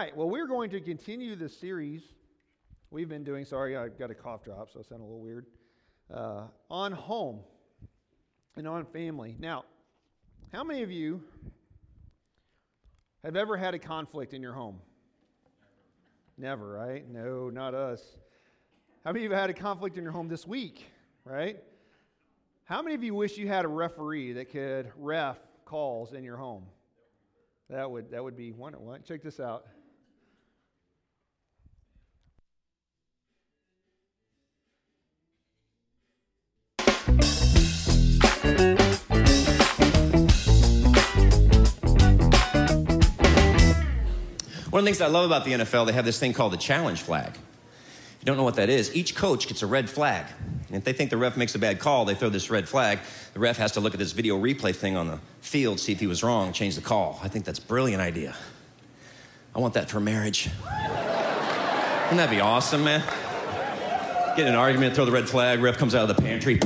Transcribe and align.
right. 0.00 0.16
Well, 0.16 0.30
we're 0.30 0.46
going 0.46 0.70
to 0.70 0.80
continue 0.80 1.36
the 1.36 1.48
series 1.50 2.00
we've 2.90 3.10
been 3.10 3.22
doing. 3.22 3.44
Sorry, 3.44 3.76
I 3.76 3.88
got 3.88 4.10
a 4.10 4.14
cough 4.14 4.42
drop, 4.42 4.70
so 4.72 4.80
I 4.80 4.82
sound 4.82 5.02
a 5.02 5.04
little 5.04 5.20
weird. 5.20 5.44
Uh, 6.10 6.44
on 6.70 6.92
home 6.92 7.40
and 8.56 8.66
on 8.66 8.86
family. 8.86 9.36
Now, 9.38 9.66
how 10.54 10.64
many 10.64 10.82
of 10.82 10.90
you 10.90 11.22
have 13.22 13.36
ever 13.36 13.58
had 13.58 13.74
a 13.74 13.78
conflict 13.78 14.32
in 14.32 14.40
your 14.40 14.54
home? 14.54 14.78
Never, 16.38 16.66
right? 16.72 17.06
No, 17.06 17.50
not 17.50 17.74
us. 17.74 18.00
How 19.04 19.12
many 19.12 19.26
of 19.26 19.32
you 19.32 19.36
had 19.36 19.50
a 19.50 19.54
conflict 19.54 19.98
in 19.98 20.02
your 20.02 20.12
home 20.12 20.28
this 20.28 20.46
week, 20.46 20.86
right? 21.26 21.62
How 22.64 22.80
many 22.80 22.94
of 22.94 23.04
you 23.04 23.14
wish 23.14 23.36
you 23.36 23.48
had 23.48 23.66
a 23.66 23.68
referee 23.68 24.32
that 24.32 24.50
could 24.50 24.90
ref 24.96 25.36
calls 25.66 26.14
in 26.14 26.24
your 26.24 26.38
home? 26.38 26.64
That 27.68 27.90
would 27.90 28.10
that 28.12 28.24
would 28.24 28.36
be. 28.36 28.50
One. 28.52 28.74
Check 29.04 29.22
this 29.22 29.40
out. 29.40 29.66
One 38.40 38.48
of 44.78 44.84
the 44.84 44.92
things 44.92 45.00
I 45.02 45.08
love 45.08 45.26
about 45.26 45.44
the 45.44 45.52
NFL, 45.52 45.86
they 45.86 45.92
have 45.92 46.06
this 46.06 46.18
thing 46.18 46.32
called 46.32 46.54
the 46.54 46.56
challenge 46.56 47.02
flag. 47.02 47.32
If 47.34 48.16
you 48.20 48.24
don't 48.24 48.38
know 48.38 48.44
what 48.44 48.54
that 48.54 48.70
is, 48.70 48.94
each 48.94 49.14
coach 49.14 49.46
gets 49.46 49.62
a 49.62 49.66
red 49.66 49.90
flag. 49.90 50.24
And 50.68 50.76
if 50.76 50.84
they 50.84 50.94
think 50.94 51.10
the 51.10 51.18
ref 51.18 51.36
makes 51.36 51.54
a 51.54 51.58
bad 51.58 51.80
call, 51.80 52.06
they 52.06 52.14
throw 52.14 52.30
this 52.30 52.48
red 52.48 52.66
flag. 52.66 53.00
The 53.34 53.40
ref 53.40 53.58
has 53.58 53.72
to 53.72 53.80
look 53.80 53.92
at 53.92 53.98
this 53.98 54.12
video 54.12 54.38
replay 54.38 54.74
thing 54.74 54.96
on 54.96 55.08
the 55.08 55.18
field, 55.42 55.80
see 55.80 55.92
if 55.92 56.00
he 56.00 56.06
was 56.06 56.22
wrong, 56.22 56.54
change 56.54 56.76
the 56.76 56.80
call. 56.80 57.20
I 57.22 57.28
think 57.28 57.44
that's 57.44 57.58
a 57.58 57.62
brilliant 57.62 58.00
idea. 58.00 58.34
I 59.54 59.58
want 59.58 59.74
that 59.74 59.90
for 59.90 60.00
marriage. 60.00 60.48
Wouldn't 60.64 62.16
that 62.16 62.30
be 62.30 62.40
awesome, 62.40 62.84
man? 62.84 63.02
Get 64.36 64.46
in 64.46 64.54
an 64.54 64.54
argument, 64.54 64.94
throw 64.94 65.04
the 65.04 65.12
red 65.12 65.28
flag, 65.28 65.60
ref 65.60 65.76
comes 65.76 65.94
out 65.94 66.08
of 66.08 66.16
the 66.16 66.22
pantry. 66.22 66.58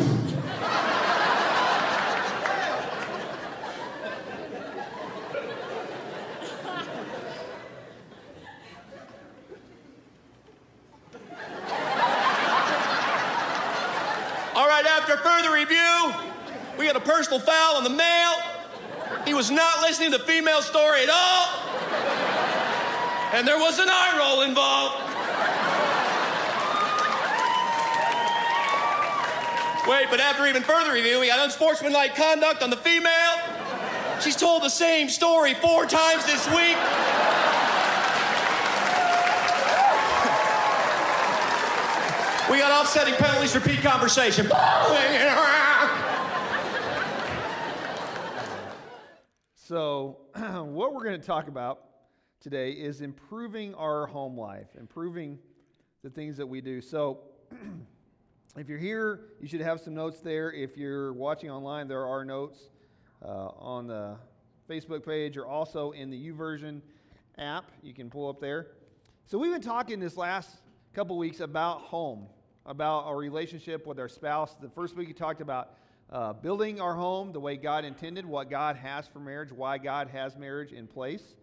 personal 17.04 17.38
foul 17.38 17.76
on 17.76 17.84
the 17.84 17.90
male. 17.90 18.34
He 19.24 19.34
was 19.34 19.50
not 19.50 19.80
listening 19.80 20.10
to 20.12 20.18
the 20.18 20.24
female 20.24 20.62
story 20.62 21.02
at 21.02 21.10
all. 21.10 21.48
And 23.44 23.50
there 23.50 23.58
was 23.58 23.78
an 23.78 23.88
eye 23.90 24.16
roll 24.16 24.40
involved. 24.40 24.94
Wait, 29.86 30.06
but 30.08 30.18
after 30.18 30.46
even 30.46 30.62
further 30.62 30.94
review, 30.94 31.20
we 31.20 31.26
got 31.26 31.40
unsportsmanlike 31.40 32.16
conduct 32.16 32.62
on 32.62 32.70
the 32.70 32.76
female. 32.78 33.36
She's 34.22 34.34
told 34.34 34.62
the 34.62 34.70
same 34.70 35.10
story 35.10 35.52
four 35.52 35.84
times 35.84 36.24
this 36.24 36.48
week. 36.48 36.78
We 42.50 42.56
got 42.60 42.72
offsetting 42.80 43.12
penalties 43.16 43.52
for 43.52 43.58
repeat 43.58 43.82
conversation. 43.82 44.46
So, 49.56 50.16
what 50.34 50.94
we're 50.94 51.04
going 51.04 51.20
to 51.20 51.26
talk 51.26 51.48
about 51.48 51.83
today 52.44 52.72
is 52.72 53.00
improving 53.00 53.74
our 53.74 54.06
home 54.06 54.36
life, 54.36 54.66
improving 54.78 55.38
the 56.02 56.10
things 56.10 56.36
that 56.36 56.46
we 56.46 56.60
do. 56.60 56.78
So, 56.82 57.20
if 58.58 58.68
you're 58.68 58.76
here, 58.76 59.30
you 59.40 59.48
should 59.48 59.62
have 59.62 59.80
some 59.80 59.94
notes 59.94 60.20
there. 60.20 60.52
If 60.52 60.76
you're 60.76 61.14
watching 61.14 61.50
online, 61.50 61.88
there 61.88 62.04
are 62.04 62.22
notes 62.22 62.68
uh, 63.24 63.46
on 63.56 63.86
the 63.86 64.18
Facebook 64.68 65.06
page 65.06 65.38
or 65.38 65.46
also 65.46 65.92
in 65.92 66.10
the 66.10 66.30
YouVersion 66.30 66.82
app. 67.38 67.72
You 67.82 67.94
can 67.94 68.10
pull 68.10 68.28
up 68.28 68.42
there. 68.42 68.72
So, 69.24 69.38
we've 69.38 69.52
been 69.52 69.62
talking 69.62 69.98
this 69.98 70.18
last 70.18 70.50
couple 70.92 71.16
weeks 71.16 71.40
about 71.40 71.80
home, 71.80 72.26
about 72.66 73.06
our 73.06 73.16
relationship 73.16 73.86
with 73.86 73.98
our 73.98 74.10
spouse. 74.10 74.54
The 74.60 74.68
first 74.68 74.96
week, 74.96 75.08
we 75.08 75.14
talked 75.14 75.40
about 75.40 75.78
uh, 76.10 76.34
building 76.34 76.78
our 76.78 76.94
home 76.94 77.32
the 77.32 77.40
way 77.40 77.56
God 77.56 77.86
intended, 77.86 78.26
what 78.26 78.50
God 78.50 78.76
has 78.76 79.08
for 79.08 79.18
marriage, 79.18 79.50
why 79.50 79.78
God 79.78 80.08
has 80.08 80.36
marriage 80.36 80.72
in 80.72 80.86
place. 80.86 81.36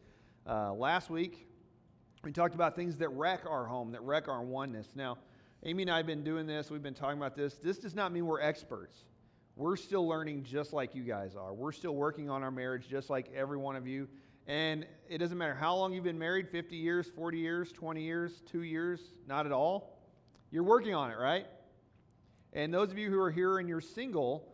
Uh, 0.48 0.74
last 0.74 1.12
week, 1.12 1.48
we 2.24 2.32
talked 2.32 2.56
about 2.56 2.76
things 2.76 2.98
that 2.98 3.10
wreck 3.10 3.42
our 3.48 3.66
home, 3.66 3.92
that 3.92 4.02
wreck 4.02 4.28
our 4.28 4.42
oneness. 4.42 4.88
Now, 4.96 5.20
Amy 5.64 5.84
and 5.84 5.92
I 5.92 5.98
have 5.98 6.08
been 6.08 6.24
doing 6.24 6.48
this, 6.48 6.72
we've 6.72 6.82
been 6.82 6.96
talking 6.96 7.18
about 7.18 7.36
this. 7.36 7.56
This 7.56 7.78
does 7.78 7.94
not 7.94 8.12
mean 8.12 8.26
we're 8.26 8.42
experts. 8.42 9.04
We're 9.56 9.76
still 9.76 10.08
learning 10.08 10.44
just 10.44 10.74
like 10.74 10.96
you 10.96 11.04
guys 11.04 11.36
are. 11.36 11.54
We're 11.54 11.72
still 11.72 11.94
working 11.94 12.28
on 12.28 12.42
our 12.42 12.50
marriage 12.50 12.88
just 12.90 13.12
like 13.12 13.32
every 13.36 13.58
one 13.58 13.76
of 13.76 13.86
you. 13.86 14.08
And 14.48 14.88
it 15.08 15.20
doesn't 15.20 15.38
matter 15.38 15.54
how 15.54 15.76
long 15.76 15.94
you've 15.94 16.04
been 16.04 16.18
married 16.18 16.50
50 16.50 16.76
years, 16.76 17.08
40 17.16 17.38
years, 17.38 17.72
20 17.72 18.02
years, 18.02 18.42
two 18.52 18.64
years, 18.64 19.00
not 19.28 19.46
at 19.46 19.52
all. 19.52 20.00
You're 20.50 20.64
working 20.64 20.96
on 20.96 21.12
it, 21.12 21.20
right? 21.20 21.46
And 22.54 22.74
those 22.74 22.90
of 22.90 22.98
you 22.98 23.12
who 23.12 23.20
are 23.20 23.32
here 23.32 23.60
and 23.60 23.70
you're 23.70 23.80
single, 23.80 24.51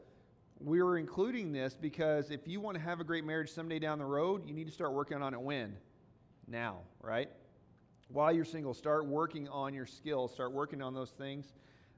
we're 0.59 0.97
including 0.97 1.51
this 1.51 1.75
because 1.75 2.31
if 2.31 2.47
you 2.47 2.59
want 2.59 2.75
to 2.75 2.83
have 2.83 2.99
a 2.99 3.03
great 3.03 3.23
marriage 3.23 3.51
someday 3.51 3.79
down 3.79 3.99
the 3.99 4.05
road, 4.05 4.47
you 4.47 4.53
need 4.53 4.65
to 4.67 4.73
start 4.73 4.93
working 4.93 5.21
on 5.21 5.33
it 5.33 5.41
when? 5.41 5.75
Now, 6.47 6.77
right? 7.01 7.29
While 8.09 8.31
you're 8.31 8.45
single, 8.45 8.73
start 8.73 9.05
working 9.05 9.47
on 9.49 9.73
your 9.73 9.85
skills, 9.85 10.33
start 10.33 10.53
working 10.53 10.81
on 10.81 10.93
those 10.93 11.11
things. 11.11 11.53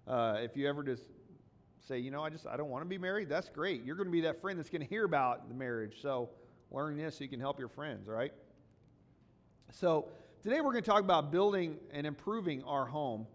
Uh, 0.07 0.37
if 0.39 0.57
you 0.57 0.67
ever 0.67 0.83
just 0.83 1.03
say, 1.87 1.99
you 1.99 2.11
know, 2.11 2.23
I 2.23 2.29
just 2.29 2.47
I 2.47 2.57
don't 2.57 2.69
want 2.69 2.83
to 2.83 2.89
be 2.89 2.97
married, 2.97 3.29
that's 3.29 3.49
great. 3.49 3.83
You're 3.85 3.95
going 3.95 4.07
to 4.07 4.11
be 4.11 4.21
that 4.21 4.41
friend 4.41 4.57
that's 4.57 4.69
going 4.69 4.81
to 4.81 4.87
hear 4.87 5.05
about 5.05 5.47
the 5.47 5.55
marriage. 5.55 6.01
So 6.01 6.29
learn 6.71 6.97
this 6.97 7.17
so 7.17 7.23
you 7.23 7.29
can 7.29 7.39
help 7.39 7.59
your 7.59 7.69
friends, 7.69 8.07
right? 8.07 8.33
So 9.71 10.07
today 10.41 10.61
we're 10.61 10.71
going 10.71 10.83
to 10.83 10.89
talk 10.89 11.01
about 11.01 11.31
building 11.31 11.77
and 11.91 12.07
improving 12.07 12.63
our 12.63 12.85
home. 12.85 13.27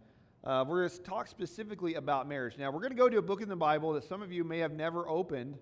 Uh, 0.44 0.62
we're 0.69 0.81
going 0.81 0.91
to 0.91 0.99
talk 0.99 1.27
specifically 1.27 1.94
about 1.94 2.28
marriage. 2.28 2.59
Now, 2.59 2.71
we're 2.71 2.81
going 2.81 2.93
to 2.93 2.99
go 2.99 3.09
to 3.09 3.16
a 3.16 3.22
book 3.22 3.41
in 3.41 3.49
the 3.49 3.56
Bible 3.56 3.94
that 3.94 4.05
some 4.05 4.21
of 4.21 4.31
you 4.31 4.44
may 4.44 4.59
have 4.59 4.72
never 4.72 5.09
opened 5.09 5.56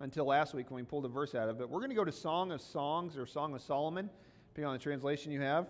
until 0.00 0.26
last 0.26 0.52
week 0.52 0.70
when 0.70 0.84
we 0.84 0.86
pulled 0.86 1.06
a 1.06 1.08
verse 1.08 1.34
out 1.34 1.48
of 1.48 1.62
it. 1.62 1.70
We're 1.70 1.80
going 1.80 1.88
to 1.88 1.96
go 1.96 2.04
to 2.04 2.12
Song 2.12 2.52
of 2.52 2.60
Songs 2.60 3.16
or 3.16 3.24
Song 3.24 3.54
of 3.54 3.62
Solomon, 3.62 4.10
depending 4.48 4.66
on 4.66 4.74
the 4.74 4.82
translation 4.82 5.32
you 5.32 5.40
have. 5.40 5.66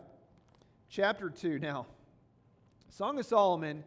Chapter 0.89 1.31
2. 1.31 1.61
Now, 1.61 1.87
Song 2.89 3.17
of 3.21 3.27
Solomon 3.27 3.85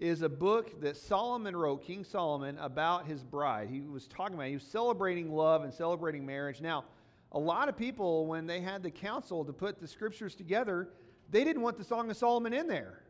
is 0.00 0.22
a 0.22 0.28
book 0.28 0.80
that 0.80 0.96
Solomon 0.96 1.54
wrote, 1.54 1.84
King 1.84 2.02
Solomon, 2.02 2.56
about 2.60 3.06
his 3.06 3.22
bride. 3.22 3.68
He 3.68 3.82
was 3.82 4.06
talking 4.06 4.36
about, 4.36 4.46
he 4.46 4.54
was 4.54 4.62
celebrating 4.62 5.30
love 5.30 5.64
and 5.64 5.74
celebrating 5.74 6.24
marriage. 6.24 6.62
Now, 6.62 6.86
a 7.32 7.38
lot 7.38 7.68
of 7.68 7.76
people, 7.76 8.26
when 8.26 8.46
they 8.46 8.62
had 8.62 8.82
the 8.82 8.90
council 8.90 9.44
to 9.44 9.52
put 9.52 9.80
the 9.80 9.86
scriptures 9.86 10.34
together, 10.34 10.88
they 11.28 11.44
didn't 11.44 11.60
want 11.60 11.76
the 11.76 11.84
Song 11.84 12.10
of 12.10 12.16
Solomon 12.16 12.54
in 12.54 12.66
there. 12.66 13.01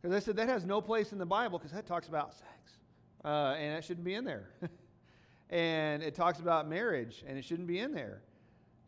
Because 0.00 0.16
I 0.16 0.20
said 0.20 0.36
that 0.36 0.48
has 0.48 0.64
no 0.64 0.80
place 0.80 1.12
in 1.12 1.18
the 1.18 1.26
Bible 1.26 1.58
because 1.58 1.72
that 1.72 1.86
talks 1.86 2.08
about 2.08 2.32
sex. 2.32 2.78
Uh, 3.24 3.54
and 3.58 3.76
that 3.76 3.84
shouldn't 3.84 4.04
be 4.04 4.14
in 4.14 4.24
there. 4.24 4.48
and 5.50 6.02
it 6.02 6.14
talks 6.14 6.38
about 6.38 6.68
marriage 6.68 7.22
and 7.26 7.36
it 7.36 7.44
shouldn't 7.44 7.68
be 7.68 7.80
in 7.80 7.92
there. 7.92 8.22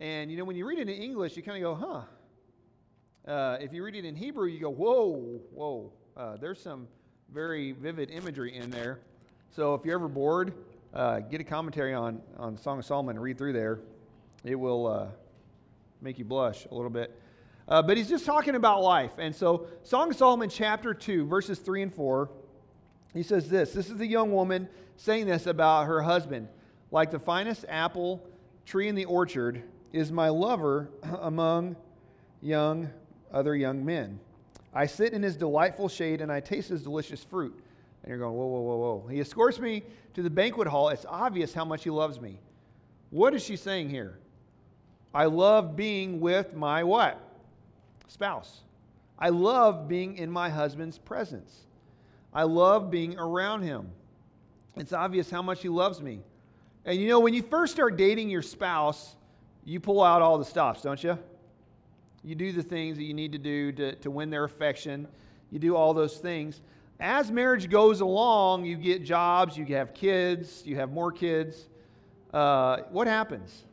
And 0.01 0.31
you 0.31 0.39
know, 0.39 0.45
when 0.45 0.57
you 0.57 0.67
read 0.67 0.79
it 0.79 0.89
in 0.89 1.03
English, 1.03 1.37
you 1.37 1.43
kind 1.43 1.63
of 1.63 1.81
go, 1.81 1.87
huh. 1.87 3.31
Uh, 3.31 3.57
if 3.61 3.73
you 3.73 3.85
read 3.85 3.95
it 3.95 4.05
in 4.05 4.17
Hebrew, 4.17 4.49
you 4.49 4.61
go, 4.61 4.71
whoa, 4.71 5.41
whoa. 5.53 5.93
Uh, 6.17 6.37
there's 6.39 6.61
some 6.61 6.89
very 7.33 7.73
vivid 7.73 8.11
imagery 8.11 8.57
in 8.57 8.71
there. 8.71 8.99
So 9.55 9.75
if 9.75 9.85
you're 9.85 9.95
ever 9.95 10.09
bored, 10.09 10.55
uh, 10.95 11.21
get 11.21 11.41
a 11.41 11.45
commentary 11.45 11.95
on, 11.95 12.21
on 12.37 12.57
Song 12.57 12.79
of 12.79 12.85
Solomon 12.85 13.17
and 13.17 13.23
read 13.23 13.39
through 13.39 13.53
there. 13.53 13.79
It 14.45 14.55
will 14.55 14.87
uh, 14.87 15.07
make 16.01 16.19
you 16.19 16.25
blush 16.25 16.67
a 16.71 16.75
little 16.75 16.91
bit. 16.91 17.22
Uh, 17.73 17.81
but 17.81 17.97
he's 17.97 18.11
just 18.11 18.27
talking 18.27 18.55
about 18.55 18.83
life. 18.83 19.13
And 19.17 19.35
so, 19.35 19.67
Song 19.83 20.11
of 20.11 20.17
Solomon, 20.17 20.51
chapter 20.51 20.93
2, 20.93 21.25
verses 21.25 21.59
3 21.59 21.85
and 21.85 21.95
4, 21.95 22.29
he 23.15 23.23
says 23.23 23.49
this 23.49 23.73
This 23.73 23.89
is 23.89 23.97
the 23.97 24.07
young 24.07 24.31
woman 24.31 24.69
saying 24.97 25.25
this 25.25 25.47
about 25.47 25.87
her 25.87 26.03
husband. 26.03 26.49
Like 26.91 27.11
the 27.11 27.19
finest 27.19 27.65
apple 27.71 28.29
tree 28.67 28.89
in 28.89 28.95
the 28.95 29.07
orchard 29.07 29.63
is 29.91 30.13
my 30.13 30.29
lover 30.29 30.91
among 31.23 31.77
young 32.43 32.91
other 33.33 33.57
young 33.57 33.83
men. 33.83 34.21
I 34.75 34.85
sit 34.85 35.15
in 35.15 35.23
his 35.23 35.35
delightful 35.35 35.89
shade 35.89 36.21
and 36.21 36.31
I 36.31 36.41
taste 36.41 36.69
his 36.69 36.83
delicious 36.83 37.25
fruit. 37.25 37.59
And 38.03 38.11
you're 38.11 38.19
going, 38.19 38.35
whoa, 38.35 38.49
whoa, 38.49 38.61
whoa, 38.61 38.77
whoa. 38.77 39.09
He 39.09 39.19
escorts 39.19 39.59
me 39.59 39.83
to 40.13 40.21
the 40.21 40.29
banquet 40.29 40.69
hall. 40.69 40.91
It's 40.91 41.07
obvious 41.09 41.55
how 41.55 41.65
much 41.65 41.85
he 41.85 41.91
loves 41.91 42.21
me. 42.21 42.39
What 43.09 43.33
is 43.33 43.43
she 43.43 43.57
saying 43.57 43.89
here? 43.89 44.19
I 45.15 45.25
love 45.25 45.75
being 45.75 46.21
with 46.21 46.55
my 46.55 46.85
what? 46.85 47.31
Spouse. 48.13 48.61
I 49.19 49.31
love 49.31 49.89
being 49.89 50.19
in 50.19 50.31
my 50.31 50.49
husband's 50.49 50.99
presence. 50.99 51.63
I 52.35 52.45
love 52.45 52.91
being 52.91 53.19
around 53.19 53.63
him. 53.63 53.91
It's 54.77 54.93
obvious 54.93 55.31
how 55.31 55.43
much 55.43 55.63
he 55.63 55.69
loves 55.69 56.01
me. 56.01 56.21
And 56.85 56.99
you 56.99 57.09
know, 57.09 57.21
when 57.21 57.35
you 57.35 57.43
first 57.43 57.73
start 57.73 57.97
dating 57.97 58.29
your 58.31 58.43
spouse, 58.43 59.15
you 59.65 59.81
pull 59.81 60.03
out 60.03 60.23
all 60.23 60.39
the 60.39 60.45
stops, 60.45 60.83
don't 60.83 61.03
you? 61.03 61.19
You 62.25 62.35
do 62.35 62.53
the 62.53 62.63
things 62.63 62.97
that 62.97 63.05
you 63.05 63.15
need 63.15 63.33
to 63.33 63.39
do 63.39 63.73
to, 63.73 63.95
to 63.97 64.11
win 64.11 64.31
their 64.31 64.45
affection. 64.45 65.07
You 65.51 65.59
do 65.59 65.77
all 65.77 65.95
those 65.95 66.19
things. 66.19 66.61
As 67.01 67.31
marriage 67.31 67.69
goes 67.69 68.01
along, 68.01 68.65
you 68.65 68.77
get 68.77 69.05
jobs, 69.05 69.57
you 69.57 69.65
have 69.67 69.93
kids, 69.95 70.63
you 70.65 70.77
have 70.77 70.93
more 70.93 71.11
kids. 71.11 71.67
Uh, 72.33 72.79
what 72.91 73.07
happens? 73.07 73.65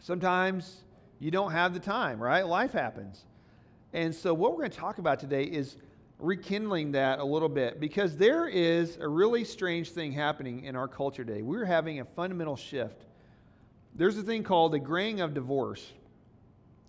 Sometimes 0.00 0.82
you 1.18 1.30
don't 1.30 1.52
have 1.52 1.74
the 1.74 1.80
time, 1.80 2.20
right? 2.20 2.46
Life 2.46 2.72
happens. 2.72 3.24
And 3.92 4.14
so, 4.14 4.34
what 4.34 4.52
we're 4.52 4.58
going 4.58 4.70
to 4.70 4.78
talk 4.78 4.98
about 4.98 5.18
today 5.18 5.44
is 5.44 5.76
rekindling 6.18 6.92
that 6.92 7.20
a 7.20 7.24
little 7.24 7.48
bit 7.48 7.80
because 7.80 8.16
there 8.16 8.48
is 8.48 8.96
a 9.00 9.08
really 9.08 9.44
strange 9.44 9.90
thing 9.90 10.12
happening 10.12 10.64
in 10.64 10.76
our 10.76 10.88
culture 10.88 11.24
today. 11.24 11.42
We're 11.42 11.64
having 11.64 12.00
a 12.00 12.04
fundamental 12.04 12.56
shift. 12.56 13.04
There's 13.94 14.18
a 14.18 14.22
thing 14.22 14.42
called 14.42 14.72
the 14.72 14.78
graying 14.78 15.20
of 15.20 15.34
divorce. 15.34 15.92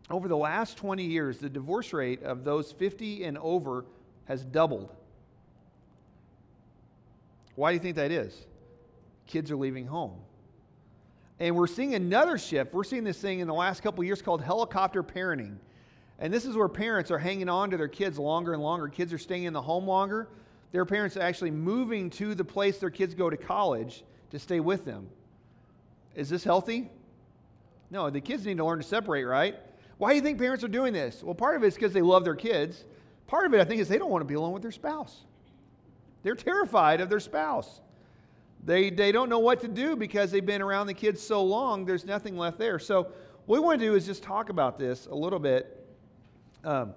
Over 0.10 0.28
the 0.28 0.38
last 0.38 0.78
20 0.78 1.04
years, 1.04 1.38
the 1.38 1.50
divorce 1.50 1.94
rate 1.94 2.24
of 2.24 2.44
those 2.44 2.72
50 2.72 3.24
and 3.24 3.38
over 3.38 3.86
has 4.26 4.44
doubled. 4.44 4.90
Why 7.56 7.72
do 7.72 7.74
you 7.76 7.80
think 7.80 7.98
that 7.98 8.12
is? 8.12 8.34
Kids 9.28 9.52
are 9.52 9.58
leaving 9.58 9.86
home. 9.86 10.16
And 11.40 11.56
we're 11.56 11.68
seeing 11.68 11.96
another 11.96 12.38
shift. 12.38 12.74
We're 12.74 12.84
seeing 12.84 13.04
this 13.04 13.20
thing 13.20 13.40
in 13.40 13.48
the 13.48 13.54
last 13.54 13.82
couple 13.82 14.04
years 14.04 14.22
called 14.22 14.42
helicopter 14.42 15.04
parenting. 15.04 15.56
And 16.20 16.34
this 16.34 16.46
is 16.46 16.56
where 16.56 16.68
parents 16.68 17.12
are 17.12 17.18
hanging 17.18 17.48
on 17.48 17.70
to 17.72 17.78
their 17.78 17.88
kids 17.88 18.20
longer 18.20 18.54
and 18.54 18.62
longer. 18.62 18.90
Kids 18.90 19.14
are 19.14 19.18
staying 19.18 19.46
in 19.46 19.54
the 19.54 19.62
home 19.62 19.88
longer. 19.88 20.28
Their 20.72 20.86
parents 20.86 21.16
are 21.16 21.22
actually 21.22 21.52
moving 21.52 22.10
to 22.12 22.36
the 22.36 22.44
place 22.44 22.78
their 22.78 22.90
kids 22.90 23.16
go 23.16 23.30
to 23.30 23.38
college 23.38 24.04
to 24.32 24.40
stay 24.40 24.60
with 24.60 24.84
them. 24.84 25.08
Is 26.16 26.30
this 26.30 26.44
healthy? 26.44 26.90
No, 27.90 28.10
the 28.10 28.22
kids 28.22 28.46
need 28.46 28.58
to 28.58 28.66
learn 28.66 28.80
to 28.80 28.84
separate, 28.84 29.24
right? 29.24 29.56
Why 29.98 30.10
do 30.10 30.16
you 30.16 30.22
think 30.22 30.38
parents 30.38 30.64
are 30.64 30.70
doing 30.70 30.94
this? 30.94 31.24
Well, 31.24 31.36
part 31.36 31.56
of 31.56 31.64
it 31.64 31.68
is 31.68 31.76
because 31.76 31.94
they 31.94 32.02
love 32.02 32.24
their 32.24 32.36
kids. 32.36 32.84
Part 33.28 33.46
of 33.46 33.54
it, 33.54 33.62
I 33.62 33.64
think, 33.64 33.82
is 33.82 33.88
they 33.88 33.98
don't 33.98 34.12
want 34.12 34.22
to 34.22 34.28
be 34.28 34.36
alone 34.36 34.52
with 34.52 34.62
their 34.62 34.72
spouse. 34.72 35.24
They're 36.24 36.36
terrified 36.36 37.02
of 37.02 37.10
their 37.10 37.20
spouse. 37.20 37.82
They, 38.64 38.90
they 38.90 39.12
don't 39.12 39.30
know 39.30 39.40
what 39.40 39.62
to 39.62 39.68
do 39.68 39.96
because 39.96 40.32
they've 40.32 40.46
been 40.46 40.62
around 40.62 40.88
the 40.88 40.94
kids 40.94 41.22
so 41.22 41.44
long, 41.44 41.86
there's 41.86 42.06
nothing 42.06 42.38
left 42.38 42.58
there. 42.58 42.80
So, 42.80 43.08
what 43.46 43.62
we 43.62 43.66
want 43.66 43.80
to 43.80 43.86
do 43.86 43.96
is 43.96 44.06
just 44.06 44.22
talk 44.22 44.50
about 44.50 44.78
this 44.78 45.08
a 45.08 45.16
little 45.16 45.40
bit 45.40 45.88
um, 46.64 46.94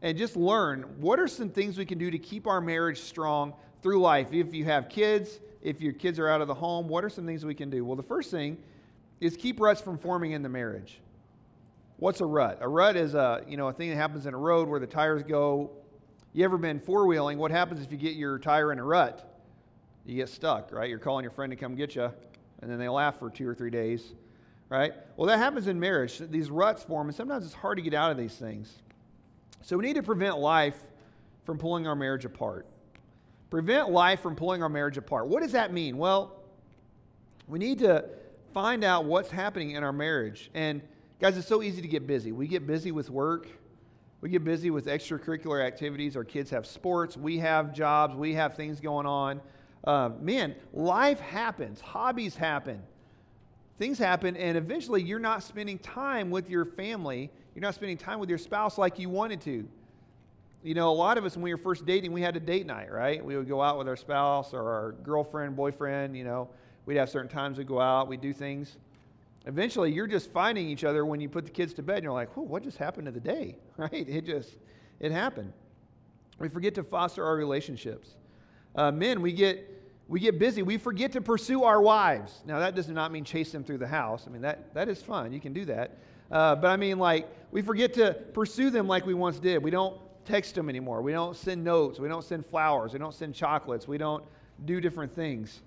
and 0.00 0.18
just 0.18 0.36
learn 0.36 0.82
what 0.98 1.20
are 1.20 1.28
some 1.28 1.48
things 1.48 1.78
we 1.78 1.84
can 1.84 1.96
do 1.96 2.10
to 2.10 2.18
keep 2.18 2.48
our 2.48 2.60
marriage 2.60 2.98
strong 2.98 3.54
through 3.82 4.00
life. 4.00 4.32
If 4.32 4.52
you 4.52 4.64
have 4.64 4.88
kids, 4.88 5.38
if 5.62 5.80
your 5.80 5.92
kids 5.92 6.18
are 6.18 6.28
out 6.28 6.40
of 6.40 6.48
the 6.48 6.54
home, 6.54 6.88
what 6.88 7.04
are 7.04 7.08
some 7.08 7.24
things 7.24 7.44
we 7.44 7.54
can 7.54 7.70
do? 7.70 7.84
Well, 7.84 7.94
the 7.94 8.02
first 8.02 8.32
thing 8.32 8.58
is 9.20 9.36
keep 9.36 9.60
ruts 9.60 9.80
from 9.80 9.96
forming 9.96 10.32
in 10.32 10.42
the 10.42 10.48
marriage. 10.48 11.00
What's 11.98 12.20
a 12.20 12.26
rut? 12.26 12.58
A 12.60 12.68
rut 12.68 12.96
is 12.96 13.14
a, 13.14 13.44
you 13.46 13.56
know, 13.56 13.68
a 13.68 13.72
thing 13.72 13.90
that 13.90 13.96
happens 13.96 14.26
in 14.26 14.34
a 14.34 14.38
road 14.38 14.68
where 14.68 14.80
the 14.80 14.88
tires 14.88 15.22
go. 15.22 15.70
You 16.32 16.44
ever 16.44 16.58
been 16.58 16.80
four 16.80 17.06
wheeling? 17.06 17.38
What 17.38 17.52
happens 17.52 17.80
if 17.80 17.92
you 17.92 17.98
get 17.98 18.14
your 18.14 18.40
tire 18.40 18.72
in 18.72 18.80
a 18.80 18.84
rut? 18.84 19.31
You 20.04 20.16
get 20.16 20.28
stuck, 20.28 20.72
right? 20.72 20.88
You're 20.88 20.98
calling 20.98 21.22
your 21.22 21.30
friend 21.30 21.50
to 21.50 21.56
come 21.56 21.74
get 21.74 21.94
you, 21.94 22.10
and 22.60 22.70
then 22.70 22.78
they 22.78 22.88
laugh 22.88 23.18
for 23.18 23.30
two 23.30 23.48
or 23.48 23.54
three 23.54 23.70
days, 23.70 24.02
right? 24.68 24.92
Well, 25.16 25.26
that 25.28 25.38
happens 25.38 25.68
in 25.68 25.78
marriage. 25.78 26.18
These 26.18 26.50
ruts 26.50 26.82
form, 26.82 27.08
and 27.08 27.14
sometimes 27.14 27.44
it's 27.44 27.54
hard 27.54 27.78
to 27.78 27.82
get 27.82 27.94
out 27.94 28.10
of 28.10 28.16
these 28.16 28.34
things. 28.34 28.72
So 29.62 29.76
we 29.76 29.84
need 29.84 29.94
to 29.94 30.02
prevent 30.02 30.38
life 30.38 30.76
from 31.44 31.58
pulling 31.58 31.86
our 31.86 31.94
marriage 31.94 32.24
apart. 32.24 32.66
Prevent 33.50 33.90
life 33.90 34.20
from 34.20 34.34
pulling 34.34 34.62
our 34.62 34.68
marriage 34.68 34.96
apart. 34.96 35.28
What 35.28 35.42
does 35.42 35.52
that 35.52 35.72
mean? 35.72 35.98
Well, 35.98 36.36
we 37.46 37.58
need 37.58 37.80
to 37.80 38.04
find 38.52 38.82
out 38.82 39.04
what's 39.04 39.30
happening 39.30 39.72
in 39.72 39.84
our 39.84 39.92
marriage. 39.92 40.50
And 40.54 40.82
guys, 41.20 41.36
it's 41.36 41.46
so 41.46 41.62
easy 41.62 41.82
to 41.82 41.88
get 41.88 42.06
busy. 42.06 42.32
We 42.32 42.48
get 42.48 42.66
busy 42.66 42.92
with 42.92 43.10
work. 43.10 43.48
We 44.20 44.30
get 44.30 44.44
busy 44.44 44.70
with 44.70 44.86
extracurricular 44.86 45.64
activities. 45.64 46.16
Our 46.16 46.24
kids 46.24 46.50
have 46.50 46.66
sports. 46.66 47.16
We 47.16 47.38
have 47.38 47.72
jobs. 47.72 48.14
We 48.14 48.34
have 48.34 48.54
things 48.54 48.80
going 48.80 49.06
on. 49.06 49.40
Uh, 49.84 50.10
man, 50.20 50.54
life 50.72 51.20
happens. 51.20 51.80
Hobbies 51.80 52.36
happen. 52.36 52.82
Things 53.78 53.98
happen, 53.98 54.36
and 54.36 54.56
eventually 54.56 55.02
you're 55.02 55.18
not 55.18 55.42
spending 55.42 55.78
time 55.78 56.30
with 56.30 56.48
your 56.48 56.64
family 56.64 57.30
you're 57.54 57.62
not 57.62 57.74
spending 57.74 57.96
time 57.96 58.18
with 58.18 58.28
your 58.28 58.38
spouse 58.38 58.78
like 58.78 58.98
you 58.98 59.08
wanted 59.08 59.40
to. 59.42 59.68
You 60.64 60.74
know, 60.74 60.90
a 60.90 60.94
lot 60.94 61.18
of 61.18 61.24
us, 61.24 61.36
when 61.36 61.42
we 61.42 61.52
were 61.52 61.58
first 61.58 61.84
dating, 61.84 62.12
we 62.12 62.22
had 62.22 62.36
a 62.36 62.40
date 62.40 62.66
night, 62.66 62.90
right? 62.90 63.22
We 63.22 63.36
would 63.36 63.48
go 63.48 63.60
out 63.60 63.78
with 63.78 63.88
our 63.88 63.96
spouse 63.96 64.54
or 64.54 64.70
our 64.70 64.92
girlfriend, 65.02 65.56
boyfriend, 65.56 66.16
you 66.16 66.24
know. 66.24 66.48
We'd 66.86 66.96
have 66.96 67.10
certain 67.10 67.28
times 67.28 67.58
we'd 67.58 67.66
go 67.66 67.80
out, 67.80 68.08
we'd 68.08 68.20
do 68.20 68.32
things. 68.32 68.78
Eventually, 69.44 69.92
you're 69.92 70.06
just 70.06 70.30
finding 70.30 70.68
each 70.68 70.84
other 70.84 71.04
when 71.04 71.20
you 71.20 71.28
put 71.28 71.44
the 71.44 71.50
kids 71.50 71.74
to 71.74 71.82
bed, 71.82 71.96
and 71.96 72.04
you're 72.04 72.12
like, 72.12 72.36
whoa, 72.36 72.44
what 72.44 72.62
just 72.62 72.78
happened 72.78 73.06
to 73.06 73.12
the 73.12 73.20
day, 73.20 73.56
right? 73.76 74.08
It 74.08 74.24
just, 74.24 74.56
it 75.00 75.12
happened. 75.12 75.52
We 76.38 76.48
forget 76.48 76.74
to 76.76 76.84
foster 76.84 77.24
our 77.24 77.36
relationships. 77.36 78.16
Uh, 78.74 78.90
men, 78.92 79.20
we 79.20 79.32
get, 79.32 79.68
we 80.12 80.20
get 80.20 80.38
busy. 80.38 80.62
We 80.62 80.76
forget 80.76 81.12
to 81.12 81.22
pursue 81.22 81.64
our 81.64 81.80
wives. 81.80 82.42
Now, 82.44 82.58
that 82.58 82.74
does 82.74 82.86
not 82.86 83.12
mean 83.12 83.24
chase 83.24 83.50
them 83.50 83.64
through 83.64 83.78
the 83.78 83.88
house. 83.88 84.24
I 84.26 84.30
mean, 84.30 84.42
that, 84.42 84.74
that 84.74 84.90
is 84.90 85.00
fun. 85.00 85.32
You 85.32 85.40
can 85.40 85.54
do 85.54 85.64
that. 85.64 85.96
Uh, 86.30 86.54
but 86.54 86.68
I 86.68 86.76
mean, 86.76 86.98
like, 86.98 87.26
we 87.50 87.62
forget 87.62 87.94
to 87.94 88.12
pursue 88.34 88.68
them 88.68 88.86
like 88.86 89.06
we 89.06 89.14
once 89.14 89.38
did. 89.38 89.62
We 89.62 89.70
don't 89.70 89.98
text 90.26 90.54
them 90.54 90.68
anymore. 90.68 91.00
We 91.00 91.12
don't 91.12 91.34
send 91.34 91.64
notes. 91.64 91.98
We 91.98 92.08
don't 92.08 92.24
send 92.24 92.44
flowers. 92.44 92.92
We 92.92 92.98
don't 92.98 93.14
send 93.14 93.34
chocolates. 93.34 93.88
We 93.88 93.96
don't 93.96 94.22
do 94.66 94.82
different 94.82 95.14
things. 95.14 95.62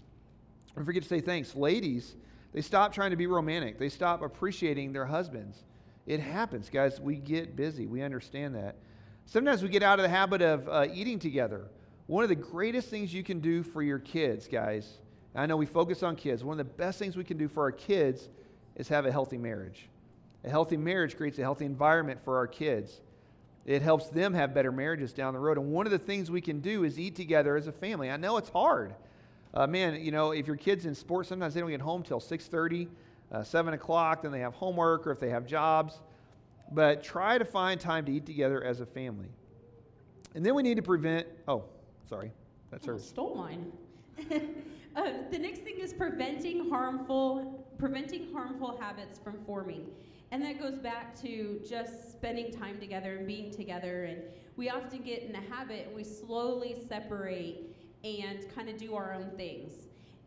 We 0.76 0.84
forget 0.84 1.02
to 1.02 1.10
say 1.10 1.22
thanks. 1.22 1.56
Ladies, 1.56 2.14
they 2.54 2.62
stop 2.62 2.94
trying 2.94 3.10
to 3.10 3.18
be 3.18 3.26
romantic, 3.26 3.80
they 3.80 3.90
stop 3.90 4.22
appreciating 4.22 4.94
their 4.94 5.08
husbands. 5.08 5.64
It 6.06 6.20
happens, 6.20 6.70
guys. 6.70 7.02
We 7.02 7.16
get 7.16 7.56
busy. 7.56 7.88
We 7.88 8.04
understand 8.04 8.54
that. 8.54 8.76
Sometimes 9.26 9.64
we 9.64 9.70
get 9.70 9.82
out 9.82 9.98
of 9.98 10.04
the 10.04 10.10
habit 10.10 10.44
of 10.44 10.70
uh, 10.70 10.86
eating 10.94 11.18
together. 11.18 11.66
One 12.08 12.24
of 12.24 12.30
the 12.30 12.36
greatest 12.36 12.90
things 12.90 13.14
you 13.14 13.24
can 13.24 13.40
do 13.40 13.64
for 13.64 13.82
your 13.82 14.00
kids, 14.00 14.48
guys, 14.48 15.00
I 15.34 15.48
know 15.48 15.58
we 15.58 15.66
focus 15.66 16.04
on 16.04 16.16
kids, 16.16 16.44
one 16.44 16.60
of 16.60 16.66
the 16.66 16.74
best 16.74 17.00
things 17.00 17.18
we 17.18 17.24
can 17.24 17.38
do 17.38 17.48
for 17.48 17.64
our 17.64 17.72
kids 17.72 18.30
is 18.76 18.88
have 18.90 19.06
a 19.06 19.12
healthy 19.12 19.38
marriage. 19.38 19.90
A 20.44 20.50
healthy 20.50 20.78
marriage 20.78 21.18
creates 21.18 21.40
a 21.40 21.42
healthy 21.42 21.66
environment 21.66 22.20
for 22.24 22.38
our 22.38 22.48
kids. 22.48 23.02
It 23.66 23.82
helps 23.82 24.10
them 24.10 24.34
have 24.36 24.54
better 24.54 24.72
marriages 24.72 25.12
down 25.12 25.34
the 25.34 25.40
road. 25.40 25.58
And 25.58 25.72
one 25.72 25.88
of 25.88 25.92
the 25.92 25.98
things 25.98 26.30
we 26.30 26.42
can 26.42 26.60
do 26.60 26.84
is 26.84 27.00
eat 27.00 27.16
together 27.16 27.58
as 27.58 27.66
a 27.66 27.72
family. 27.72 28.12
I 28.12 28.18
know 28.18 28.38
it's 28.38 28.50
hard. 28.50 28.94
Uh, 29.56 29.66
man, 29.66 30.00
you 30.00 30.12
know, 30.12 30.32
if 30.32 30.46
your 30.46 30.56
kid's 30.56 30.86
in 30.86 30.94
sports, 30.94 31.30
sometimes 31.30 31.56
they 31.56 31.62
don't 31.62 31.72
get 31.72 31.82
home 31.82 32.04
till 32.04 32.20
6.30, 32.20 32.88
uh, 33.32 33.44
7 33.44 33.74
o'clock, 33.74 34.22
then 34.22 34.32
they 34.32 34.42
have 34.42 34.54
homework 34.54 35.08
or 35.08 35.12
if 35.12 35.20
they 35.20 35.32
have 35.32 35.48
jobs. 35.48 36.00
But 36.72 37.04
try 37.04 37.40
to 37.40 37.46
find 37.46 37.80
time 37.80 38.06
to 38.06 38.12
eat 38.12 38.28
together 38.28 38.64
as 38.64 38.82
a 38.82 38.86
family. 38.86 39.30
And 40.36 40.46
then 40.46 40.54
we 40.54 40.62
need 40.62 40.76
to 40.76 40.84
prevent, 40.84 41.28
oh, 41.48 41.64
sorry, 42.08 42.32
that's 42.72 42.86
her. 42.86 42.98
Stole 43.00 43.36
mine. 43.36 43.72
uh, 44.96 45.12
the 45.32 45.38
next 45.38 45.60
thing 45.60 45.80
is 45.80 45.94
preventing 45.94 46.70
harmful, 46.70 47.66
preventing 47.78 48.32
harmful 48.34 48.78
habits 48.80 49.20
from 49.20 49.38
forming. 49.46 49.88
And 50.32 50.44
that 50.44 50.60
goes 50.60 50.78
back 50.80 51.20
to 51.22 51.62
just 51.68 52.12
spending 52.12 52.52
time 52.52 52.80
together 52.80 53.16
and 53.18 53.28
being 53.28 53.52
together. 53.52 54.06
And 54.06 54.22
we 54.56 54.70
often 54.70 55.02
get 55.02 55.24
in 55.24 55.32
the 55.32 55.54
habit 55.54 55.88
and 55.88 55.96
we 55.96 56.04
slowly 56.04 56.76
separate 56.88 57.76
and 58.04 58.46
kind 58.54 58.70
of 58.70 58.78
do 58.78 58.96
our 58.96 59.14
own 59.14 59.32
things. 59.38 59.74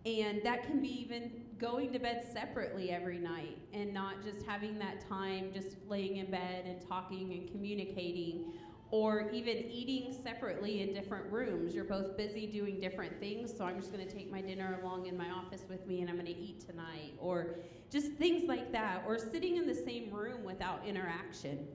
And 0.07 0.41
that 0.45 0.65
can 0.65 0.81
be 0.81 1.01
even 1.01 1.31
going 1.59 1.93
to 1.93 1.99
bed 1.99 2.25
separately 2.33 2.91
every 2.91 3.19
night 3.19 3.59
and 3.73 3.93
not 3.93 4.23
just 4.23 4.47
having 4.47 4.79
that 4.79 5.07
time 5.09 5.51
just 5.53 5.77
laying 5.89 6.19
in 6.19 6.31
bed 6.31 6.65
and 6.67 6.81
talking 6.87 7.33
and 7.33 7.51
communicating 7.51 8.53
or 8.91 9.29
even 9.33 9.57
eating 9.71 10.17
separately 10.23 10.83
in 10.83 10.95
different 10.95 11.31
rooms. 11.31 11.75
You're 11.75 11.85
both 11.85 12.17
busy 12.17 12.47
doing 12.47 12.81
different 12.81 13.21
things, 13.21 13.53
so 13.57 13.65
I'm 13.65 13.79
just 13.79 13.93
going 13.93 14.07
to 14.07 14.13
take 14.13 14.31
my 14.31 14.41
dinner 14.41 14.79
along 14.83 15.07
in 15.07 15.17
my 15.17 15.31
office 15.31 15.65
with 15.69 15.87
me 15.87 16.01
and 16.01 16.09
I'm 16.09 16.17
going 16.17 16.27
to 16.27 16.39
eat 16.39 16.67
tonight. 16.67 17.13
Or 17.19 17.57
just 17.91 18.13
things 18.13 18.49
like 18.49 18.73
that, 18.73 19.05
or 19.07 19.19
sitting 19.19 19.57
in 19.57 19.67
the 19.67 19.75
same 19.75 20.11
room 20.11 20.45
without 20.45 20.87
interaction. 20.87 21.67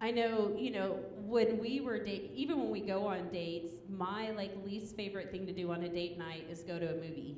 I 0.00 0.10
know, 0.10 0.54
you 0.56 0.70
know, 0.70 0.98
when 1.24 1.58
we 1.58 1.80
were 1.80 1.98
date, 1.98 2.32
even 2.34 2.58
when 2.58 2.70
we 2.70 2.80
go 2.80 3.06
on 3.06 3.30
dates, 3.30 3.72
my 3.88 4.32
like 4.32 4.52
least 4.64 4.96
favorite 4.96 5.30
thing 5.30 5.46
to 5.46 5.52
do 5.52 5.72
on 5.72 5.82
a 5.84 5.88
date 5.88 6.18
night 6.18 6.46
is 6.50 6.60
go 6.60 6.78
to 6.78 6.90
a 6.90 6.94
movie, 6.94 7.36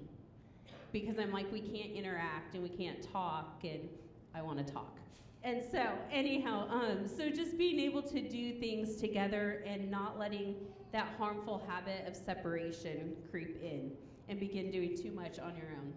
because 0.93 1.19
I'm 1.19 1.33
like 1.33 1.51
we 1.53 1.61
can't 1.61 1.93
interact 1.93 2.55
and 2.55 2.63
we 2.63 2.71
can't 2.71 3.03
talk, 3.13 3.61
and 3.63 3.89
I 4.35 4.43
want 4.43 4.67
to 4.67 4.73
talk. 4.73 4.99
And 5.47 5.63
so, 5.63 5.87
anyhow, 6.11 6.67
um, 6.69 7.07
so 7.07 7.31
just 7.31 7.57
being 7.57 7.79
able 7.79 8.03
to 8.03 8.21
do 8.21 8.55
things 8.55 8.97
together 8.97 9.63
and 9.65 9.89
not 9.89 10.19
letting 10.19 10.57
that 10.91 11.15
harmful 11.17 11.65
habit 11.69 12.05
of 12.09 12.17
separation 12.17 13.15
creep 13.31 13.63
in 13.63 13.93
and 14.29 14.41
begin 14.41 14.73
doing 14.73 14.97
too 14.97 15.13
much 15.13 15.39
on 15.39 15.55
your 15.55 15.69
own. 15.79 15.93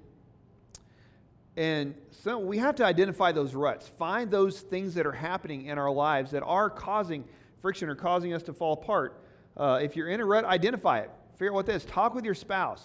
And 1.58 1.96
so 2.12 2.38
we 2.38 2.60
have 2.60 2.76
to 2.76 2.86
identify 2.86 3.32
those 3.32 3.56
ruts, 3.56 3.88
find 3.88 4.30
those 4.30 4.60
things 4.62 4.94
that 4.94 5.08
are 5.08 5.12
happening 5.12 5.66
in 5.66 5.80
our 5.80 5.90
lives 5.90 6.30
that 6.30 6.44
are 6.44 6.70
causing 6.70 7.26
friction 7.60 7.90
or 7.90 7.96
causing 7.96 8.34
us 8.34 8.44
to 8.44 8.54
fall 8.54 8.74
apart. 8.74 9.20
Uh, 9.58 9.80
if 9.82 9.96
you're 9.96 10.10
in 10.10 10.22
a 10.22 10.26
rut, 10.26 10.46
identify 10.46 11.00
it. 11.00 11.10
Figure 11.34 11.54
out 11.54 11.56
what 11.56 11.66
that 11.66 11.74
is. 11.74 11.86
Talk 11.86 12.14
with 12.14 12.24
your 12.24 12.36
spouse. 12.36 12.84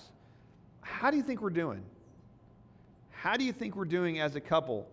How 0.80 1.11
do 1.11 1.18
you 1.18 1.23
think 1.23 1.42
we're 1.42 1.50
doing? 1.50 1.83
How 3.11 3.37
do 3.37 3.44
you 3.44 3.52
think 3.52 3.76
we're 3.76 3.85
doing 3.85 4.18
as 4.18 4.35
a 4.35 4.40
couple? 4.40 4.88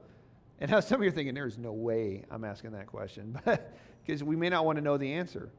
And 0.61 0.69
now 0.69 0.79
some 0.79 0.97
of 0.97 1.03
you 1.03 1.09
are 1.09 1.11
thinking, 1.11 1.33
there's 1.33 1.57
no 1.57 1.73
way 1.73 2.23
I'm 2.29 2.43
asking 2.43 2.73
that 2.73 2.85
question, 2.85 3.35
because 4.05 4.23
we 4.23 4.35
may 4.35 4.47
not 4.47 4.63
want 4.63 4.77
to 4.77 4.83
know 4.83 4.95
the 4.95 5.11
answer. 5.11 5.49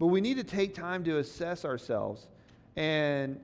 But 0.00 0.08
we 0.08 0.20
need 0.20 0.38
to 0.38 0.44
take 0.44 0.74
time 0.74 1.04
to 1.04 1.18
assess 1.18 1.64
ourselves 1.64 2.26
and 2.74 3.38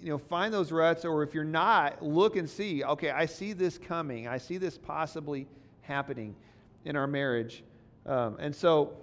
you 0.00 0.08
know 0.08 0.16
find 0.16 0.54
those 0.54 0.72
ruts 0.72 1.04
or 1.04 1.22
if 1.22 1.34
you're 1.34 1.42
not 1.42 2.02
look 2.04 2.36
and 2.36 2.48
see 2.48 2.84
okay 2.84 3.10
i 3.10 3.26
see 3.26 3.52
this 3.52 3.78
coming. 3.78 4.28
I 4.28 4.38
see 4.38 4.56
this 4.56 4.78
possibly 4.78 5.46
happening 5.82 6.36
in 6.84 6.94
our 6.96 7.06
marriage. 7.06 7.64
Um, 8.06 8.36
and 8.38 8.54
so 8.54 8.96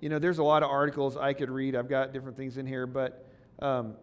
you 0.00 0.08
know 0.08 0.18
there's 0.18 0.38
a 0.38 0.44
lot 0.44 0.62
of 0.62 0.70
articles 0.70 1.16
i 1.16 1.32
could 1.32 1.50
read. 1.50 1.74
I've 1.74 1.88
got 1.88 2.12
different 2.12 2.36
things 2.36 2.56
in 2.56 2.66
here 2.66 2.86
but 2.86 3.26
um, 3.60 3.94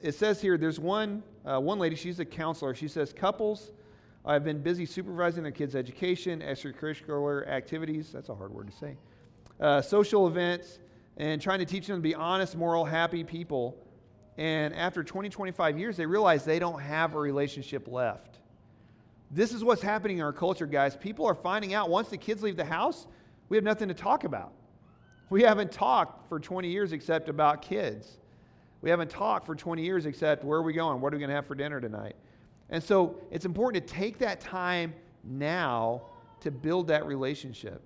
it 0.00 0.14
says 0.14 0.40
here 0.40 0.56
there's 0.56 0.78
one 0.78 1.24
uh, 1.44 1.58
one 1.58 1.80
lady 1.80 1.96
she's 1.96 2.20
a 2.20 2.24
counselor. 2.24 2.72
She 2.72 2.86
says 2.86 3.12
couples 3.12 3.72
i've 4.28 4.44
been 4.44 4.62
busy 4.62 4.86
supervising 4.86 5.42
their 5.42 5.50
kids 5.50 5.74
education 5.74 6.40
extracurricular 6.40 7.48
activities 7.48 8.12
that's 8.12 8.28
a 8.28 8.34
hard 8.34 8.52
word 8.52 8.70
to 8.70 8.76
say 8.76 8.96
uh, 9.60 9.82
social 9.82 10.28
events 10.28 10.78
and 11.16 11.42
trying 11.42 11.58
to 11.58 11.64
teach 11.64 11.86
them 11.86 11.96
to 11.96 12.02
be 12.02 12.14
honest 12.14 12.56
moral 12.56 12.84
happy 12.84 13.24
people. 13.24 13.76
And 14.38 14.72
after 14.74 15.02
20 15.02 15.28
25 15.28 15.78
years 15.78 15.96
they 15.96 16.06
realize 16.06 16.44
they 16.44 16.58
don't 16.58 16.80
have 16.80 17.14
a 17.14 17.18
relationship 17.18 17.88
left. 17.88 18.38
This 19.30 19.52
is 19.52 19.62
what's 19.62 19.82
happening 19.82 20.18
in 20.18 20.24
our 20.24 20.32
culture 20.32 20.66
guys. 20.66 20.96
People 20.96 21.26
are 21.26 21.34
finding 21.34 21.74
out 21.74 21.90
once 21.90 22.08
the 22.08 22.16
kids 22.16 22.42
leave 22.42 22.56
the 22.56 22.64
house 22.64 23.06
we 23.48 23.56
have 23.56 23.64
nothing 23.64 23.88
to 23.88 23.94
talk 23.94 24.24
about. 24.24 24.52
We 25.30 25.42
haven't 25.42 25.72
talked 25.72 26.28
for 26.28 26.38
20 26.38 26.68
years 26.68 26.92
except 26.92 27.30
about 27.30 27.62
kids. 27.62 28.18
We 28.82 28.90
haven't 28.90 29.10
talked 29.10 29.46
for 29.46 29.54
20 29.54 29.82
years 29.82 30.04
except 30.04 30.44
where 30.44 30.58
are 30.58 30.62
we 30.62 30.74
going? 30.74 31.00
What 31.00 31.12
are 31.12 31.16
we 31.16 31.20
going 31.20 31.30
to 31.30 31.34
have 31.34 31.46
for 31.46 31.54
dinner 31.54 31.80
tonight? 31.80 32.14
And 32.70 32.82
so 32.82 33.16
it's 33.30 33.44
important 33.44 33.86
to 33.86 33.94
take 33.94 34.18
that 34.18 34.40
time 34.40 34.94
now 35.24 36.02
to 36.40 36.50
build 36.50 36.88
that 36.88 37.06
relationship. 37.06 37.82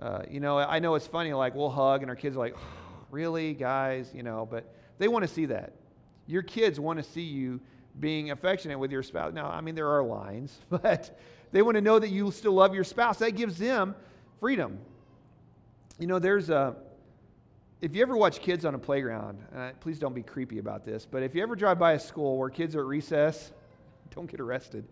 Uh, 0.00 0.22
you 0.30 0.40
know, 0.40 0.58
I 0.58 0.78
know 0.78 0.94
it's 0.94 1.06
funny, 1.06 1.32
like 1.32 1.54
we'll 1.54 1.70
hug 1.70 2.02
and 2.02 2.10
our 2.10 2.16
kids 2.16 2.36
are 2.36 2.40
like, 2.40 2.54
oh, 2.56 3.06
really, 3.10 3.52
guys? 3.54 4.12
You 4.14 4.22
know, 4.22 4.46
but 4.48 4.72
they 4.98 5.08
want 5.08 5.26
to 5.26 5.28
see 5.28 5.46
that. 5.46 5.72
Your 6.26 6.42
kids 6.42 6.78
want 6.78 6.98
to 6.98 7.02
see 7.02 7.22
you 7.22 7.60
being 7.98 8.30
affectionate 8.30 8.78
with 8.78 8.92
your 8.92 9.02
spouse. 9.02 9.32
Now, 9.32 9.50
I 9.50 9.60
mean, 9.60 9.74
there 9.74 9.88
are 9.88 10.02
lines, 10.04 10.58
but 10.70 11.18
they 11.50 11.62
want 11.62 11.74
to 11.74 11.80
know 11.80 11.98
that 11.98 12.10
you 12.10 12.30
still 12.30 12.52
love 12.52 12.74
your 12.74 12.84
spouse. 12.84 13.18
That 13.18 13.32
gives 13.32 13.58
them 13.58 13.96
freedom. 14.38 14.78
You 15.98 16.06
know, 16.06 16.18
there's 16.18 16.50
a 16.50 16.76
if 17.80 17.94
you 17.94 18.02
ever 18.02 18.16
watch 18.16 18.40
kids 18.40 18.64
on 18.64 18.74
a 18.74 18.78
playground, 18.78 19.38
uh, 19.54 19.70
please 19.78 20.00
don't 20.00 20.14
be 20.14 20.22
creepy 20.22 20.58
about 20.58 20.84
this, 20.84 21.06
but 21.08 21.22
if 21.22 21.32
you 21.34 21.42
ever 21.42 21.54
drive 21.54 21.78
by 21.78 21.92
a 21.92 21.98
school 21.98 22.36
where 22.36 22.50
kids 22.50 22.74
are 22.74 22.80
at 22.80 22.86
recess, 22.86 23.52
don't 24.14 24.30
get 24.30 24.40
arrested. 24.40 24.86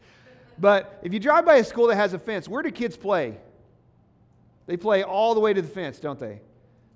But 0.58 1.00
if 1.02 1.12
you 1.12 1.20
drive 1.20 1.44
by 1.44 1.56
a 1.56 1.64
school 1.64 1.88
that 1.88 1.96
has 1.96 2.14
a 2.14 2.18
fence, 2.18 2.48
where 2.48 2.62
do 2.62 2.70
kids 2.70 2.96
play? 2.96 3.38
They 4.66 4.76
play 4.76 5.02
all 5.02 5.34
the 5.34 5.40
way 5.40 5.52
to 5.52 5.62
the 5.62 5.68
fence, 5.68 6.00
don't 6.00 6.18
they? 6.18 6.40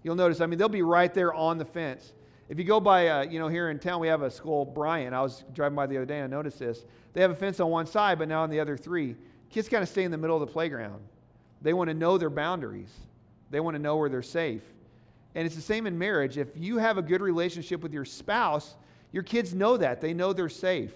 You'll 0.02 0.16
notice, 0.16 0.40
I 0.40 0.46
mean, 0.46 0.58
they'll 0.58 0.68
be 0.68 0.82
right 0.82 1.12
there 1.12 1.32
on 1.34 1.58
the 1.58 1.64
fence. 1.64 2.12
If 2.48 2.58
you 2.58 2.64
go 2.64 2.80
by, 2.80 3.06
uh, 3.06 3.22
you 3.22 3.38
know, 3.38 3.48
here 3.48 3.70
in 3.70 3.78
town, 3.78 4.00
we 4.00 4.08
have 4.08 4.22
a 4.22 4.30
school, 4.30 4.64
Bryan. 4.64 5.14
I 5.14 5.20
was 5.20 5.44
driving 5.52 5.76
by 5.76 5.86
the 5.86 5.96
other 5.96 6.06
day 6.06 6.18
and 6.18 6.24
I 6.32 6.36
noticed 6.36 6.58
this. 6.58 6.84
They 7.12 7.20
have 7.20 7.30
a 7.30 7.34
fence 7.34 7.60
on 7.60 7.70
one 7.70 7.86
side, 7.86 8.18
but 8.18 8.28
now 8.28 8.42
on 8.42 8.50
the 8.50 8.58
other 8.58 8.76
three. 8.76 9.14
Kids 9.50 9.68
kind 9.68 9.82
of 9.82 9.88
stay 9.88 10.04
in 10.04 10.10
the 10.10 10.18
middle 10.18 10.36
of 10.36 10.40
the 10.40 10.52
playground. 10.52 11.00
They 11.62 11.74
want 11.74 11.88
to 11.88 11.94
know 11.94 12.18
their 12.18 12.30
boundaries, 12.30 12.92
they 13.50 13.60
want 13.60 13.74
to 13.74 13.78
know 13.78 13.96
where 13.96 14.08
they're 14.08 14.22
safe. 14.22 14.62
And 15.34 15.46
it's 15.46 15.54
the 15.54 15.62
same 15.62 15.86
in 15.86 15.96
marriage. 15.96 16.38
If 16.38 16.48
you 16.56 16.78
have 16.78 16.98
a 16.98 17.02
good 17.02 17.20
relationship 17.20 17.82
with 17.82 17.92
your 17.92 18.04
spouse, 18.04 18.74
your 19.12 19.22
kids 19.22 19.54
know 19.54 19.76
that. 19.76 20.00
They 20.00 20.12
know 20.12 20.32
they're 20.32 20.48
safe. 20.48 20.92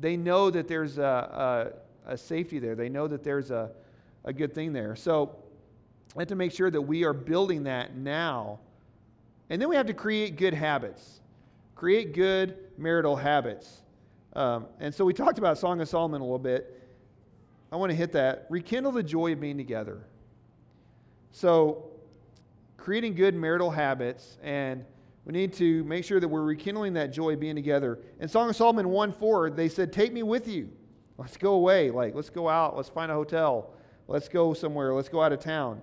They 0.00 0.16
know 0.16 0.50
that 0.50 0.66
there's 0.66 0.98
a, 0.98 1.72
a, 2.06 2.12
a 2.12 2.16
safety 2.16 2.58
there. 2.58 2.74
They 2.74 2.88
know 2.88 3.06
that 3.06 3.22
there's 3.22 3.50
a, 3.50 3.70
a 4.24 4.32
good 4.32 4.54
thing 4.54 4.72
there. 4.72 4.96
So 4.96 5.36
we 6.14 6.22
have 6.22 6.28
to 6.28 6.36
make 6.36 6.52
sure 6.52 6.70
that 6.70 6.80
we 6.80 7.04
are 7.04 7.12
building 7.12 7.64
that 7.64 7.94
now. 7.96 8.58
And 9.50 9.60
then 9.60 9.68
we 9.68 9.76
have 9.76 9.86
to 9.86 9.94
create 9.94 10.36
good 10.36 10.54
habits, 10.54 11.20
create 11.74 12.14
good 12.14 12.56
marital 12.78 13.16
habits. 13.16 13.82
Um, 14.34 14.66
and 14.78 14.94
so 14.94 15.04
we 15.04 15.12
talked 15.12 15.38
about 15.38 15.58
Song 15.58 15.80
of 15.80 15.88
Solomon 15.88 16.20
a 16.20 16.24
little 16.24 16.38
bit. 16.38 16.80
I 17.72 17.76
want 17.76 17.90
to 17.90 17.96
hit 17.96 18.12
that. 18.12 18.46
Rekindle 18.48 18.92
the 18.92 19.02
joy 19.02 19.32
of 19.32 19.40
being 19.40 19.56
together. 19.56 20.04
So 21.32 21.90
creating 22.76 23.14
good 23.14 23.34
marital 23.34 23.70
habits, 23.70 24.38
and 24.42 24.84
we 25.24 25.32
need 25.32 25.52
to 25.54 25.84
make 25.84 26.04
sure 26.04 26.18
that 26.18 26.28
we're 26.28 26.42
rekindling 26.42 26.94
that 26.94 27.12
joy 27.12 27.36
being 27.36 27.54
together. 27.54 27.98
In 28.20 28.28
Song 28.28 28.48
of 28.48 28.56
Solomon 28.56 28.88
1 28.88 29.12
4, 29.12 29.50
they 29.50 29.68
said, 29.68 29.92
Take 29.92 30.12
me 30.12 30.22
with 30.22 30.48
you. 30.48 30.70
Let's 31.18 31.36
go 31.36 31.52
away. 31.52 31.90
Like, 31.90 32.14
let's 32.14 32.30
go 32.30 32.48
out. 32.48 32.76
Let's 32.76 32.88
find 32.88 33.10
a 33.10 33.14
hotel. 33.14 33.70
Let's 34.08 34.28
go 34.28 34.54
somewhere. 34.54 34.94
Let's 34.94 35.10
go 35.10 35.22
out 35.22 35.32
of 35.32 35.40
town. 35.40 35.82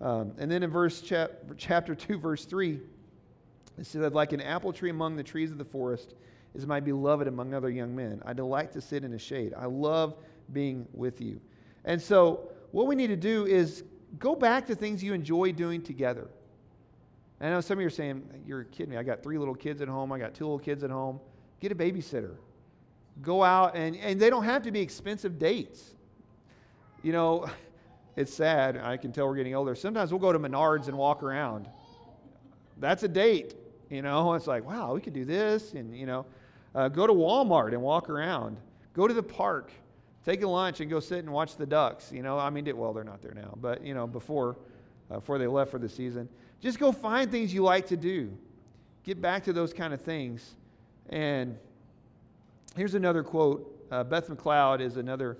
Um, 0.00 0.32
and 0.38 0.50
then 0.50 0.62
in 0.62 0.70
verse 0.70 1.02
chap- 1.02 1.32
chapter 1.58 1.94
2, 1.94 2.18
verse 2.18 2.46
3, 2.46 2.80
it 3.78 3.86
said, 3.86 4.14
Like 4.14 4.32
an 4.32 4.40
apple 4.40 4.72
tree 4.72 4.90
among 4.90 5.16
the 5.16 5.22
trees 5.22 5.50
of 5.50 5.58
the 5.58 5.64
forest 5.64 6.14
is 6.54 6.66
my 6.66 6.80
beloved 6.80 7.28
among 7.28 7.52
other 7.52 7.70
young 7.70 7.94
men. 7.94 8.22
I 8.24 8.32
delight 8.32 8.72
to 8.72 8.80
sit 8.80 9.04
in 9.04 9.10
the 9.10 9.18
shade. 9.18 9.52
I 9.56 9.66
love 9.66 10.16
being 10.52 10.86
with 10.92 11.20
you. 11.20 11.40
And 11.84 12.00
so, 12.00 12.48
what 12.72 12.86
we 12.86 12.94
need 12.94 13.08
to 13.08 13.16
do 13.16 13.46
is 13.46 13.84
go 14.18 14.34
back 14.34 14.66
to 14.66 14.74
things 14.74 15.02
you 15.02 15.12
enjoy 15.12 15.52
doing 15.52 15.82
together. 15.82 16.28
I 17.40 17.48
know 17.48 17.60
some 17.60 17.78
of 17.78 17.80
you 17.80 17.86
are 17.86 17.90
saying, 17.90 18.22
You're 18.46 18.64
kidding 18.64 18.90
me. 18.90 18.96
I 18.96 19.02
got 19.02 19.22
three 19.22 19.38
little 19.38 19.54
kids 19.54 19.80
at 19.80 19.88
home. 19.88 20.12
I 20.12 20.18
got 20.18 20.34
two 20.34 20.44
little 20.44 20.58
kids 20.58 20.84
at 20.84 20.90
home. 20.90 21.20
Get 21.60 21.72
a 21.72 21.74
babysitter. 21.74 22.36
Go 23.22 23.42
out, 23.42 23.76
and, 23.76 23.96
and 23.96 24.20
they 24.20 24.30
don't 24.30 24.44
have 24.44 24.62
to 24.62 24.70
be 24.70 24.80
expensive 24.80 25.38
dates. 25.38 25.94
You 27.02 27.12
know, 27.12 27.50
it's 28.16 28.32
sad. 28.32 28.76
I 28.76 28.96
can 28.96 29.12
tell 29.12 29.26
we're 29.26 29.36
getting 29.36 29.54
older. 29.54 29.74
Sometimes 29.74 30.12
we'll 30.12 30.20
go 30.20 30.32
to 30.32 30.38
Menards 30.38 30.88
and 30.88 30.96
walk 30.96 31.22
around. 31.22 31.68
That's 32.78 33.02
a 33.02 33.08
date. 33.08 33.54
You 33.90 34.02
know, 34.02 34.34
it's 34.34 34.46
like, 34.46 34.64
wow, 34.64 34.94
we 34.94 35.00
could 35.00 35.12
do 35.12 35.24
this. 35.24 35.72
And, 35.72 35.96
you 35.96 36.06
know, 36.06 36.26
uh, 36.74 36.88
go 36.88 37.06
to 37.06 37.12
Walmart 37.12 37.72
and 37.72 37.82
walk 37.82 38.08
around. 38.08 38.58
Go 38.94 39.08
to 39.08 39.14
the 39.14 39.22
park 39.22 39.72
take 40.24 40.42
a 40.42 40.48
lunch 40.48 40.80
and 40.80 40.90
go 40.90 41.00
sit 41.00 41.20
and 41.20 41.30
watch 41.30 41.56
the 41.56 41.66
ducks. 41.66 42.12
You 42.12 42.22
know, 42.22 42.38
I 42.38 42.50
mean, 42.50 42.70
well, 42.76 42.92
they're 42.92 43.04
not 43.04 43.22
there 43.22 43.34
now, 43.34 43.54
but 43.60 43.84
you 43.84 43.94
know, 43.94 44.06
before 44.06 44.56
uh, 45.10 45.16
before 45.16 45.38
they 45.38 45.46
left 45.46 45.70
for 45.70 45.78
the 45.78 45.88
season, 45.88 46.28
just 46.60 46.78
go 46.78 46.92
find 46.92 47.30
things 47.30 47.52
you 47.52 47.62
like 47.62 47.86
to 47.88 47.96
do. 47.96 48.36
Get 49.02 49.20
back 49.20 49.44
to 49.44 49.52
those 49.52 49.72
kind 49.72 49.94
of 49.94 50.00
things. 50.00 50.54
And 51.08 51.56
here's 52.76 52.94
another 52.94 53.22
quote. 53.22 53.76
Uh, 53.90 54.04
Beth 54.04 54.28
McLeod 54.28 54.80
is 54.80 54.96
another 54.96 55.38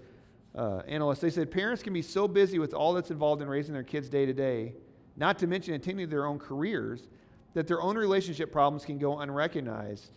uh, 0.55 0.83
analyst. 0.89 1.21
They 1.21 1.31
said 1.31 1.51
parents 1.51 1.83
can 1.83 1.93
be 1.93 2.03
so 2.03 2.27
busy 2.27 2.59
with 2.59 2.75
all 2.75 2.95
that's 2.95 3.11
involved 3.11 3.43
in 3.43 3.49
raising 3.49 3.75
their 3.75 3.85
kids 3.85 4.09
day 4.09 4.27
to 4.27 4.33
day, 4.33 4.75
not 5.17 5.39
to 5.39 5.47
mention 5.47 5.75
attending 5.75 6.07
to 6.07 6.11
their 6.11 6.27
own 6.27 6.39
careers, 6.39 7.09
that 7.55 7.67
their 7.67 7.81
own 7.81 7.97
relationship 7.97 8.51
problems 8.51 8.85
can 8.85 8.99
go 8.99 9.19
unrecognized. 9.19 10.11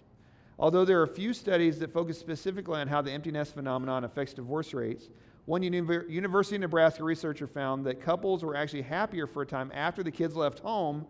Although 0.58 0.86
there 0.86 1.00
are 1.00 1.04
a 1.04 1.08
few 1.08 1.34
studies 1.34 1.80
that 1.80 1.92
focus 1.92 2.20
specifically 2.20 2.80
on 2.80 2.88
how 2.88 3.02
the 3.02 3.12
empty 3.12 3.32
nest 3.32 3.54
phenomenon 3.56 4.04
affects 4.04 4.34
divorce 4.34 4.74
rates, 4.74 5.10
one 5.46 5.62
University 5.62 6.56
of 6.56 6.62
Nebraska 6.62 7.04
researcher 7.04 7.48
found 7.48 7.86
that 7.86 8.02
couples 8.02 8.44
were 8.44 8.56
actually 8.56 8.84
happier 8.84 9.28
for 9.28 9.42
a 9.42 9.46
time 9.46 9.72
after 9.74 10.02
the 10.02 10.12
kids 10.12 10.36
left 10.36 10.60
home. 10.60 11.06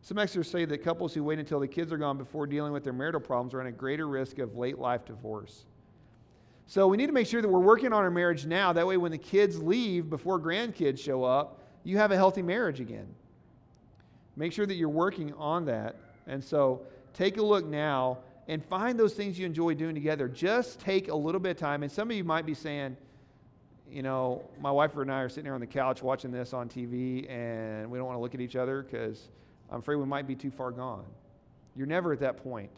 Some 0.00 0.18
experts 0.18 0.50
say 0.50 0.64
that 0.64 0.78
couples 0.78 1.14
who 1.14 1.22
wait 1.22 1.38
until 1.38 1.60
the 1.60 1.68
kids 1.68 1.92
are 1.92 1.98
gone 1.98 2.18
before 2.18 2.46
dealing 2.46 2.72
with 2.72 2.82
their 2.82 2.92
marital 2.92 3.20
problems 3.20 3.54
are 3.54 3.60
at 3.60 3.66
a 3.66 3.72
greater 3.72 4.08
risk 4.08 4.38
of 4.38 4.56
late 4.56 4.78
life 4.78 5.04
divorce. 5.04 5.64
So 6.66 6.88
we 6.88 6.96
need 6.96 7.06
to 7.06 7.12
make 7.12 7.26
sure 7.26 7.40
that 7.40 7.48
we're 7.48 7.60
working 7.60 7.92
on 7.92 8.02
our 8.02 8.10
marriage 8.10 8.46
now. 8.46 8.72
That 8.72 8.86
way, 8.86 8.96
when 8.96 9.12
the 9.12 9.18
kids 9.18 9.62
leave 9.62 10.10
before 10.10 10.40
grandkids 10.40 10.98
show 10.98 11.24
up, 11.24 11.60
you 11.84 11.96
have 11.98 12.10
a 12.10 12.16
healthy 12.16 12.42
marriage 12.42 12.80
again. 12.80 13.06
Make 14.36 14.52
sure 14.52 14.66
that 14.66 14.74
you're 14.74 14.88
working 14.88 15.32
on 15.34 15.64
that. 15.66 15.96
And 16.26 16.42
so 16.42 16.82
take 17.14 17.38
a 17.38 17.42
look 17.42 17.64
now 17.64 18.18
and 18.48 18.64
find 18.64 18.98
those 18.98 19.14
things 19.14 19.38
you 19.38 19.46
enjoy 19.46 19.74
doing 19.74 19.94
together. 19.94 20.28
Just 20.28 20.80
take 20.80 21.08
a 21.08 21.14
little 21.14 21.40
bit 21.40 21.52
of 21.52 21.56
time. 21.56 21.82
And 21.82 21.90
some 21.90 22.10
of 22.10 22.16
you 22.16 22.24
might 22.24 22.44
be 22.44 22.54
saying, 22.54 22.96
you 23.90 24.02
know, 24.02 24.42
my 24.60 24.70
wife 24.70 24.96
and 24.96 25.10
I 25.10 25.22
are 25.22 25.28
sitting 25.28 25.44
here 25.44 25.54
on 25.54 25.60
the 25.60 25.66
couch 25.66 26.02
watching 26.02 26.30
this 26.30 26.52
on 26.52 26.68
TV, 26.68 27.30
and 27.30 27.90
we 27.90 27.98
don't 27.98 28.06
want 28.06 28.16
to 28.16 28.20
look 28.20 28.34
at 28.34 28.40
each 28.40 28.56
other 28.56 28.82
because 28.82 29.28
I'm 29.70 29.80
afraid 29.80 29.96
we 29.96 30.06
might 30.06 30.26
be 30.26 30.34
too 30.34 30.50
far 30.50 30.70
gone. 30.70 31.04
You're 31.76 31.86
never 31.86 32.12
at 32.12 32.20
that 32.20 32.42
point. 32.42 32.70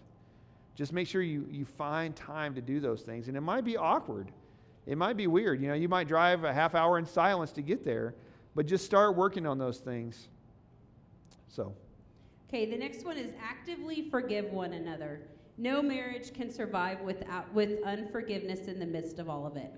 Just 0.74 0.92
make 0.92 1.06
sure 1.08 1.22
you, 1.22 1.46
you 1.50 1.64
find 1.64 2.14
time 2.14 2.54
to 2.54 2.60
do 2.60 2.80
those 2.80 3.02
things. 3.02 3.28
And 3.28 3.36
it 3.36 3.40
might 3.40 3.64
be 3.64 3.76
awkward. 3.76 4.30
It 4.86 4.96
might 4.96 5.16
be 5.16 5.26
weird. 5.26 5.60
You 5.60 5.68
know, 5.68 5.74
you 5.74 5.88
might 5.88 6.08
drive 6.08 6.44
a 6.44 6.52
half 6.52 6.74
hour 6.74 6.98
in 6.98 7.04
silence 7.04 7.52
to 7.52 7.62
get 7.62 7.84
there, 7.84 8.14
but 8.54 8.66
just 8.66 8.84
start 8.84 9.16
working 9.16 9.46
on 9.46 9.58
those 9.58 9.78
things. 9.78 10.28
So. 11.48 11.74
Okay, 12.48 12.66
the 12.66 12.76
next 12.76 13.04
one 13.04 13.16
is 13.16 13.32
actively 13.42 14.08
forgive 14.10 14.46
one 14.46 14.72
another. 14.72 15.22
No 15.58 15.82
marriage 15.82 16.32
can 16.32 16.50
survive 16.50 17.00
without, 17.02 17.52
with 17.52 17.82
unforgiveness 17.84 18.66
in 18.66 18.78
the 18.78 18.86
midst 18.86 19.18
of 19.18 19.28
all 19.28 19.46
of 19.46 19.56
it. 19.56 19.72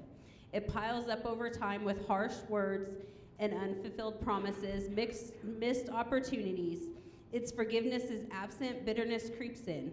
It 0.53 0.69
piles 0.69 1.09
up 1.09 1.25
over 1.25 1.49
time 1.49 1.85
with 1.85 2.07
harsh 2.07 2.35
words 2.49 2.97
and 3.39 3.55
unfulfilled 3.55 4.21
promises, 4.21 4.91
mixed, 4.91 5.33
missed 5.43 5.89
opportunities. 5.89 6.89
Its 7.33 7.51
forgiveness 7.51 8.05
is 8.05 8.27
absent, 8.31 8.85
bitterness 8.85 9.31
creeps 9.37 9.63
in. 9.63 9.93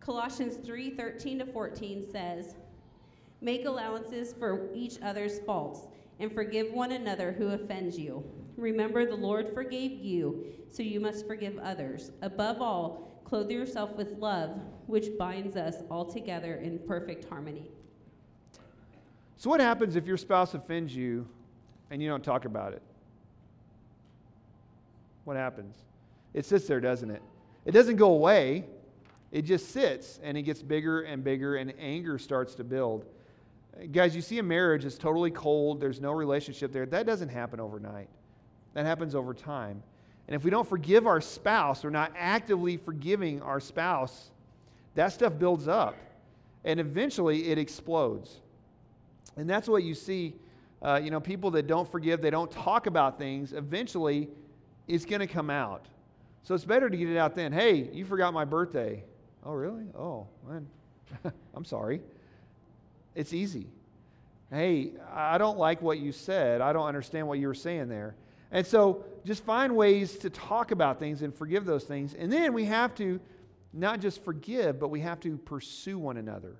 Colossians 0.00 0.56
3 0.66 0.90
13 0.90 1.38
to 1.38 1.46
14 1.46 2.10
says, 2.10 2.54
Make 3.40 3.64
allowances 3.64 4.34
for 4.38 4.68
each 4.74 4.98
other's 5.02 5.38
faults 5.40 5.86
and 6.18 6.32
forgive 6.32 6.72
one 6.72 6.92
another 6.92 7.32
who 7.32 7.48
offends 7.48 7.98
you. 7.98 8.24
Remember, 8.56 9.06
the 9.06 9.14
Lord 9.14 9.54
forgave 9.54 9.92
you, 9.92 10.44
so 10.70 10.82
you 10.82 11.00
must 11.00 11.26
forgive 11.26 11.56
others. 11.58 12.10
Above 12.20 12.60
all, 12.60 13.20
clothe 13.24 13.50
yourself 13.50 13.94
with 13.96 14.18
love, 14.18 14.60
which 14.86 15.16
binds 15.16 15.56
us 15.56 15.76
all 15.90 16.04
together 16.04 16.56
in 16.56 16.78
perfect 16.80 17.26
harmony. 17.28 17.70
So, 19.40 19.48
what 19.48 19.60
happens 19.60 19.96
if 19.96 20.06
your 20.06 20.18
spouse 20.18 20.52
offends 20.52 20.94
you 20.94 21.26
and 21.90 22.02
you 22.02 22.10
don't 22.10 22.22
talk 22.22 22.44
about 22.44 22.74
it? 22.74 22.82
What 25.24 25.38
happens? 25.38 25.76
It 26.34 26.44
sits 26.44 26.66
there, 26.66 26.78
doesn't 26.78 27.10
it? 27.10 27.22
It 27.64 27.70
doesn't 27.70 27.96
go 27.96 28.12
away, 28.12 28.66
it 29.32 29.46
just 29.46 29.70
sits 29.70 30.20
and 30.22 30.36
it 30.36 30.42
gets 30.42 30.60
bigger 30.60 31.00
and 31.00 31.24
bigger, 31.24 31.56
and 31.56 31.72
anger 31.80 32.18
starts 32.18 32.54
to 32.56 32.64
build. 32.64 33.06
Guys, 33.92 34.14
you 34.14 34.20
see 34.20 34.40
a 34.40 34.42
marriage 34.42 34.84
is 34.84 34.98
totally 34.98 35.30
cold, 35.30 35.80
there's 35.80 36.02
no 36.02 36.12
relationship 36.12 36.70
there. 36.70 36.84
That 36.84 37.06
doesn't 37.06 37.30
happen 37.30 37.60
overnight, 37.60 38.10
that 38.74 38.84
happens 38.84 39.14
over 39.14 39.32
time. 39.32 39.82
And 40.28 40.36
if 40.36 40.44
we 40.44 40.50
don't 40.50 40.68
forgive 40.68 41.06
our 41.06 41.22
spouse, 41.22 41.82
or 41.82 41.90
not 41.90 42.12
actively 42.14 42.76
forgiving 42.76 43.40
our 43.40 43.58
spouse, 43.58 44.32
that 44.96 45.14
stuff 45.14 45.38
builds 45.38 45.66
up. 45.66 45.96
And 46.62 46.78
eventually 46.78 47.48
it 47.48 47.56
explodes. 47.56 48.42
And 49.36 49.48
that's 49.48 49.68
what 49.68 49.82
you 49.82 49.94
see. 49.94 50.34
Uh, 50.82 51.00
you 51.02 51.10
know, 51.10 51.20
people 51.20 51.50
that 51.52 51.66
don't 51.66 51.90
forgive, 51.90 52.22
they 52.22 52.30
don't 52.30 52.50
talk 52.50 52.86
about 52.86 53.18
things, 53.18 53.52
eventually 53.52 54.28
it's 54.88 55.04
going 55.04 55.20
to 55.20 55.26
come 55.26 55.50
out. 55.50 55.86
So 56.42 56.54
it's 56.54 56.64
better 56.64 56.88
to 56.88 56.96
get 56.96 57.08
it 57.08 57.16
out 57.16 57.34
then. 57.34 57.52
Hey, 57.52 57.90
you 57.92 58.04
forgot 58.04 58.32
my 58.32 58.44
birthday. 58.44 59.04
Oh, 59.44 59.52
really? 59.52 59.84
Oh, 59.96 60.26
man. 60.48 60.66
I'm 61.54 61.64
sorry. 61.64 62.00
It's 63.14 63.32
easy. 63.32 63.66
Hey, 64.50 64.92
I 65.12 65.38
don't 65.38 65.58
like 65.58 65.80
what 65.80 65.98
you 65.98 66.12
said. 66.12 66.60
I 66.60 66.72
don't 66.72 66.86
understand 66.86 67.28
what 67.28 67.38
you 67.38 67.46
were 67.46 67.54
saying 67.54 67.88
there. 67.88 68.16
And 68.50 68.66
so 68.66 69.04
just 69.24 69.44
find 69.44 69.76
ways 69.76 70.18
to 70.18 70.30
talk 70.30 70.72
about 70.72 70.98
things 70.98 71.22
and 71.22 71.32
forgive 71.32 71.64
those 71.64 71.84
things. 71.84 72.14
And 72.14 72.32
then 72.32 72.52
we 72.52 72.64
have 72.64 72.94
to 72.96 73.20
not 73.72 74.00
just 74.00 74.24
forgive, 74.24 74.80
but 74.80 74.88
we 74.88 75.00
have 75.00 75.20
to 75.20 75.36
pursue 75.38 75.98
one 75.98 76.16
another. 76.16 76.56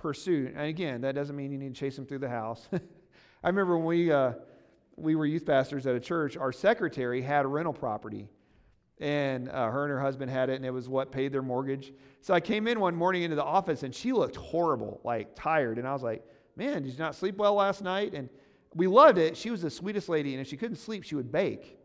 Pursue. 0.00 0.52
And 0.54 0.66
again, 0.66 1.02
that 1.02 1.14
doesn't 1.14 1.36
mean 1.36 1.52
you 1.52 1.58
need 1.58 1.74
to 1.74 1.78
chase 1.78 1.96
them 1.96 2.06
through 2.06 2.20
the 2.20 2.28
house. 2.28 2.68
I 2.72 3.48
remember 3.48 3.76
when 3.76 3.86
we, 3.86 4.10
uh, 4.10 4.32
we 4.96 5.14
were 5.14 5.26
youth 5.26 5.46
pastors 5.46 5.86
at 5.86 5.94
a 5.94 6.00
church, 6.00 6.36
our 6.36 6.52
secretary 6.52 7.22
had 7.22 7.44
a 7.44 7.48
rental 7.48 7.72
property. 7.72 8.28
And 8.98 9.48
uh, 9.48 9.70
her 9.70 9.84
and 9.84 9.90
her 9.90 10.00
husband 10.00 10.30
had 10.30 10.50
it, 10.50 10.56
and 10.56 10.64
it 10.64 10.70
was 10.70 10.88
what 10.88 11.10
paid 11.10 11.32
their 11.32 11.42
mortgage. 11.42 11.92
So 12.20 12.34
I 12.34 12.40
came 12.40 12.66
in 12.66 12.80
one 12.80 12.94
morning 12.94 13.22
into 13.22 13.36
the 13.36 13.44
office, 13.44 13.82
and 13.82 13.94
she 13.94 14.12
looked 14.12 14.36
horrible, 14.36 15.00
like 15.04 15.34
tired. 15.34 15.78
And 15.78 15.88
I 15.88 15.92
was 15.92 16.02
like, 16.02 16.22
Man, 16.56 16.82
did 16.82 16.92
you 16.92 16.98
not 16.98 17.14
sleep 17.14 17.36
well 17.36 17.54
last 17.54 17.82
night? 17.82 18.12
And 18.12 18.28
we 18.74 18.86
loved 18.86 19.16
it. 19.16 19.36
She 19.36 19.50
was 19.50 19.62
the 19.62 19.70
sweetest 19.70 20.10
lady, 20.10 20.34
and 20.34 20.40
if 20.42 20.48
she 20.48 20.56
couldn't 20.58 20.76
sleep, 20.76 21.04
she 21.04 21.14
would 21.14 21.32
bake. 21.32 21.78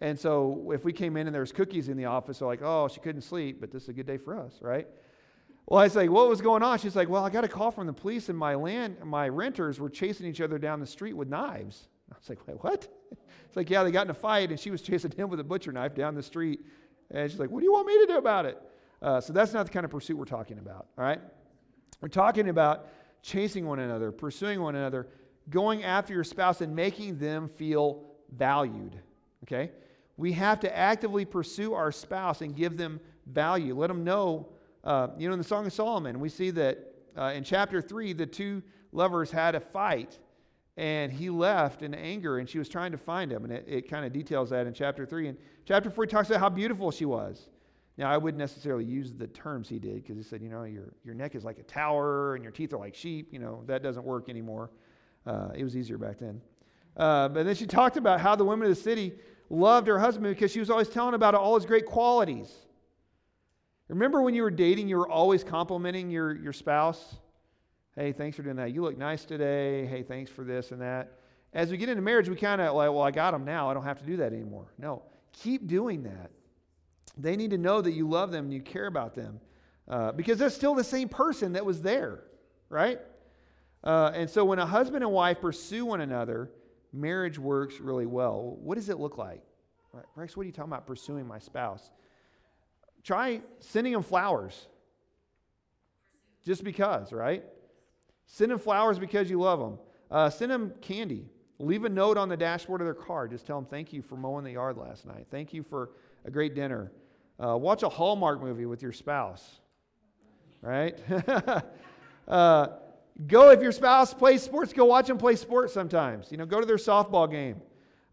And 0.00 0.18
so 0.18 0.72
if 0.74 0.84
we 0.84 0.92
came 0.92 1.16
in 1.16 1.26
and 1.26 1.34
there 1.34 1.42
was 1.42 1.52
cookies 1.52 1.88
in 1.88 1.96
the 1.96 2.04
office, 2.04 2.38
they're 2.38 2.48
like, 2.48 2.62
oh, 2.62 2.88
she 2.88 3.00
couldn't 3.00 3.22
sleep, 3.22 3.60
but 3.60 3.70
this 3.70 3.84
is 3.84 3.88
a 3.88 3.92
good 3.92 4.06
day 4.06 4.16
for 4.16 4.38
us, 4.38 4.54
right? 4.60 4.88
Well, 5.68 5.80
I 5.80 5.84
was 5.84 5.96
like, 5.96 6.08
what 6.08 6.30
was 6.30 6.40
going 6.40 6.62
on? 6.62 6.78
She's 6.78 6.96
like, 6.96 7.10
well, 7.10 7.26
I 7.26 7.28
got 7.28 7.44
a 7.44 7.48
call 7.48 7.70
from 7.70 7.86
the 7.86 7.92
police, 7.92 8.30
and 8.30 8.38
my 8.38 8.54
land, 8.54 8.96
my 9.04 9.28
renters 9.28 9.78
were 9.78 9.90
chasing 9.90 10.26
each 10.26 10.40
other 10.40 10.58
down 10.58 10.80
the 10.80 10.86
street 10.86 11.12
with 11.12 11.28
knives. 11.28 11.88
I 12.10 12.16
was 12.18 12.26
like, 12.28 12.46
wait, 12.46 12.62
what? 12.62 12.88
It's 13.46 13.56
like, 13.56 13.70
yeah, 13.70 13.82
they 13.82 13.90
got 13.90 14.04
in 14.06 14.10
a 14.10 14.14
fight, 14.14 14.50
and 14.50 14.60
she 14.60 14.70
was 14.70 14.82
chasing 14.82 15.10
him 15.10 15.30
with 15.30 15.40
a 15.40 15.44
butcher 15.44 15.72
knife 15.72 15.94
down 15.94 16.14
the 16.14 16.22
street. 16.22 16.60
And 17.10 17.30
she's 17.30 17.40
like, 17.40 17.50
what 17.50 17.60
do 17.60 17.64
you 17.64 17.72
want 17.72 17.86
me 17.86 17.98
to 18.00 18.06
do 18.06 18.18
about 18.18 18.44
it? 18.44 18.60
Uh, 19.00 19.22
so 19.22 19.32
that's 19.32 19.54
not 19.54 19.64
the 19.64 19.72
kind 19.72 19.84
of 19.84 19.90
pursuit 19.90 20.18
we're 20.18 20.26
talking 20.26 20.58
about, 20.58 20.88
all 20.98 21.04
right? 21.04 21.18
We're 22.02 22.08
talking 22.08 22.50
about 22.50 22.88
chasing 23.22 23.66
one 23.66 23.78
another, 23.78 24.12
pursuing 24.12 24.60
one 24.60 24.76
another, 24.76 25.08
going 25.48 25.82
after 25.82 26.12
your 26.12 26.24
spouse 26.24 26.60
and 26.60 26.76
making 26.76 27.16
them 27.16 27.48
feel 27.48 28.04
valued. 28.36 29.00
Okay? 29.44 29.70
We 30.18 30.32
have 30.32 30.60
to 30.60 30.76
actively 30.76 31.24
pursue 31.24 31.72
our 31.72 31.90
spouse 31.90 32.42
and 32.42 32.54
give 32.54 32.76
them 32.76 33.00
value. 33.26 33.74
Let 33.74 33.86
them 33.86 34.04
know. 34.04 34.50
Uh, 34.84 35.08
you 35.18 35.28
know, 35.28 35.32
in 35.32 35.38
the 35.38 35.44
Song 35.44 35.66
of 35.66 35.72
Solomon, 35.72 36.20
we 36.20 36.28
see 36.28 36.50
that 36.50 36.78
uh, 37.16 37.32
in 37.34 37.44
chapter 37.44 37.82
3, 37.82 38.12
the 38.12 38.26
two 38.26 38.62
lovers 38.92 39.30
had 39.30 39.54
a 39.54 39.60
fight 39.60 40.18
and 40.76 41.12
he 41.12 41.28
left 41.28 41.82
in 41.82 41.92
anger 41.92 42.38
and 42.38 42.48
she 42.48 42.58
was 42.58 42.68
trying 42.68 42.92
to 42.92 42.98
find 42.98 43.32
him. 43.32 43.44
And 43.44 43.52
it, 43.52 43.64
it 43.66 43.90
kind 43.90 44.06
of 44.06 44.12
details 44.12 44.50
that 44.50 44.66
in 44.66 44.72
chapter 44.72 45.04
3. 45.04 45.28
And 45.28 45.38
chapter 45.64 45.90
4, 45.90 46.04
he 46.04 46.08
talks 46.08 46.28
about 46.30 46.40
how 46.40 46.48
beautiful 46.48 46.90
she 46.92 47.04
was. 47.04 47.48
Now, 47.96 48.08
I 48.12 48.16
wouldn't 48.16 48.38
necessarily 48.38 48.84
use 48.84 49.12
the 49.12 49.26
terms 49.26 49.68
he 49.68 49.80
did 49.80 49.96
because 49.96 50.16
he 50.16 50.22
said, 50.22 50.40
you 50.40 50.48
know, 50.48 50.62
your, 50.62 50.94
your 51.04 51.14
neck 51.16 51.34
is 51.34 51.44
like 51.44 51.58
a 51.58 51.64
tower 51.64 52.36
and 52.36 52.44
your 52.44 52.52
teeth 52.52 52.72
are 52.72 52.78
like 52.78 52.94
sheep. 52.94 53.32
You 53.32 53.40
know, 53.40 53.64
that 53.66 53.82
doesn't 53.82 54.04
work 54.04 54.28
anymore. 54.28 54.70
Uh, 55.26 55.48
it 55.56 55.64
was 55.64 55.76
easier 55.76 55.98
back 55.98 56.20
then. 56.20 56.40
Uh, 56.96 57.28
but 57.28 57.44
then 57.44 57.56
she 57.56 57.66
talked 57.66 57.96
about 57.96 58.20
how 58.20 58.36
the 58.36 58.44
women 58.44 58.70
of 58.70 58.76
the 58.76 58.80
city 58.80 59.14
loved 59.50 59.88
her 59.88 59.98
husband 59.98 60.32
because 60.32 60.52
she 60.52 60.60
was 60.60 60.70
always 60.70 60.88
telling 60.88 61.14
about 61.14 61.34
all 61.34 61.56
his 61.56 61.66
great 61.66 61.86
qualities. 61.86 62.52
Remember 63.88 64.20
when 64.20 64.34
you 64.34 64.42
were 64.42 64.50
dating, 64.50 64.88
you 64.88 64.98
were 64.98 65.08
always 65.08 65.42
complimenting 65.42 66.10
your, 66.10 66.36
your 66.36 66.52
spouse? 66.52 67.16
Hey, 67.96 68.12
thanks 68.12 68.36
for 68.36 68.42
doing 68.42 68.56
that. 68.56 68.72
You 68.72 68.82
look 68.82 68.98
nice 68.98 69.24
today. 69.24 69.86
Hey, 69.86 70.02
thanks 70.02 70.30
for 70.30 70.44
this 70.44 70.72
and 70.72 70.80
that. 70.82 71.18
As 71.54 71.70
we 71.70 71.78
get 71.78 71.88
into 71.88 72.02
marriage, 72.02 72.28
we 72.28 72.36
kind 72.36 72.60
of 72.60 72.74
like, 72.74 72.90
well, 72.90 73.00
I 73.00 73.10
got 73.10 73.30
them 73.30 73.44
now. 73.44 73.70
I 73.70 73.74
don't 73.74 73.84
have 73.84 73.98
to 73.98 74.04
do 74.04 74.18
that 74.18 74.32
anymore. 74.32 74.66
No, 74.78 75.02
keep 75.32 75.66
doing 75.66 76.02
that. 76.02 76.30
They 77.16 77.34
need 77.34 77.50
to 77.50 77.58
know 77.58 77.80
that 77.80 77.92
you 77.92 78.08
love 78.08 78.30
them 78.30 78.44
and 78.44 78.54
you 78.54 78.60
care 78.60 78.86
about 78.86 79.14
them 79.14 79.40
uh, 79.88 80.12
because 80.12 80.38
they're 80.38 80.50
still 80.50 80.74
the 80.74 80.84
same 80.84 81.08
person 81.08 81.54
that 81.54 81.64
was 81.64 81.80
there, 81.80 82.24
right? 82.68 83.00
Uh, 83.82 84.12
and 84.14 84.28
so 84.28 84.44
when 84.44 84.58
a 84.58 84.66
husband 84.66 85.02
and 85.02 85.12
wife 85.12 85.40
pursue 85.40 85.86
one 85.86 86.02
another, 86.02 86.50
marriage 86.92 87.38
works 87.38 87.80
really 87.80 88.06
well. 88.06 88.58
What 88.60 88.74
does 88.74 88.90
it 88.90 88.98
look 88.98 89.16
like? 89.16 89.42
Rex, 90.14 90.36
what 90.36 90.42
are 90.42 90.46
you 90.46 90.52
talking 90.52 90.70
about 90.70 90.86
pursuing 90.86 91.26
my 91.26 91.38
spouse? 91.38 91.90
Try 93.08 93.40
sending 93.60 93.94
them 93.94 94.02
flowers 94.02 94.66
just 96.44 96.62
because, 96.62 97.10
right? 97.10 97.42
Send 98.26 98.50
them 98.50 98.58
flowers 98.58 98.98
because 98.98 99.30
you 99.30 99.40
love 99.40 99.58
them. 99.58 99.78
Uh, 100.10 100.28
send 100.28 100.50
them 100.50 100.74
candy. 100.82 101.24
Leave 101.58 101.86
a 101.86 101.88
note 101.88 102.18
on 102.18 102.28
the 102.28 102.36
dashboard 102.36 102.82
of 102.82 102.86
their 102.86 102.92
car. 102.92 103.26
Just 103.26 103.46
tell 103.46 103.56
them, 103.56 103.64
thank 103.64 103.94
you 103.94 104.02
for 104.02 104.16
mowing 104.16 104.44
the 104.44 104.50
yard 104.50 104.76
last 104.76 105.06
night. 105.06 105.26
Thank 105.30 105.54
you 105.54 105.62
for 105.62 105.92
a 106.26 106.30
great 106.30 106.54
dinner. 106.54 106.92
Uh, 107.42 107.56
watch 107.56 107.82
a 107.82 107.88
Hallmark 107.88 108.42
movie 108.42 108.66
with 108.66 108.82
your 108.82 108.92
spouse, 108.92 109.42
right? 110.60 110.98
uh, 112.28 112.66
go 113.26 113.48
if 113.52 113.62
your 113.62 113.72
spouse 113.72 114.12
plays 114.12 114.42
sports, 114.42 114.74
go 114.74 114.84
watch 114.84 115.06
them 115.06 115.16
play 115.16 115.36
sports 115.36 115.72
sometimes. 115.72 116.30
You 116.30 116.36
know, 116.36 116.44
go 116.44 116.60
to 116.60 116.66
their 116.66 116.76
softball 116.76 117.30
game. 117.30 117.62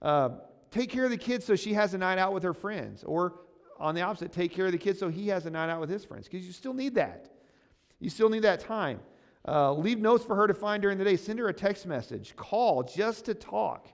Uh, 0.01 0.29
take 0.71 0.89
care 0.89 1.03
of 1.03 1.11
the 1.11 1.17
kids 1.17 1.43
so 1.43 1.57
she 1.57 1.73
has 1.73 1.93
a 1.93 1.97
night 1.97 2.17
out 2.17 2.31
with 2.31 2.43
her 2.43 2.53
friends. 2.53 3.03
Or 3.03 3.33
on 3.79 3.95
the 3.95 4.01
opposite, 4.01 4.31
take 4.31 4.51
care 4.51 4.65
of 4.65 4.71
the 4.71 4.77
kids 4.77 4.99
so 4.99 5.09
he 5.09 5.27
has 5.27 5.45
a 5.45 5.49
night 5.49 5.69
out 5.69 5.79
with 5.79 5.89
his 5.89 6.05
friends 6.05 6.27
because 6.27 6.45
you 6.45 6.53
still 6.53 6.73
need 6.73 6.95
that. 6.95 7.29
You 7.99 8.09
still 8.09 8.29
need 8.29 8.43
that 8.43 8.59
time. 8.59 8.99
Uh, 9.47 9.73
leave 9.73 9.99
notes 9.99 10.23
for 10.23 10.35
her 10.35 10.47
to 10.47 10.53
find 10.53 10.81
during 10.81 10.97
the 10.97 11.03
day. 11.03 11.15
Send 11.15 11.39
her 11.39 11.47
a 11.49 11.53
text 11.53 11.85
message. 11.85 12.35
Call 12.35 12.83
just 12.83 13.25
to 13.25 13.33
talk, 13.33 13.87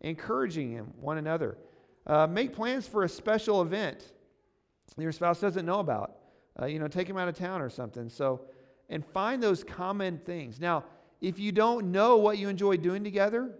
encouraging 0.00 0.70
him, 0.70 0.92
one 1.00 1.18
another. 1.18 1.58
Uh, 2.06 2.26
make 2.26 2.54
plans 2.54 2.86
for 2.86 3.02
a 3.02 3.08
special 3.08 3.62
event 3.62 4.12
your 4.98 5.12
spouse 5.12 5.40
doesn't 5.40 5.66
know 5.66 5.80
about. 5.80 6.16
Uh, 6.60 6.66
you 6.66 6.78
know, 6.78 6.88
take 6.88 7.08
him 7.08 7.18
out 7.18 7.28
of 7.28 7.36
town 7.36 7.60
or 7.60 7.68
something. 7.68 8.08
So, 8.08 8.42
and 8.88 9.04
find 9.04 9.42
those 9.42 9.62
common 9.62 10.18
things. 10.18 10.58
Now, 10.58 10.84
if 11.20 11.38
you 11.38 11.52
don't 11.52 11.92
know 11.92 12.16
what 12.16 12.38
you 12.38 12.48
enjoy 12.48 12.76
doing 12.78 13.04
together, 13.04 13.50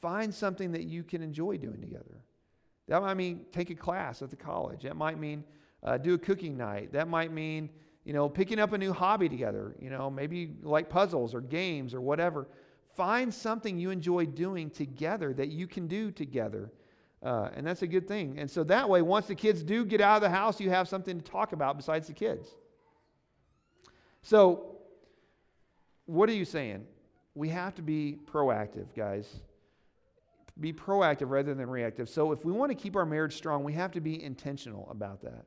find 0.00 0.34
something 0.34 0.72
that 0.72 0.84
you 0.84 1.02
can 1.02 1.22
enjoy 1.22 1.56
doing 1.56 1.80
together. 1.80 2.22
That 2.88 3.02
might 3.02 3.14
mean 3.14 3.46
take 3.52 3.70
a 3.70 3.74
class 3.74 4.22
at 4.22 4.30
the 4.30 4.36
college. 4.36 4.82
That 4.82 4.96
might 4.96 5.18
mean 5.18 5.44
uh, 5.82 5.98
do 5.98 6.14
a 6.14 6.18
cooking 6.18 6.56
night. 6.56 6.92
That 6.92 7.08
might 7.08 7.32
mean, 7.32 7.70
you 8.04 8.12
know, 8.12 8.28
picking 8.28 8.58
up 8.58 8.72
a 8.72 8.78
new 8.78 8.92
hobby 8.92 9.28
together. 9.28 9.76
You 9.80 9.90
know, 9.90 10.10
maybe 10.10 10.54
like 10.62 10.88
puzzles 10.88 11.34
or 11.34 11.40
games 11.40 11.94
or 11.94 12.00
whatever. 12.00 12.48
Find 12.96 13.32
something 13.32 13.78
you 13.78 13.90
enjoy 13.90 14.26
doing 14.26 14.70
together 14.70 15.32
that 15.34 15.48
you 15.48 15.66
can 15.66 15.86
do 15.86 16.10
together 16.10 16.72
uh, 17.22 17.48
and 17.54 17.66
that's 17.66 17.82
a 17.82 17.86
good 17.86 18.06
thing. 18.06 18.38
And 18.38 18.50
so 18.50 18.62
that 18.64 18.88
way, 18.88 19.02
once 19.02 19.26
the 19.26 19.34
kids 19.34 19.62
do 19.62 19.84
get 19.84 20.00
out 20.00 20.16
of 20.16 20.22
the 20.22 20.30
house, 20.30 20.60
you 20.60 20.70
have 20.70 20.88
something 20.88 21.20
to 21.20 21.30
talk 21.30 21.52
about 21.52 21.76
besides 21.76 22.06
the 22.06 22.12
kids. 22.12 22.48
So, 24.22 24.76
what 26.06 26.28
are 26.28 26.34
you 26.34 26.44
saying? 26.44 26.86
We 27.34 27.48
have 27.48 27.74
to 27.76 27.82
be 27.82 28.18
proactive, 28.30 28.86
guys. 28.96 29.26
Be 30.60 30.72
proactive 30.72 31.30
rather 31.30 31.54
than 31.54 31.68
reactive. 31.68 32.08
So, 32.08 32.32
if 32.32 32.44
we 32.44 32.52
want 32.52 32.70
to 32.70 32.74
keep 32.74 32.96
our 32.96 33.06
marriage 33.06 33.36
strong, 33.36 33.64
we 33.64 33.72
have 33.74 33.92
to 33.92 34.00
be 34.00 34.22
intentional 34.22 34.88
about 34.90 35.22
that. 35.22 35.44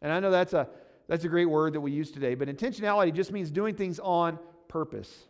And 0.00 0.12
I 0.12 0.20
know 0.20 0.30
that's 0.30 0.52
a, 0.52 0.68
that's 1.08 1.24
a 1.24 1.28
great 1.28 1.46
word 1.46 1.74
that 1.74 1.80
we 1.80 1.92
use 1.92 2.10
today, 2.10 2.34
but 2.34 2.48
intentionality 2.48 3.14
just 3.14 3.30
means 3.30 3.50
doing 3.50 3.74
things 3.74 4.00
on 4.00 4.38
purpose. 4.68 5.26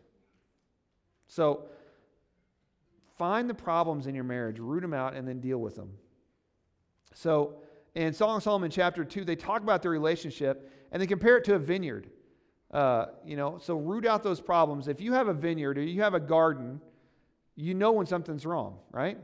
So, 1.26 1.66
Find 3.22 3.48
the 3.48 3.54
problems 3.54 4.08
in 4.08 4.16
your 4.16 4.24
marriage, 4.24 4.58
root 4.58 4.80
them 4.80 4.92
out, 4.94 5.14
and 5.14 5.28
then 5.28 5.38
deal 5.40 5.58
with 5.58 5.76
them. 5.76 5.92
So, 7.14 7.54
in 7.94 8.12
Song 8.12 8.38
of 8.38 8.42
Solomon 8.42 8.68
chapter 8.70 9.04
2, 9.04 9.24
they 9.24 9.36
talk 9.36 9.62
about 9.62 9.80
their 9.80 9.90
relationship 9.90 10.68
and 10.90 11.00
they 11.00 11.06
compare 11.06 11.36
it 11.36 11.44
to 11.44 11.54
a 11.54 11.58
vineyard. 11.58 12.10
Uh, 12.70 13.06
you 13.24 13.36
know, 13.36 13.58
so 13.58 13.76
root 13.76 14.06
out 14.06 14.22
those 14.22 14.40
problems. 14.40 14.88
If 14.88 15.00
you 15.00 15.12
have 15.12 15.28
a 15.28 15.34
vineyard 15.34 15.76
or 15.76 15.82
you 15.82 16.00
have 16.02 16.14
a 16.14 16.20
garden, 16.20 16.80
you 17.54 17.74
know 17.74 17.92
when 17.92 18.06
something's 18.06 18.46
wrong, 18.46 18.78
right? 18.90 19.18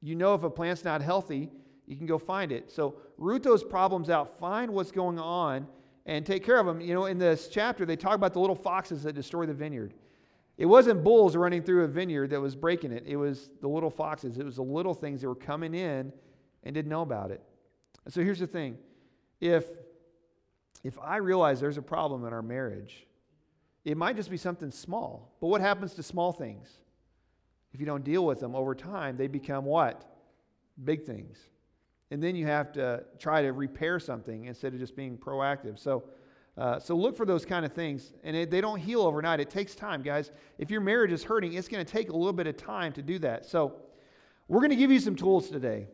You 0.00 0.14
know 0.14 0.34
if 0.34 0.42
a 0.42 0.50
plant's 0.50 0.84
not 0.84 1.02
healthy, 1.02 1.50
you 1.86 1.96
can 1.96 2.06
go 2.06 2.18
find 2.18 2.52
it. 2.52 2.70
So 2.70 2.96
root 3.16 3.42
those 3.42 3.64
problems 3.64 4.10
out, 4.10 4.38
find 4.38 4.72
what's 4.72 4.90
going 4.90 5.18
on, 5.18 5.66
and 6.04 6.24
take 6.24 6.44
care 6.44 6.58
of 6.58 6.66
them. 6.66 6.80
You 6.80 6.94
know, 6.94 7.06
in 7.06 7.18
this 7.18 7.48
chapter, 7.48 7.84
they 7.84 7.96
talk 7.96 8.14
about 8.14 8.32
the 8.32 8.40
little 8.40 8.56
foxes 8.56 9.02
that 9.04 9.14
destroy 9.14 9.46
the 9.46 9.54
vineyard. 9.54 9.94
It 10.58 10.66
wasn't 10.66 11.04
bulls 11.04 11.36
running 11.36 11.62
through 11.62 11.84
a 11.84 11.88
vineyard 11.88 12.30
that 12.30 12.40
was 12.40 12.56
breaking 12.56 12.92
it, 12.92 13.04
it 13.06 13.16
was 13.16 13.50
the 13.60 13.68
little 13.68 13.90
foxes. 13.90 14.38
It 14.38 14.44
was 14.44 14.56
the 14.56 14.62
little 14.62 14.94
things 14.94 15.20
that 15.20 15.28
were 15.28 15.34
coming 15.34 15.74
in 15.74 16.12
and 16.62 16.74
didn't 16.74 16.88
know 16.88 17.02
about 17.02 17.30
it. 17.30 17.42
So 18.08 18.22
here's 18.22 18.38
the 18.38 18.46
thing 18.46 18.78
if, 19.40 19.64
if 20.82 20.98
I 21.00 21.16
realize 21.16 21.60
there's 21.60 21.78
a 21.78 21.82
problem 21.82 22.24
in 22.24 22.32
our 22.32 22.42
marriage, 22.42 23.06
it 23.84 23.96
might 23.96 24.16
just 24.16 24.30
be 24.30 24.36
something 24.36 24.70
small. 24.70 25.36
But 25.40 25.48
what 25.48 25.60
happens 25.60 25.94
to 25.94 26.02
small 26.02 26.32
things? 26.32 26.78
If 27.76 27.80
you 27.80 27.84
don't 27.84 28.04
deal 28.04 28.24
with 28.24 28.40
them 28.40 28.56
over 28.56 28.74
time, 28.74 29.18
they 29.18 29.26
become 29.26 29.66
what? 29.66 30.02
Big 30.82 31.04
things. 31.04 31.36
And 32.10 32.22
then 32.22 32.34
you 32.34 32.46
have 32.46 32.72
to 32.72 33.04
try 33.18 33.42
to 33.42 33.52
repair 33.52 34.00
something 34.00 34.46
instead 34.46 34.72
of 34.72 34.80
just 34.80 34.96
being 34.96 35.18
proactive. 35.18 35.78
So, 35.78 36.04
uh, 36.56 36.78
so 36.78 36.96
look 36.96 37.14
for 37.18 37.26
those 37.26 37.44
kind 37.44 37.66
of 37.66 37.74
things. 37.74 38.14
And 38.24 38.34
it, 38.34 38.50
they 38.50 38.62
don't 38.62 38.78
heal 38.78 39.02
overnight. 39.02 39.40
It 39.40 39.50
takes 39.50 39.74
time, 39.74 40.00
guys. 40.00 40.30
If 40.56 40.70
your 40.70 40.80
marriage 40.80 41.12
is 41.12 41.22
hurting, 41.22 41.52
it's 41.52 41.68
going 41.68 41.84
to 41.84 41.92
take 41.92 42.08
a 42.08 42.16
little 42.16 42.32
bit 42.32 42.46
of 42.46 42.56
time 42.56 42.94
to 42.94 43.02
do 43.02 43.18
that. 43.18 43.44
So 43.44 43.74
we're 44.48 44.60
going 44.60 44.70
to 44.70 44.76
give 44.76 44.90
you 44.90 44.98
some 44.98 45.14
tools 45.14 45.50
today. 45.50 45.86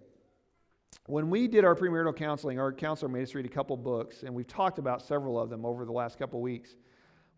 When 1.06 1.30
we 1.30 1.48
did 1.48 1.64
our 1.64 1.74
premarital 1.74 2.14
counseling, 2.14 2.60
our 2.60 2.72
counselor 2.72 3.10
made 3.10 3.24
us 3.24 3.34
read 3.34 3.44
a 3.44 3.48
couple 3.48 3.76
books, 3.76 4.22
and 4.22 4.32
we've 4.32 4.46
talked 4.46 4.78
about 4.78 5.02
several 5.02 5.36
of 5.36 5.50
them 5.50 5.66
over 5.66 5.84
the 5.84 5.90
last 5.90 6.16
couple 6.16 6.40
weeks. 6.40 6.76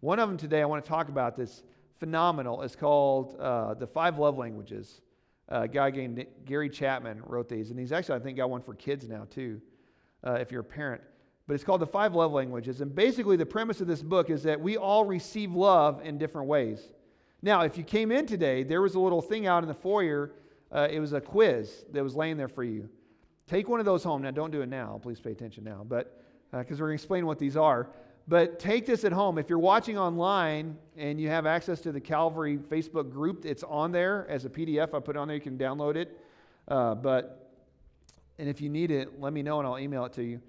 One 0.00 0.18
of 0.18 0.28
them 0.28 0.36
today 0.36 0.60
I 0.60 0.66
want 0.66 0.84
to 0.84 0.88
talk 0.90 1.08
about 1.08 1.34
this 1.34 1.62
phenomenal. 2.04 2.60
It's 2.60 2.76
called 2.76 3.34
uh, 3.40 3.72
The 3.72 3.86
Five 3.86 4.18
Love 4.18 4.36
Languages. 4.36 5.00
Uh, 5.50 5.62
a 5.62 5.68
guy 5.68 5.88
named 5.88 6.26
Gary 6.44 6.68
Chapman 6.68 7.22
wrote 7.24 7.48
these, 7.48 7.70
and 7.70 7.78
he's 7.78 7.92
actually, 7.92 8.16
I 8.16 8.18
think, 8.18 8.36
got 8.36 8.50
one 8.50 8.60
for 8.60 8.74
kids 8.74 9.08
now, 9.08 9.26
too, 9.30 9.58
uh, 10.22 10.32
if 10.32 10.52
you're 10.52 10.60
a 10.60 10.64
parent. 10.64 11.00
But 11.46 11.54
it's 11.54 11.64
called 11.64 11.80
The 11.80 11.86
Five 11.86 12.14
Love 12.14 12.30
Languages. 12.30 12.82
And 12.82 12.94
basically, 12.94 13.38
the 13.38 13.46
premise 13.46 13.80
of 13.80 13.86
this 13.86 14.02
book 14.02 14.28
is 14.28 14.42
that 14.42 14.60
we 14.60 14.76
all 14.76 15.06
receive 15.06 15.52
love 15.52 16.02
in 16.04 16.18
different 16.18 16.46
ways. 16.46 16.90
Now, 17.40 17.62
if 17.62 17.78
you 17.78 17.84
came 17.84 18.12
in 18.12 18.26
today, 18.26 18.64
there 18.64 18.82
was 18.82 18.96
a 18.96 19.00
little 19.00 19.22
thing 19.22 19.46
out 19.46 19.62
in 19.62 19.68
the 19.68 19.74
foyer. 19.74 20.32
Uh, 20.70 20.86
it 20.90 21.00
was 21.00 21.14
a 21.14 21.22
quiz 21.22 21.86
that 21.92 22.02
was 22.02 22.14
laying 22.14 22.36
there 22.36 22.48
for 22.48 22.64
you. 22.64 22.90
Take 23.46 23.66
one 23.70 23.80
of 23.80 23.86
those 23.86 24.04
home. 24.04 24.20
Now, 24.20 24.30
don't 24.30 24.50
do 24.50 24.60
it 24.60 24.68
now. 24.68 25.00
Please 25.02 25.20
pay 25.20 25.32
attention 25.32 25.64
now. 25.64 25.86
But 25.88 26.20
because 26.50 26.80
uh, 26.80 26.82
we're 26.82 26.88
going 26.88 26.98
to 26.98 27.02
explain 27.02 27.24
what 27.24 27.38
these 27.38 27.56
are. 27.56 27.88
But 28.26 28.58
take 28.58 28.86
this 28.86 29.04
at 29.04 29.12
home. 29.12 29.36
If 29.36 29.50
you're 29.50 29.58
watching 29.58 29.98
online 29.98 30.78
and 30.96 31.20
you 31.20 31.28
have 31.28 31.44
access 31.44 31.80
to 31.82 31.92
the 31.92 32.00
Calvary 32.00 32.56
Facebook 32.56 33.10
group, 33.10 33.44
it's 33.44 33.62
on 33.64 33.92
there 33.92 34.26
as 34.30 34.46
a 34.46 34.48
PDF. 34.48 34.94
I 34.94 35.00
put 35.00 35.16
it 35.16 35.18
on 35.18 35.28
there. 35.28 35.36
You 35.36 35.42
can 35.42 35.58
download 35.58 35.96
it. 35.96 36.18
Uh, 36.66 36.94
but, 36.94 37.50
and 38.38 38.48
if 38.48 38.62
you 38.62 38.70
need 38.70 38.90
it, 38.90 39.20
let 39.20 39.34
me 39.34 39.42
know 39.42 39.58
and 39.58 39.68
I'll 39.68 39.78
email 39.78 40.06
it 40.06 40.14
to 40.14 40.24
you. 40.24 40.40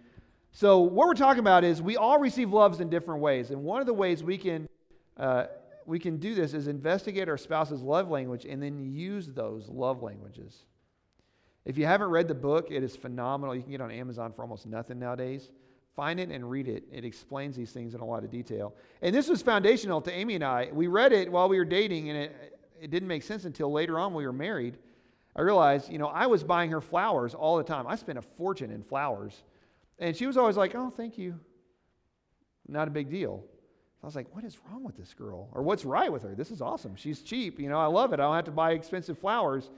So, 0.53 0.79
what 0.79 1.07
we're 1.07 1.15
talking 1.15 1.41
about 1.41 1.65
is 1.65 1.81
we 1.81 1.97
all 1.97 2.17
receive 2.17 2.53
loves 2.53 2.79
in 2.79 2.89
different 2.89 3.19
ways. 3.19 3.51
And 3.51 3.61
one 3.61 3.81
of 3.81 3.87
the 3.87 3.93
ways 3.93 4.23
we 4.23 4.37
can, 4.37 4.69
uh, 5.17 5.47
we 5.85 5.99
can 5.99 6.15
do 6.15 6.33
this 6.33 6.53
is 6.53 6.67
investigate 6.67 7.27
our 7.27 7.37
spouse's 7.37 7.81
love 7.81 8.09
language 8.09 8.45
and 8.45 8.63
then 8.63 8.79
use 8.79 9.27
those 9.27 9.67
love 9.67 10.01
languages. 10.01 10.63
If 11.65 11.77
you 11.77 11.85
haven't 11.85 12.09
read 12.09 12.29
the 12.29 12.35
book, 12.35 12.67
it 12.71 12.83
is 12.83 12.95
phenomenal. 12.95 13.53
You 13.53 13.63
can 13.63 13.71
get 13.71 13.81
it 13.81 13.83
on 13.83 13.91
Amazon 13.91 14.31
for 14.31 14.43
almost 14.43 14.65
nothing 14.65 14.97
nowadays. 14.97 15.49
Find 15.95 16.19
it 16.19 16.29
and 16.29 16.49
read 16.49 16.67
it. 16.67 16.83
It 16.91 17.05
explains 17.05 17.55
these 17.55 17.71
things 17.71 17.95
in 17.95 18.01
a 18.01 18.05
lot 18.05 18.23
of 18.23 18.29
detail. 18.29 18.73
And 19.01 19.15
this 19.15 19.29
was 19.29 19.41
foundational 19.41 20.01
to 20.01 20.11
Amy 20.11 20.35
and 20.35 20.43
I. 20.43 20.69
We 20.73 20.87
read 20.87 21.13
it 21.13 21.31
while 21.31 21.47
we 21.47 21.57
were 21.57 21.65
dating, 21.65 22.09
and 22.09 22.17
it, 22.17 22.59
it 22.81 22.91
didn't 22.91 23.07
make 23.07 23.23
sense 23.23 23.45
until 23.45 23.71
later 23.71 23.97
on 23.97 24.13
we 24.13 24.25
were 24.25 24.33
married. 24.33 24.77
I 25.35 25.41
realized, 25.41 25.89
you 25.91 25.97
know, 25.97 26.07
I 26.07 26.27
was 26.27 26.43
buying 26.43 26.71
her 26.71 26.81
flowers 26.81 27.33
all 27.33 27.57
the 27.57 27.63
time. 27.63 27.87
I 27.87 27.95
spent 27.95 28.17
a 28.17 28.21
fortune 28.21 28.71
in 28.71 28.83
flowers. 28.83 29.43
And 29.97 30.15
she 30.15 30.27
was 30.27 30.35
always 30.35 30.57
like, 30.57 30.75
oh, 30.75 30.89
thank 30.89 31.17
you. 31.17 31.39
Not 32.67 32.87
a 32.87 32.91
big 32.91 33.09
deal. 33.09 33.43
I 34.03 34.05
was 34.05 34.15
like, 34.15 34.33
what 34.35 34.43
is 34.43 34.57
wrong 34.69 34.83
with 34.83 34.97
this 34.97 35.13
girl? 35.13 35.49
Or 35.53 35.63
what's 35.63 35.85
right 35.85 36.11
with 36.11 36.23
her? 36.23 36.35
This 36.35 36.51
is 36.51 36.61
awesome. 36.61 36.95
She's 36.95 37.21
cheap. 37.21 37.59
You 37.59 37.69
know, 37.69 37.79
I 37.79 37.87
love 37.87 38.11
it. 38.11 38.19
I 38.19 38.23
don't 38.23 38.35
have 38.35 38.45
to 38.45 38.51
buy 38.51 38.71
expensive 38.73 39.17
flowers. 39.17 39.69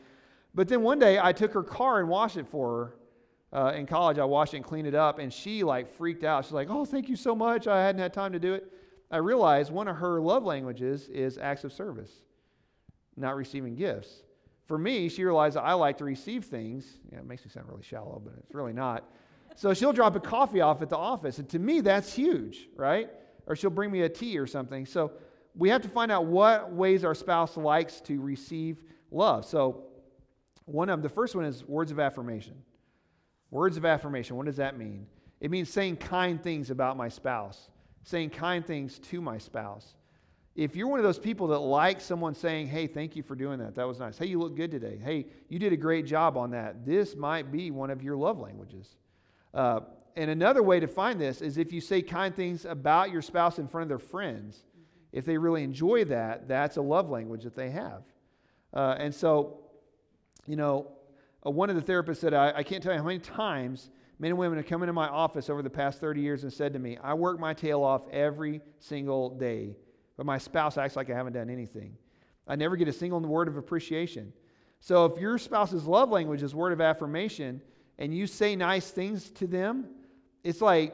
But 0.53 0.67
then 0.67 0.81
one 0.81 0.99
day 0.99 1.19
I 1.19 1.31
took 1.31 1.53
her 1.53 1.63
car 1.63 1.99
and 1.99 2.09
washed 2.09 2.37
it 2.37 2.47
for 2.47 2.69
her 2.69 2.93
uh, 3.53 3.73
in 3.75 3.85
college, 3.85 4.19
I 4.19 4.25
washed 4.25 4.53
it 4.53 4.57
and 4.57 4.65
cleaned 4.65 4.87
it 4.87 4.95
up, 4.95 5.19
and 5.19 5.31
she 5.31 5.63
like 5.63 5.89
freaked 5.89 6.23
out. 6.23 6.45
She's 6.45 6.53
like, 6.53 6.69
"Oh, 6.69 6.85
thank 6.85 7.07
you 7.07 7.15
so 7.15 7.35
much. 7.35 7.67
I 7.67 7.83
hadn't 7.83 8.01
had 8.01 8.13
time 8.13 8.33
to 8.33 8.39
do 8.39 8.53
it." 8.53 8.71
I 9.09 9.17
realized 9.17 9.71
one 9.71 9.87
of 9.87 9.95
her 9.97 10.19
love 10.19 10.43
languages 10.43 11.07
is 11.07 11.37
acts 11.37 11.63
of 11.63 11.71
service, 11.71 12.11
not 13.15 13.35
receiving 13.35 13.75
gifts. 13.75 14.23
For 14.65 14.77
me, 14.77 15.07
she 15.07 15.23
realized 15.23 15.55
I 15.55 15.73
like 15.73 15.97
to 15.99 16.03
receive 16.03 16.43
things. 16.43 16.85
Yeah, 17.11 17.19
it 17.19 17.25
makes 17.25 17.45
me 17.45 17.51
sound 17.51 17.69
really 17.69 17.83
shallow, 17.83 18.21
but 18.23 18.33
it's 18.37 18.53
really 18.53 18.73
not. 18.73 19.09
So 19.55 19.73
she'll 19.73 19.93
drop 19.93 20.15
a 20.17 20.19
coffee 20.19 20.59
off 20.59 20.81
at 20.81 20.89
the 20.89 20.97
office, 20.97 21.39
and 21.39 21.47
to 21.49 21.59
me, 21.59 21.79
that's 21.79 22.13
huge, 22.13 22.67
right? 22.75 23.09
Or 23.45 23.55
she'll 23.55 23.69
bring 23.69 23.91
me 23.91 24.01
a 24.01 24.09
tea 24.09 24.37
or 24.37 24.45
something. 24.45 24.85
So 24.85 25.13
we 25.55 25.69
have 25.69 25.81
to 25.83 25.89
find 25.89 26.11
out 26.11 26.25
what 26.25 26.71
ways 26.71 27.05
our 27.05 27.15
spouse 27.15 27.55
likes 27.55 28.01
to 28.01 28.19
receive 28.19 28.83
love. 29.09 29.45
So 29.45 29.85
one 30.65 30.89
of 30.89 30.99
them, 30.99 31.01
the 31.01 31.09
first 31.09 31.33
one 31.33 31.45
is 31.45 31.63
words 31.65 31.91
of 31.91 31.99
affirmation. 31.99 32.55
Words 33.51 33.77
of 33.77 33.85
affirmation, 33.85 34.35
what 34.35 34.45
does 34.45 34.57
that 34.57 34.77
mean? 34.77 35.07
It 35.39 35.51
means 35.51 35.69
saying 35.69 35.97
kind 35.97 36.41
things 36.41 36.69
about 36.69 36.97
my 36.97 37.07
spouse, 37.07 37.69
saying 38.03 38.31
kind 38.31 38.65
things 38.65 38.99
to 38.99 39.21
my 39.21 39.37
spouse. 39.37 39.95
If 40.55 40.75
you're 40.75 40.87
one 40.87 40.99
of 40.99 41.03
those 41.03 41.19
people 41.19 41.47
that 41.47 41.59
like 41.59 42.01
someone 42.01 42.33
saying, 42.33 42.67
hey, 42.67 42.87
thank 42.87 43.15
you 43.15 43.21
for 43.21 43.35
doing 43.35 43.59
that, 43.59 43.75
that 43.75 43.87
was 43.87 43.99
nice. 43.99 44.17
Hey, 44.17 44.25
you 44.25 44.39
look 44.39 44.55
good 44.55 44.71
today. 44.71 44.99
Hey, 45.01 45.27
you 45.49 45.59
did 45.59 45.71
a 45.71 45.77
great 45.77 46.07
job 46.07 46.35
on 46.35 46.49
that. 46.51 46.85
This 46.85 47.15
might 47.15 47.51
be 47.51 47.69
one 47.69 47.91
of 47.91 48.01
your 48.01 48.17
love 48.17 48.39
languages. 48.39 48.95
Uh, 49.53 49.81
and 50.15 50.31
another 50.31 50.63
way 50.63 50.79
to 50.79 50.87
find 50.87 51.21
this 51.21 51.41
is 51.41 51.59
if 51.59 51.71
you 51.71 51.79
say 51.79 52.01
kind 52.01 52.35
things 52.35 52.65
about 52.65 53.11
your 53.11 53.21
spouse 53.21 53.59
in 53.59 53.67
front 53.67 53.83
of 53.83 53.89
their 53.89 53.99
friends. 53.99 54.63
If 55.11 55.25
they 55.25 55.37
really 55.37 55.63
enjoy 55.63 56.05
that, 56.05 56.47
that's 56.47 56.77
a 56.77 56.81
love 56.81 57.09
language 57.09 57.43
that 57.43 57.55
they 57.55 57.69
have. 57.69 58.01
Uh, 58.73 58.95
and 58.97 59.13
so, 59.13 59.59
you 60.47 60.55
know, 60.55 60.91
uh, 61.45 61.51
one 61.51 61.69
of 61.69 61.75
the 61.75 61.81
therapists 61.81 62.17
said, 62.17 62.33
I, 62.33 62.53
I 62.57 62.63
can't 62.63 62.81
tell 62.81 62.93
you 62.93 62.99
how 62.99 63.05
many 63.05 63.19
times 63.19 63.89
men 64.19 64.31
and 64.31 64.37
women 64.37 64.57
have 64.57 64.67
come 64.67 64.83
into 64.83 64.93
my 64.93 65.07
office 65.07 65.49
over 65.49 65.61
the 65.61 65.69
past 65.69 65.99
30 65.99 66.21
years 66.21 66.43
and 66.43 66.51
said 66.51 66.73
to 66.73 66.79
me, 66.79 66.97
I 67.03 67.13
work 67.13 67.39
my 67.39 67.53
tail 67.53 67.83
off 67.83 68.03
every 68.11 68.61
single 68.79 69.29
day, 69.29 69.75
but 70.15 70.25
my 70.25 70.37
spouse 70.37 70.77
acts 70.77 70.95
like 70.95 71.09
I 71.09 71.13
haven't 71.13 71.33
done 71.33 71.49
anything. 71.49 71.97
I 72.47 72.55
never 72.55 72.75
get 72.75 72.87
a 72.87 72.93
single 72.93 73.19
word 73.19 73.47
of 73.47 73.57
appreciation. 73.57 74.33
So 74.79 75.05
if 75.05 75.19
your 75.19 75.37
spouse's 75.37 75.85
love 75.85 76.09
language 76.09 76.43
is 76.43 76.55
word 76.55 76.73
of 76.73 76.81
affirmation 76.81 77.61
and 77.97 78.13
you 78.13 78.27
say 78.27 78.55
nice 78.55 78.89
things 78.89 79.29
to 79.31 79.47
them, 79.47 79.85
it's 80.43 80.61
like 80.61 80.93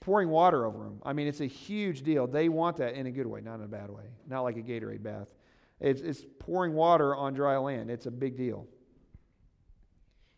pouring 0.00 0.28
water 0.28 0.66
over 0.66 0.84
them. 0.84 1.00
I 1.04 1.12
mean, 1.12 1.26
it's 1.26 1.40
a 1.40 1.46
huge 1.46 2.02
deal. 2.02 2.26
They 2.26 2.48
want 2.48 2.76
that 2.76 2.94
in 2.94 3.06
a 3.06 3.10
good 3.10 3.26
way, 3.26 3.40
not 3.40 3.56
in 3.56 3.62
a 3.62 3.68
bad 3.68 3.90
way, 3.90 4.04
not 4.28 4.42
like 4.42 4.56
a 4.56 4.62
Gatorade 4.62 5.02
bath. 5.02 5.28
It's, 5.80 6.00
it's 6.02 6.24
pouring 6.38 6.74
water 6.74 7.16
on 7.16 7.34
dry 7.34 7.56
land. 7.56 7.90
It's 7.90 8.06
a 8.06 8.10
big 8.10 8.36
deal. 8.36 8.66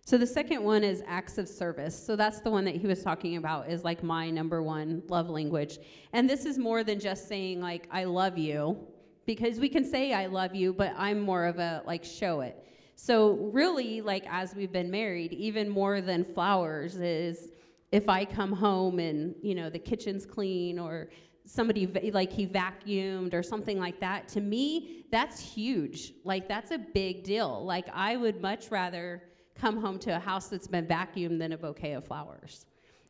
So 0.07 0.17
the 0.17 0.27
second 0.27 0.63
one 0.63 0.85
is 0.85 1.03
acts 1.09 1.37
of 1.37 1.49
service. 1.49 2.01
So 2.01 2.15
that's 2.15 2.39
the 2.39 2.49
one 2.49 2.65
that 2.67 2.77
he 2.77 2.87
was 2.87 3.03
talking 3.03 3.39
about 3.39 3.69
is 3.69 3.83
like 3.83 4.05
my 4.05 4.31
number 4.31 4.63
one 4.63 5.03
love 5.09 5.29
language. 5.29 5.81
And 6.13 6.31
this 6.31 6.47
is 6.47 6.59
more 6.59 6.85
than 6.85 7.01
just 7.01 7.27
saying 7.27 7.61
like 7.61 7.89
I 7.91 8.05
love 8.05 8.39
you 8.39 8.79
because 9.27 9.59
we 9.59 9.69
can 9.69 9.85
say 9.85 10.13
I 10.13 10.27
love 10.27 10.55
you, 10.55 10.73
but 10.73 10.95
I'm 10.97 11.19
more 11.19 11.47
of 11.47 11.59
a 11.59 11.83
like 11.87 12.05
show 12.05 12.41
it. 12.43 12.57
So 12.95 13.51
really 13.53 14.01
like 14.01 14.25
as 14.31 14.55
we've 14.55 14.71
been 14.71 14.93
married, 14.93 15.33
even 15.33 15.69
more 15.69 16.01
than 16.01 16.23
flowers 16.23 16.95
is 17.01 17.49
if 17.91 18.09
I 18.09 18.25
come 18.25 18.53
home 18.53 19.01
and, 19.01 19.35
you 19.43 19.57
know, 19.57 19.69
the 19.69 19.81
kitchen's 19.81 20.25
clean 20.25 20.79
or 20.79 21.11
somebody 21.47 21.85
like 22.13 22.31
he 22.31 22.47
vacuumed 22.47 23.35
or 23.35 23.43
something 23.43 23.81
like 23.81 23.99
that, 23.99 24.29
to 24.29 24.41
me 24.41 25.05
that's 25.11 25.41
huge. 25.41 26.13
Like 26.23 26.47
that's 26.47 26.71
a 26.71 26.79
big 26.79 27.25
deal. 27.25 27.65
Like 27.65 27.89
I 27.93 28.15
would 28.15 28.41
much 28.41 28.71
rather 28.71 29.25
come 29.59 29.81
home 29.81 29.99
to 30.01 30.17
a 30.17 30.19
house 30.19 30.49
that's 30.49 30.67
been 30.67 30.87
vacuumed 30.87 31.39
than 31.39 31.53
a 31.53 31.59
bouquet 31.59 31.93
of 31.93 32.05
flowers. 32.05 32.67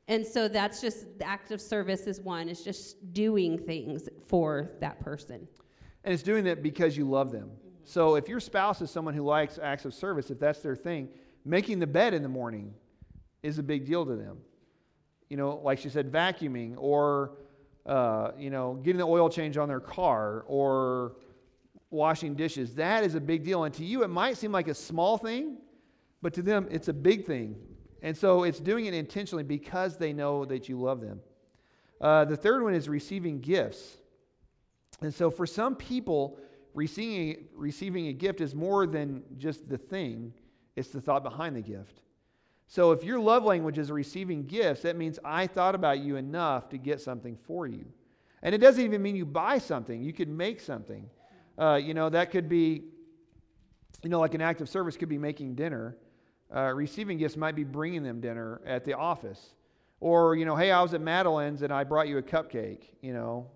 And 0.08 0.24
so 0.24 0.46
that's 0.46 0.80
just 0.80 1.18
the 1.18 1.26
act 1.26 1.50
of 1.50 1.60
service 1.60 2.06
is 2.06 2.20
one, 2.20 2.48
it's 2.48 2.62
just 2.62 3.12
doing 3.12 3.58
things 3.58 4.08
for 4.26 4.70
that 4.80 5.00
person. 5.00 5.48
And 6.04 6.14
it's 6.14 6.22
doing 6.22 6.44
that 6.44 6.62
because 6.62 6.96
you 6.96 7.08
love 7.08 7.32
them. 7.32 7.48
Mm-hmm. 7.48 7.68
So 7.84 8.14
if 8.14 8.28
your 8.28 8.38
spouse 8.38 8.80
is 8.80 8.90
someone 8.90 9.14
who 9.14 9.24
likes 9.24 9.58
acts 9.58 9.84
of 9.84 9.94
service, 9.94 10.30
if 10.30 10.38
that's 10.38 10.60
their 10.60 10.76
thing, 10.76 11.08
making 11.44 11.80
the 11.80 11.86
bed 11.86 12.14
in 12.14 12.22
the 12.22 12.28
morning 12.28 12.72
is 13.42 13.58
a 13.58 13.62
big 13.62 13.84
deal 13.84 14.06
to 14.06 14.14
them. 14.14 14.38
You 15.28 15.36
know, 15.36 15.60
like 15.64 15.80
she 15.80 15.88
said, 15.88 16.12
vacuuming 16.12 16.74
or, 16.76 17.38
uh, 17.84 18.30
you 18.38 18.50
know, 18.50 18.74
getting 18.74 18.98
the 18.98 19.06
oil 19.06 19.28
change 19.28 19.56
on 19.56 19.66
their 19.66 19.80
car 19.80 20.44
or 20.46 21.16
washing 21.90 22.34
dishes. 22.34 22.74
That 22.76 23.02
is 23.02 23.16
a 23.16 23.20
big 23.20 23.44
deal. 23.44 23.64
And 23.64 23.74
to 23.74 23.84
you, 23.84 24.04
it 24.04 24.08
might 24.08 24.36
seem 24.36 24.52
like 24.52 24.68
a 24.68 24.74
small 24.74 25.18
thing, 25.18 25.56
but 26.26 26.34
to 26.34 26.42
them, 26.42 26.66
it's 26.72 26.88
a 26.88 26.92
big 26.92 27.24
thing. 27.24 27.54
And 28.02 28.16
so 28.16 28.42
it's 28.42 28.58
doing 28.58 28.86
it 28.86 28.94
intentionally 28.94 29.44
because 29.44 29.96
they 29.96 30.12
know 30.12 30.44
that 30.46 30.68
you 30.68 30.76
love 30.76 31.00
them. 31.00 31.20
Uh, 32.00 32.24
the 32.24 32.36
third 32.36 32.64
one 32.64 32.74
is 32.74 32.88
receiving 32.88 33.38
gifts. 33.40 33.98
And 35.00 35.14
so 35.14 35.30
for 35.30 35.46
some 35.46 35.76
people, 35.76 36.40
receiving, 36.74 37.46
receiving 37.54 38.08
a 38.08 38.12
gift 38.12 38.40
is 38.40 38.56
more 38.56 38.88
than 38.88 39.22
just 39.38 39.68
the 39.68 39.78
thing, 39.78 40.32
it's 40.74 40.88
the 40.88 41.00
thought 41.00 41.22
behind 41.22 41.54
the 41.54 41.60
gift. 41.60 42.00
So 42.66 42.90
if 42.90 43.04
your 43.04 43.20
love 43.20 43.44
language 43.44 43.78
is 43.78 43.92
receiving 43.92 44.46
gifts, 44.46 44.82
that 44.82 44.96
means 44.96 45.20
I 45.24 45.46
thought 45.46 45.76
about 45.76 46.00
you 46.00 46.16
enough 46.16 46.68
to 46.70 46.76
get 46.76 47.00
something 47.00 47.38
for 47.46 47.68
you. 47.68 47.84
And 48.42 48.52
it 48.52 48.58
doesn't 48.58 48.84
even 48.84 49.00
mean 49.00 49.14
you 49.14 49.26
buy 49.26 49.58
something, 49.58 50.02
you 50.02 50.12
could 50.12 50.28
make 50.28 50.60
something. 50.60 51.08
Uh, 51.56 51.76
you 51.80 51.94
know, 51.94 52.08
that 52.08 52.32
could 52.32 52.48
be, 52.48 52.82
you 54.02 54.10
know, 54.10 54.18
like 54.18 54.34
an 54.34 54.40
act 54.40 54.60
of 54.60 54.68
service 54.68 54.96
could 54.96 55.08
be 55.08 55.18
making 55.18 55.54
dinner. 55.54 55.96
Uh, 56.54 56.72
receiving 56.74 57.18
gifts 57.18 57.36
might 57.36 57.56
be 57.56 57.64
bringing 57.64 58.02
them 58.02 58.20
dinner 58.20 58.60
at 58.64 58.84
the 58.84 58.94
office. 58.94 59.54
Or, 60.00 60.36
you 60.36 60.44
know, 60.44 60.56
hey, 60.56 60.70
I 60.70 60.82
was 60.82 60.94
at 60.94 61.00
Madeline's 61.00 61.62
and 61.62 61.72
I 61.72 61.84
brought 61.84 62.08
you 62.08 62.18
a 62.18 62.22
cupcake. 62.22 62.84
You 63.00 63.12
know, 63.12 63.46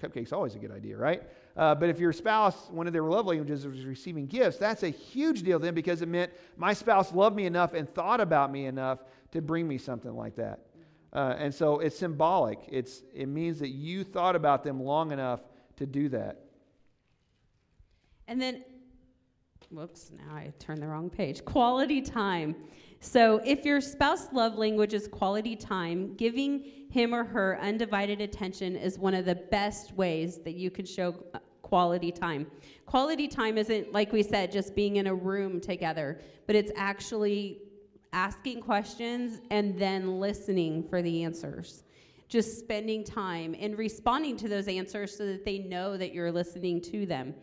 cupcake's 0.00 0.32
always 0.32 0.54
a 0.54 0.58
good 0.58 0.70
idea, 0.70 0.96
right? 0.96 1.22
Uh, 1.56 1.74
but 1.74 1.88
if 1.88 1.98
your 1.98 2.12
spouse, 2.12 2.68
one 2.70 2.86
of 2.86 2.92
their 2.92 3.04
love 3.04 3.26
languages 3.26 3.66
was 3.66 3.84
receiving 3.84 4.26
gifts, 4.26 4.56
that's 4.56 4.82
a 4.82 4.88
huge 4.88 5.42
deal 5.42 5.58
then 5.58 5.74
because 5.74 6.02
it 6.02 6.08
meant 6.08 6.32
my 6.56 6.72
spouse 6.72 7.12
loved 7.12 7.36
me 7.36 7.46
enough 7.46 7.74
and 7.74 7.92
thought 7.92 8.20
about 8.20 8.50
me 8.50 8.66
enough 8.66 9.00
to 9.32 9.42
bring 9.42 9.66
me 9.66 9.78
something 9.78 10.14
like 10.14 10.36
that. 10.36 10.60
Uh, 11.12 11.34
and 11.38 11.54
so 11.54 11.80
it's 11.80 11.98
symbolic. 11.98 12.58
It's, 12.68 13.02
it 13.14 13.28
means 13.28 13.58
that 13.58 13.68
you 13.68 14.02
thought 14.02 14.34
about 14.34 14.64
them 14.64 14.82
long 14.82 15.12
enough 15.12 15.40
to 15.76 15.86
do 15.86 16.08
that. 16.10 16.40
And 18.28 18.40
then, 18.40 18.64
whoops, 19.72 20.10
now 20.16 20.34
I 20.34 20.52
turned 20.58 20.82
the 20.82 20.86
wrong 20.86 21.08
page. 21.08 21.44
Quality 21.44 22.02
time. 22.02 22.54
So, 23.00 23.40
if 23.44 23.64
your 23.64 23.80
spouse 23.80 24.32
love 24.32 24.56
language 24.56 24.94
is 24.94 25.08
quality 25.08 25.56
time, 25.56 26.14
giving 26.14 26.64
him 26.90 27.14
or 27.14 27.24
her 27.24 27.58
undivided 27.60 28.20
attention 28.20 28.76
is 28.76 28.98
one 28.98 29.14
of 29.14 29.24
the 29.24 29.34
best 29.34 29.92
ways 29.94 30.38
that 30.44 30.54
you 30.54 30.70
can 30.70 30.84
show 30.84 31.14
uh, 31.34 31.38
quality 31.62 32.12
time. 32.12 32.46
Quality 32.86 33.26
time 33.26 33.56
isn't, 33.56 33.92
like 33.92 34.12
we 34.12 34.22
said, 34.22 34.52
just 34.52 34.74
being 34.74 34.96
in 34.96 35.06
a 35.06 35.14
room 35.14 35.58
together, 35.58 36.20
but 36.46 36.54
it's 36.54 36.70
actually 36.76 37.62
asking 38.12 38.60
questions 38.60 39.40
and 39.50 39.78
then 39.78 40.20
listening 40.20 40.86
for 40.86 41.00
the 41.00 41.24
answers. 41.24 41.84
Just 42.28 42.58
spending 42.58 43.04
time 43.04 43.56
and 43.58 43.76
responding 43.76 44.36
to 44.36 44.48
those 44.48 44.68
answers 44.68 45.16
so 45.16 45.26
that 45.26 45.44
they 45.44 45.58
know 45.58 45.96
that 45.96 46.12
you're 46.12 46.32
listening 46.32 46.80
to 46.82 47.06
them. 47.06 47.34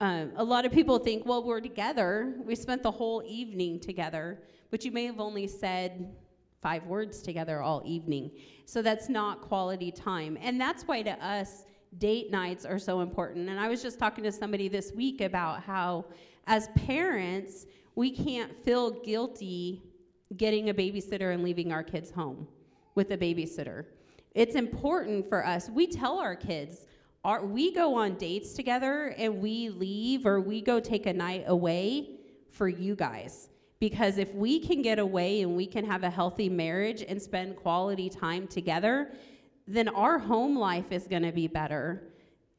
Um, 0.00 0.32
a 0.36 0.44
lot 0.44 0.64
of 0.64 0.72
people 0.72 0.98
think, 0.98 1.26
well, 1.26 1.44
we're 1.44 1.60
together. 1.60 2.34
We 2.44 2.54
spent 2.54 2.82
the 2.82 2.90
whole 2.90 3.22
evening 3.26 3.80
together 3.80 4.40
but 4.70 4.84
you 4.84 4.92
may 4.92 5.04
have 5.04 5.20
only 5.20 5.46
said 5.46 6.14
five 6.62 6.84
words 6.86 7.22
together 7.22 7.62
all 7.62 7.82
evening. 7.84 8.30
So 8.66 8.82
that's 8.82 9.08
not 9.08 9.40
quality 9.40 9.90
time. 9.90 10.38
And 10.40 10.60
that's 10.60 10.84
why 10.84 11.02
to 11.02 11.24
us, 11.24 11.64
date 11.98 12.30
nights 12.30 12.64
are 12.64 12.78
so 12.78 13.00
important. 13.00 13.48
And 13.48 13.58
I 13.58 13.68
was 13.68 13.82
just 13.82 13.98
talking 13.98 14.22
to 14.24 14.32
somebody 14.32 14.68
this 14.68 14.92
week 14.92 15.22
about 15.22 15.62
how, 15.62 16.04
as 16.46 16.68
parents, 16.86 17.66
we 17.96 18.10
can't 18.10 18.52
feel 18.64 18.90
guilty 18.90 19.82
getting 20.36 20.70
a 20.70 20.74
babysitter 20.74 21.34
and 21.34 21.42
leaving 21.42 21.72
our 21.72 21.82
kids 21.82 22.10
home 22.10 22.46
with 22.94 23.10
a 23.10 23.18
babysitter. 23.18 23.86
It's 24.34 24.54
important 24.54 25.28
for 25.28 25.44
us. 25.44 25.68
We 25.68 25.88
tell 25.88 26.18
our 26.18 26.36
kids, 26.36 26.86
our, 27.24 27.44
we 27.44 27.72
go 27.72 27.94
on 27.96 28.14
dates 28.14 28.54
together 28.54 29.14
and 29.18 29.40
we 29.40 29.68
leave 29.68 30.26
or 30.26 30.40
we 30.40 30.60
go 30.60 30.80
take 30.80 31.06
a 31.06 31.12
night 31.12 31.44
away 31.46 32.16
for 32.50 32.68
you 32.68 32.94
guys. 32.94 33.50
Because 33.78 34.18
if 34.18 34.34
we 34.34 34.60
can 34.60 34.82
get 34.82 34.98
away 34.98 35.42
and 35.42 35.56
we 35.56 35.66
can 35.66 35.84
have 35.84 36.02
a 36.02 36.10
healthy 36.10 36.48
marriage 36.48 37.02
and 37.06 37.20
spend 37.20 37.56
quality 37.56 38.10
time 38.10 38.46
together, 38.46 39.12
then 39.66 39.88
our 39.88 40.18
home 40.18 40.58
life 40.58 40.92
is 40.92 41.06
going 41.06 41.22
to 41.22 41.32
be 41.32 41.46
better. 41.46 42.02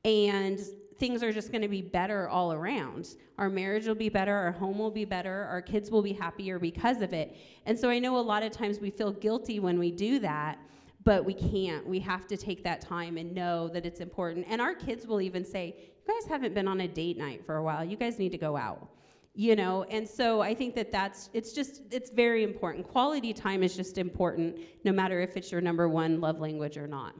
And 0.03 0.59
things 0.97 1.23
are 1.23 1.33
just 1.33 1.51
going 1.51 1.61
to 1.61 1.67
be 1.67 1.81
better 1.81 2.29
all 2.29 2.53
around. 2.53 3.15
Our 3.37 3.49
marriage 3.49 3.87
will 3.87 3.95
be 3.95 4.09
better, 4.09 4.33
our 4.33 4.51
home 4.51 4.77
will 4.77 4.91
be 4.91 5.05
better, 5.05 5.45
our 5.45 5.61
kids 5.61 5.89
will 5.89 6.03
be 6.03 6.13
happier 6.13 6.59
because 6.59 7.01
of 7.01 7.11
it. 7.13 7.35
And 7.65 7.77
so 7.77 7.89
I 7.89 7.97
know 7.97 8.17
a 8.17 8.21
lot 8.21 8.43
of 8.43 8.51
times 8.51 8.79
we 8.79 8.91
feel 8.91 9.11
guilty 9.11 9.59
when 9.59 9.79
we 9.79 9.89
do 9.89 10.19
that, 10.19 10.59
but 11.03 11.25
we 11.25 11.33
can't. 11.33 11.85
We 11.87 11.99
have 11.99 12.27
to 12.27 12.37
take 12.37 12.63
that 12.63 12.81
time 12.81 13.17
and 13.17 13.33
know 13.33 13.67
that 13.69 13.85
it's 13.85 13.99
important. 13.99 14.45
And 14.49 14.61
our 14.61 14.75
kids 14.75 15.07
will 15.07 15.21
even 15.21 15.43
say, 15.43 15.75
You 15.77 16.13
guys 16.13 16.27
haven't 16.29 16.53
been 16.53 16.67
on 16.67 16.81
a 16.81 16.87
date 16.87 17.17
night 17.17 17.45
for 17.45 17.57
a 17.57 17.63
while. 17.63 17.83
You 17.83 17.97
guys 17.97 18.19
need 18.19 18.31
to 18.31 18.37
go 18.37 18.55
out 18.55 18.87
you 19.33 19.55
know 19.55 19.83
and 19.83 20.07
so 20.07 20.41
i 20.41 20.53
think 20.53 20.75
that 20.75 20.91
that's 20.91 21.29
it's 21.33 21.53
just 21.53 21.81
it's 21.91 22.09
very 22.09 22.43
important 22.43 22.85
quality 22.85 23.31
time 23.33 23.63
is 23.63 23.75
just 23.75 23.97
important 23.97 24.57
no 24.83 24.91
matter 24.91 25.21
if 25.21 25.37
it's 25.37 25.51
your 25.51 25.61
number 25.61 25.87
one 25.87 26.19
love 26.19 26.39
language 26.39 26.77
or 26.77 26.87
not 26.87 27.15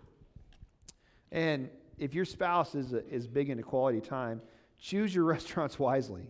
and 1.32 1.70
if 1.98 2.14
your 2.14 2.26
spouse 2.26 2.76
is, 2.76 2.94
is 3.10 3.28
big 3.28 3.50
into 3.50 3.64
quality 3.64 4.02
time 4.02 4.42
choose 4.78 5.16
your 5.16 5.24
restaurants 5.36 5.80
wisely 5.80 6.24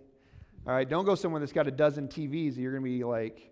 all 0.67 0.73
right 0.73 0.87
don't 0.87 1.05
go 1.05 1.15
somewhere 1.15 1.39
that's 1.39 1.51
got 1.51 1.67
a 1.67 1.71
dozen 1.71 2.07
tvs 2.07 2.57
you're 2.57 2.71
going 2.71 2.83
to 2.83 2.89
be 2.89 3.03
like 3.03 3.51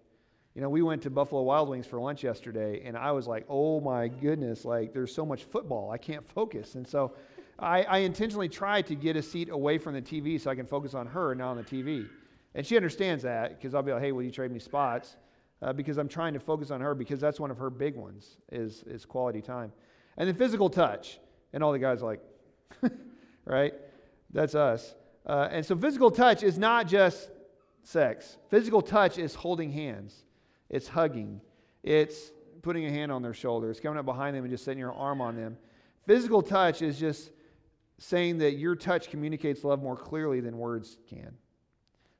you 0.55 0.61
know 0.61 0.69
we 0.69 0.81
went 0.81 1.01
to 1.01 1.09
buffalo 1.09 1.41
wild 1.41 1.69
wings 1.69 1.85
for 1.85 1.99
lunch 1.99 2.23
yesterday 2.23 2.81
and 2.85 2.97
i 2.97 3.11
was 3.11 3.27
like 3.27 3.45
oh 3.49 3.79
my 3.79 4.07
goodness 4.07 4.65
like 4.65 4.93
there's 4.93 5.13
so 5.13 5.25
much 5.25 5.43
football 5.43 5.91
i 5.91 5.97
can't 5.97 6.27
focus 6.27 6.75
and 6.75 6.87
so 6.87 7.13
I, 7.61 7.83
I 7.83 7.97
intentionally 7.99 8.47
tried 8.47 8.87
to 8.87 8.95
get 8.95 9.17
a 9.17 9.21
seat 9.21 9.49
away 9.49 9.77
from 9.77 9.93
the 9.93 10.01
tv 10.01 10.39
so 10.39 10.49
i 10.49 10.55
can 10.55 10.65
focus 10.65 10.93
on 10.93 11.07
her 11.07 11.35
not 11.35 11.51
on 11.51 11.57
the 11.57 11.63
tv 11.63 12.07
and 12.55 12.65
she 12.65 12.75
understands 12.75 13.23
that 13.23 13.57
because 13.57 13.75
I'll 13.75 13.83
be 13.83 13.93
like, 13.93 14.01
hey, 14.01 14.11
will 14.11 14.23
you 14.23 14.31
trade 14.31 14.51
me 14.51 14.59
spots? 14.59 15.17
Uh, 15.61 15.73
because 15.73 15.97
I'm 15.97 16.07
trying 16.07 16.33
to 16.33 16.39
focus 16.39 16.71
on 16.71 16.81
her 16.81 16.95
because 16.95 17.19
that's 17.19 17.39
one 17.39 17.51
of 17.51 17.57
her 17.57 17.69
big 17.69 17.95
ones 17.95 18.37
is, 18.51 18.83
is 18.83 19.05
quality 19.05 19.41
time. 19.41 19.71
And 20.17 20.27
then 20.27 20.35
physical 20.35 20.69
touch. 20.69 21.19
And 21.53 21.63
all 21.63 21.71
the 21.71 21.79
guys 21.79 22.01
are 22.01 22.05
like, 22.05 22.21
right? 23.45 23.73
That's 24.31 24.55
us. 24.55 24.95
Uh, 25.25 25.49
and 25.51 25.65
so 25.65 25.75
physical 25.75 26.11
touch 26.11 26.43
is 26.43 26.57
not 26.57 26.87
just 26.87 27.29
sex. 27.83 28.37
Physical 28.49 28.81
touch 28.81 29.17
is 29.17 29.35
holding 29.35 29.71
hands. 29.71 30.23
It's 30.69 30.87
hugging. 30.87 31.41
It's 31.83 32.31
putting 32.61 32.85
a 32.85 32.89
hand 32.89 33.11
on 33.11 33.21
their 33.21 33.33
shoulder. 33.33 33.69
It's 33.69 33.79
coming 33.79 33.97
up 33.97 34.05
behind 34.05 34.35
them 34.35 34.43
and 34.43 34.51
just 34.51 34.63
setting 34.63 34.79
your 34.79 34.93
arm 34.93 35.21
on 35.21 35.35
them. 35.35 35.57
Physical 36.05 36.41
touch 36.41 36.81
is 36.81 36.99
just 36.99 37.31
saying 37.97 38.39
that 38.39 38.53
your 38.53 38.75
touch 38.75 39.09
communicates 39.09 39.63
love 39.63 39.81
more 39.81 39.95
clearly 39.95 40.39
than 40.39 40.57
words 40.57 40.97
can. 41.07 41.35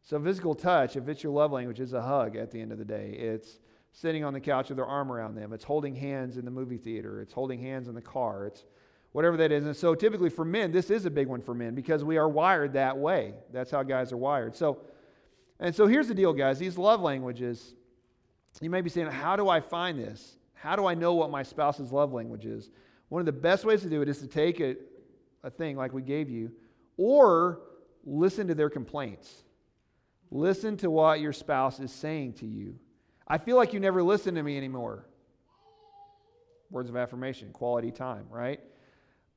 So, 0.04 0.20
physical 0.20 0.56
touch, 0.56 0.96
if 0.96 1.08
it's 1.08 1.24
your 1.24 1.34
love 1.34 1.52
language, 1.52 1.80
is 1.80 1.94
a 1.94 2.02
hug 2.02 2.36
at 2.36 2.52
the 2.52 2.60
end 2.60 2.72
of 2.72 2.78
the 2.78 2.86
day. 2.86 3.12
It's 3.12 3.60
sitting 3.92 4.24
on 4.24 4.34
the 4.34 4.40
couch 4.40 4.70
with 4.70 4.78
their 4.78 4.86
arm 4.86 5.12
around 5.12 5.36
them. 5.36 5.54
It's 5.54 5.64
holding 5.64 5.96
hands 5.96 6.38
in 6.38 6.46
the 6.46 6.52
movie 6.52 6.78
theater. 6.78 7.22
It's 7.22 7.34
holding 7.34 7.62
hands 7.62 7.88
in 7.88 7.96
the 7.96 8.02
car. 8.02 8.46
It's 8.48 8.66
whatever 9.12 9.38
that 9.38 9.52
is. 9.52 9.66
And 9.66 9.76
so, 9.76 9.96
typically 9.96 10.30
for 10.30 10.46
men, 10.46 10.72
this 10.72 10.90
is 10.90 11.06
a 11.06 11.10
big 11.10 11.28
one 11.28 11.42
for 11.42 11.54
men 11.54 11.76
because 11.76 12.04
we 12.04 12.18
are 12.18 12.30
wired 12.30 12.74
that 12.74 12.98
way. 12.98 13.34
That's 13.52 13.72
how 13.72 13.84
guys 13.84 14.12
are 14.12 14.18
wired. 14.18 14.56
So, 14.56 14.82
and 15.60 15.76
so 15.76 15.88
here's 15.88 16.08
the 16.08 16.16
deal, 16.16 16.34
guys. 16.34 16.58
These 16.58 16.78
love 16.78 17.02
languages, 17.02 17.76
you 18.62 18.70
may 18.70 18.82
be 18.82 18.90
saying, 18.90 19.08
How 19.08 19.36
do 19.36 19.50
I 19.50 19.60
find 19.60 20.00
this? 20.00 20.36
How 20.54 20.76
do 20.76 20.86
I 20.86 20.94
know 20.94 21.14
what 21.14 21.32
my 21.32 21.44
spouse's 21.44 21.92
love 21.92 22.12
language 22.12 22.46
is? 22.46 22.70
One 23.08 23.22
of 23.22 23.26
the 23.26 23.32
best 23.32 23.66
ways 23.66 23.82
to 23.82 23.90
do 23.90 24.02
it 24.02 24.10
is 24.10 24.20
to 24.20 24.28
take 24.28 24.60
a, 24.60 24.76
a 25.44 25.50
thing 25.50 25.78
like 25.78 25.94
we 25.94 26.02
gave 26.02 26.30
you 26.30 26.52
or 26.98 27.62
listen 28.06 28.48
to 28.48 28.56
their 28.56 28.70
complaints. 28.70 29.44
Listen 30.32 30.78
to 30.78 30.92
what 30.92 31.22
your 31.22 31.34
spouse 31.34 31.80
is 31.80 31.92
saying 31.92 32.34
to 32.34 32.46
you. 32.46 32.78
I 33.28 33.38
feel 33.38 33.56
like 33.56 33.74
you 33.74 33.80
never 33.80 34.04
listen 34.04 34.36
to 34.36 34.44
me 34.44 34.58
anymore. 34.58 35.06
Words 36.70 36.90
of 36.90 36.98
affirmation, 36.98 37.52
quality 37.52 37.92
time, 37.92 38.26
right? 38.30 38.60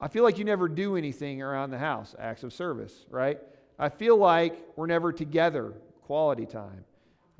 I 0.00 0.08
feel 0.08 0.24
like 0.24 0.38
you 0.38 0.44
never 0.44 0.68
do 0.68 0.96
anything 0.96 1.40
around 1.40 1.70
the 1.70 1.78
house, 1.78 2.14
acts 2.18 2.42
of 2.42 2.52
service, 2.52 3.06
right? 3.08 3.38
I 3.78 3.88
feel 3.88 4.16
like 4.16 4.58
we're 4.76 4.86
never 4.86 5.12
together, 5.12 5.72
quality 6.02 6.46
time. 6.46 6.84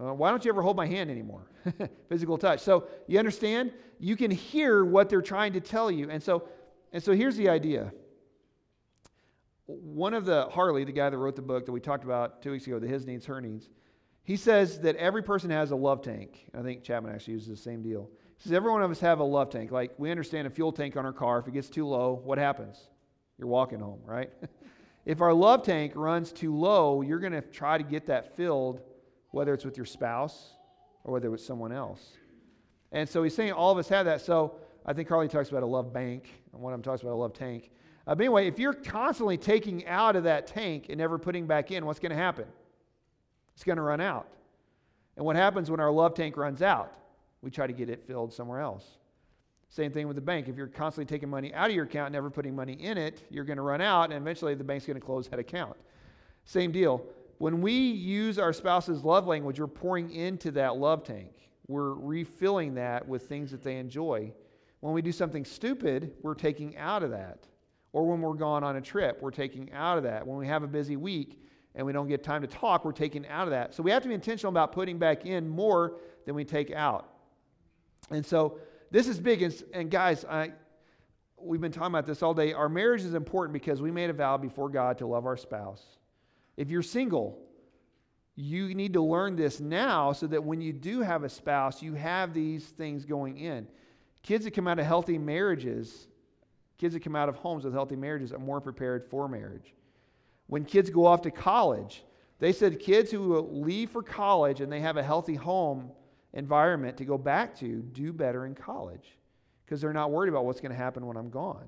Uh, 0.03 0.13
why 0.13 0.31
don't 0.31 0.45
you 0.45 0.51
ever 0.51 0.63
hold 0.63 0.77
my 0.77 0.87
hand 0.87 1.11
anymore? 1.11 1.47
Physical 2.09 2.37
touch. 2.37 2.61
So 2.61 2.89
you 3.07 3.19
understand? 3.19 3.73
You 4.01 4.17
can 4.17 4.31
hear 4.31 4.85
what 4.85 5.09
they're 5.09 5.23
trying 5.23 5.53
to 5.53 5.61
tell 5.61 5.91
you. 5.91 6.11
And 6.11 6.23
so, 6.23 6.49
and 6.93 7.03
so 7.03 7.13
here's 7.13 7.37
the 7.37 7.49
idea 7.49 7.93
one 9.67 10.13
of 10.13 10.25
the 10.25 10.47
Harley, 10.51 10.85
the 10.85 10.93
guy 10.93 11.09
that 11.09 11.17
wrote 11.17 11.37
the 11.37 11.43
book 11.43 11.67
that 11.67 11.73
we 11.73 11.81
talked 11.81 12.05
about 12.05 12.43
two 12.43 12.51
weeks 12.51 12.67
ago, 12.67 12.79
the 12.79 12.89
His 12.89 13.07
Needs, 13.07 13.25
Her 13.27 13.41
Needs, 13.41 13.69
he 14.25 14.37
says 14.37 14.81
that 14.81 14.97
every 14.97 15.23
person 15.23 15.51
has 15.51 15.71
a 15.71 15.77
love 15.77 16.03
tank. 16.03 16.47
I 16.57 16.63
think 16.63 16.83
Chapman 16.83 17.15
actually 17.15 17.35
uses 17.35 17.49
the 17.49 17.57
same 17.57 17.83
deal. 17.83 18.11
He 18.37 18.45
says 18.45 18.53
every 18.53 18.71
one 18.71 18.83
of 18.83 18.91
us 18.91 19.01
have 19.01 19.21
a 19.21 19.25
love 19.25 19.51
tank. 19.51 19.71
Like 19.71 19.93
we 19.99 20.11
understand 20.11 20.47
a 20.47 20.51
fuel 20.51 20.73
tank 20.73 20.97
on 20.97 21.07
our 21.07 21.13
car. 21.13 21.39
If 21.39 21.49
it 21.49 21.55
gets 21.55 21.69
too 21.69 21.87
low, 21.87 22.21
what 22.25 22.39
happens? 22.39 22.79
You're 23.39 23.49
walking 23.49 23.81
home, 23.81 24.01
right? 24.05 24.31
if 25.07 25.21
our 25.21 25.33
love 25.33 25.63
tank 25.63 25.93
runs 25.95 26.33
too 26.33 26.55
low, 26.55 27.03
you're 27.03 27.21
going 27.21 27.33
to 27.33 27.41
try 27.41 27.79
to 27.79 27.85
get 27.85 28.07
that 28.07 28.37
filled, 28.37 28.81
whether 29.33 29.53
it's 29.53 29.65
with 29.65 29.77
your 29.77 29.87
spouse 29.87 30.53
or 31.05 31.13
whether 31.13 31.35
it's 31.35 31.45
someone 31.45 31.73
else. 31.73 32.13
And 32.93 33.09
so 33.09 33.23
he's 33.23 33.35
saying 33.35 33.53
all 33.53 33.73
of 33.73 33.79
us 33.79 33.89
have 33.89 34.07
that. 34.07 34.21
So 34.21 34.55
I 34.87 34.93
think 34.93 35.09
Harley 35.09 35.29
talks 35.29 35.49
about 35.49 35.63
a 35.63 35.67
love 35.67 35.93
bank, 35.93 36.31
and 36.53 36.63
one 36.63 36.73
of 36.73 36.79
them 36.79 36.85
talks 36.85 37.03
about 37.03 37.15
a 37.15 37.17
love 37.17 37.33
tank. 37.33 37.71
Uh, 38.07 38.15
but 38.15 38.23
anyway, 38.23 38.47
if 38.47 38.59
you're 38.59 38.75
constantly 38.75 39.37
taking 39.37 39.87
out 39.87 40.17
of 40.17 40.25
that 40.25 40.47
tank 40.47 40.87
and 40.89 40.99
never 40.99 41.19
putting 41.19 41.47
back 41.47 41.71
in, 41.71 41.87
what's 41.87 42.01
going 42.01 42.11
to 42.11 42.17
happen? 42.17 42.47
It's 43.55 43.65
going 43.65 43.77
to 43.77 43.83
run 43.83 44.01
out. 44.01 44.29
And 45.17 45.25
what 45.25 45.37
happens 45.37 45.71
when 45.71 45.81
our 45.81 45.91
love 45.91 46.15
tank 46.15 46.37
runs 46.37 46.63
out? 46.63 46.93
We 47.43 47.51
try 47.51 47.67
to 47.67 47.73
get 47.73 47.91
it 47.91 48.03
filled 48.07 48.33
somewhere 48.33 48.61
else. 48.61 48.85
Same 49.69 49.91
thing 49.91 50.07
with 50.07 50.17
the 50.17 50.23
bank. 50.23 50.49
If 50.49 50.57
you're 50.57 50.67
constantly 50.67 51.07
taking 51.13 51.31
money 51.31 51.55
out 51.55 51.71
of 51.71 51.77
your 51.77 51.85
account, 51.85 52.13
never 52.13 52.29
putting 52.29 52.55
money 52.55 52.75
in 52.75 52.99
it, 52.99 53.23
you're 53.31 53.45
going 53.45 53.57
to 53.57 53.63
run 53.63 53.81
out, 53.81 54.11
and 54.11 54.15
eventually 54.15 54.55
the 54.55 54.65
bank's 54.65 54.85
going 54.85 55.01
to 55.01 55.05
close 55.05 55.29
that 55.29 55.39
account. 55.39 55.77
Same 56.45 56.73
deal. 56.73 57.03
When 57.43 57.61
we 57.61 57.73
use 57.73 58.39
our 58.39 58.53
spouse's 58.53 59.03
love 59.03 59.27
language, 59.27 59.59
we're 59.59 59.67
pouring 59.67 60.13
into 60.13 60.53
that 60.53 60.77
love 60.77 61.03
tank. 61.03 61.33
We're 61.67 61.95
refilling 61.95 62.75
that 62.75 63.09
with 63.09 63.27
things 63.27 63.51
that 63.51 63.65
they 63.65 63.79
enjoy. 63.79 64.33
When 64.79 64.95
we 64.95 65.03
do 65.03 65.11
something 65.11 65.45
stupid, 65.45 66.13
we're 66.23 66.37
taking 66.37 66.77
out 66.77 67.03
of 67.03 67.11
that. 67.11 67.49
Or 67.93 68.07
when 68.07 68.21
we're 68.21 68.35
gone 68.35 68.63
on 68.63 68.77
a 68.77 68.81
trip, 68.81 69.21
we're 69.21 69.33
taking 69.33 69.73
out 69.73 69.99
of 69.99 70.05
that. 70.05 70.25
When 70.25 70.39
we 70.39 70.47
have 70.47 70.63
a 70.63 70.69
busy 70.69 70.95
week 70.95 71.45
and 71.75 71.85
we 71.85 71.93
don't 71.93 72.07
get 72.07 72.23
time 72.23 72.43
to 72.43 72.47
talk, 72.47 72.85
we're 72.85 72.93
taking 72.93 73.27
out 73.27 73.49
of 73.49 73.51
that. 73.51 73.75
So 73.75 73.83
we 73.83 73.91
have 73.91 74.05
to 74.05 74.09
be 74.09 74.15
intentional 74.15 74.51
about 74.51 74.71
putting 74.71 74.99
back 74.99 75.27
in 75.27 75.49
more 75.49 75.97
than 76.27 76.37
we 76.37 76.45
take 76.45 76.71
out. 76.71 77.09
And 78.11 78.25
so 78.25 78.61
this 78.93 79.09
is 79.09 79.19
big. 79.19 79.43
And, 79.43 79.65
and 79.75 79.91
guys, 79.91 80.25
I, 80.27 80.53
we've 81.37 81.61
been 81.61 81.73
talking 81.73 81.89
about 81.89 82.07
this 82.07 82.23
all 82.23 82.35
day. 82.35 82.53
Our 82.53 82.69
marriage 82.69 83.03
is 83.03 83.15
important 83.15 83.53
because 83.53 83.83
we 83.83 83.91
made 83.91 84.11
a 84.11 84.13
vow 84.13 84.37
before 84.37 84.69
God 84.69 84.97
to 84.99 85.09
love 85.09 85.27
our 85.27 85.37
spouse. 85.37 85.83
If 86.57 86.71
you're 86.71 86.83
single, 86.83 87.39
you 88.35 88.75
need 88.75 88.95
to 88.95 89.03
learn 89.03 89.37
this 89.37 89.61
now 89.61 90.13
so 90.13 90.27
that 90.27 90.43
when 90.43 90.61
you 90.61 90.73
do 90.73 91.01
have 91.01 91.25
a 91.25 91.29
spouse, 91.29 91.83
you 91.83 91.95
have 91.95 92.33
these 92.33 92.65
things 92.65 93.05
going 93.05 93.39
in. 93.39 93.67
Kids 94.23 94.45
that 94.45 94.55
come 94.55 94.69
out 94.69 94.79
of 94.79 94.87
healthy 94.87 95.19
marriages, 95.19 96.07
kids 96.79 96.95
that 96.95 97.05
come 97.05 97.17
out 97.17 97.29
of 97.29 97.37
homes 97.37 97.65
with 97.65 97.75
healthy 97.75 97.97
marriages, 97.97 98.33
are 98.33 98.39
more 98.39 98.61
prepared 98.61 99.05
for 99.11 99.29
marriage. 99.29 99.75
When 100.47 100.65
kids 100.65 100.91
go 100.91 101.07
off 101.07 101.23
to 101.23 101.31
college, 101.31 102.05
they 102.39 102.53
said 102.53 102.81
kids 102.81 103.11
who 103.11 103.39
leave 103.41 103.91
for 103.91 104.03
college 104.03 104.61
and 104.61 104.73
they 104.73 104.81
have 104.81 104.97
a 104.97 105.03
healthy 105.03 105.35
home 105.35 105.91
environment 106.33 106.97
to 106.97 107.05
go 107.05 107.19
back 107.19 107.57
to 107.59 107.83
do 107.83 108.13
better 108.13 108.47
in 108.47 108.55
college 108.55 109.17
because 109.65 109.81
they're 109.81 109.93
not 109.93 110.11
worried 110.11 110.29
about 110.29 110.45
what's 110.45 110.61
going 110.61 110.73
to 110.73 110.77
happen 110.77 111.07
when 111.07 111.17
I'm 111.17 111.31
gone. 111.31 111.67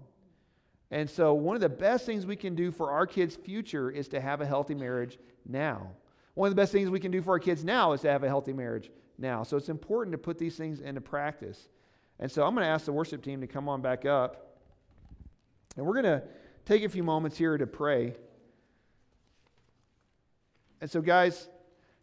And 0.94 1.11
so, 1.11 1.35
one 1.35 1.57
of 1.57 1.61
the 1.61 1.68
best 1.68 2.07
things 2.07 2.24
we 2.24 2.37
can 2.37 2.54
do 2.54 2.70
for 2.70 2.92
our 2.92 3.04
kids' 3.04 3.35
future 3.35 3.90
is 3.90 4.07
to 4.09 4.20
have 4.20 4.40
a 4.40 4.46
healthy 4.46 4.76
marriage 4.76 5.18
now. 5.44 5.90
One 6.35 6.46
of 6.46 6.52
the 6.52 6.62
best 6.62 6.70
things 6.70 6.88
we 6.88 7.00
can 7.00 7.11
do 7.11 7.20
for 7.20 7.33
our 7.33 7.40
kids 7.40 7.64
now 7.64 7.94
is 7.94 8.02
to 8.02 8.11
have 8.12 8.22
a 8.22 8.28
healthy 8.28 8.52
marriage 8.52 8.92
now. 9.18 9.42
So, 9.42 9.57
it's 9.57 9.68
important 9.68 10.12
to 10.12 10.18
put 10.18 10.38
these 10.38 10.54
things 10.54 10.80
into 10.80 11.00
practice. 11.00 11.68
And 12.20 12.30
so, 12.30 12.44
I'm 12.44 12.54
going 12.54 12.64
to 12.64 12.70
ask 12.70 12.85
the 12.85 12.92
worship 12.92 13.24
team 13.24 13.40
to 13.40 13.48
come 13.48 13.68
on 13.68 13.83
back 13.83 14.07
up. 14.07 14.57
And 15.76 15.85
we're 15.85 16.00
going 16.00 16.20
to 16.20 16.22
take 16.64 16.85
a 16.85 16.88
few 16.88 17.02
moments 17.02 17.37
here 17.37 17.59
to 17.59 17.66
pray. 17.66 18.14
And 20.80 20.88
so, 20.88 21.00
guys, 21.00 21.48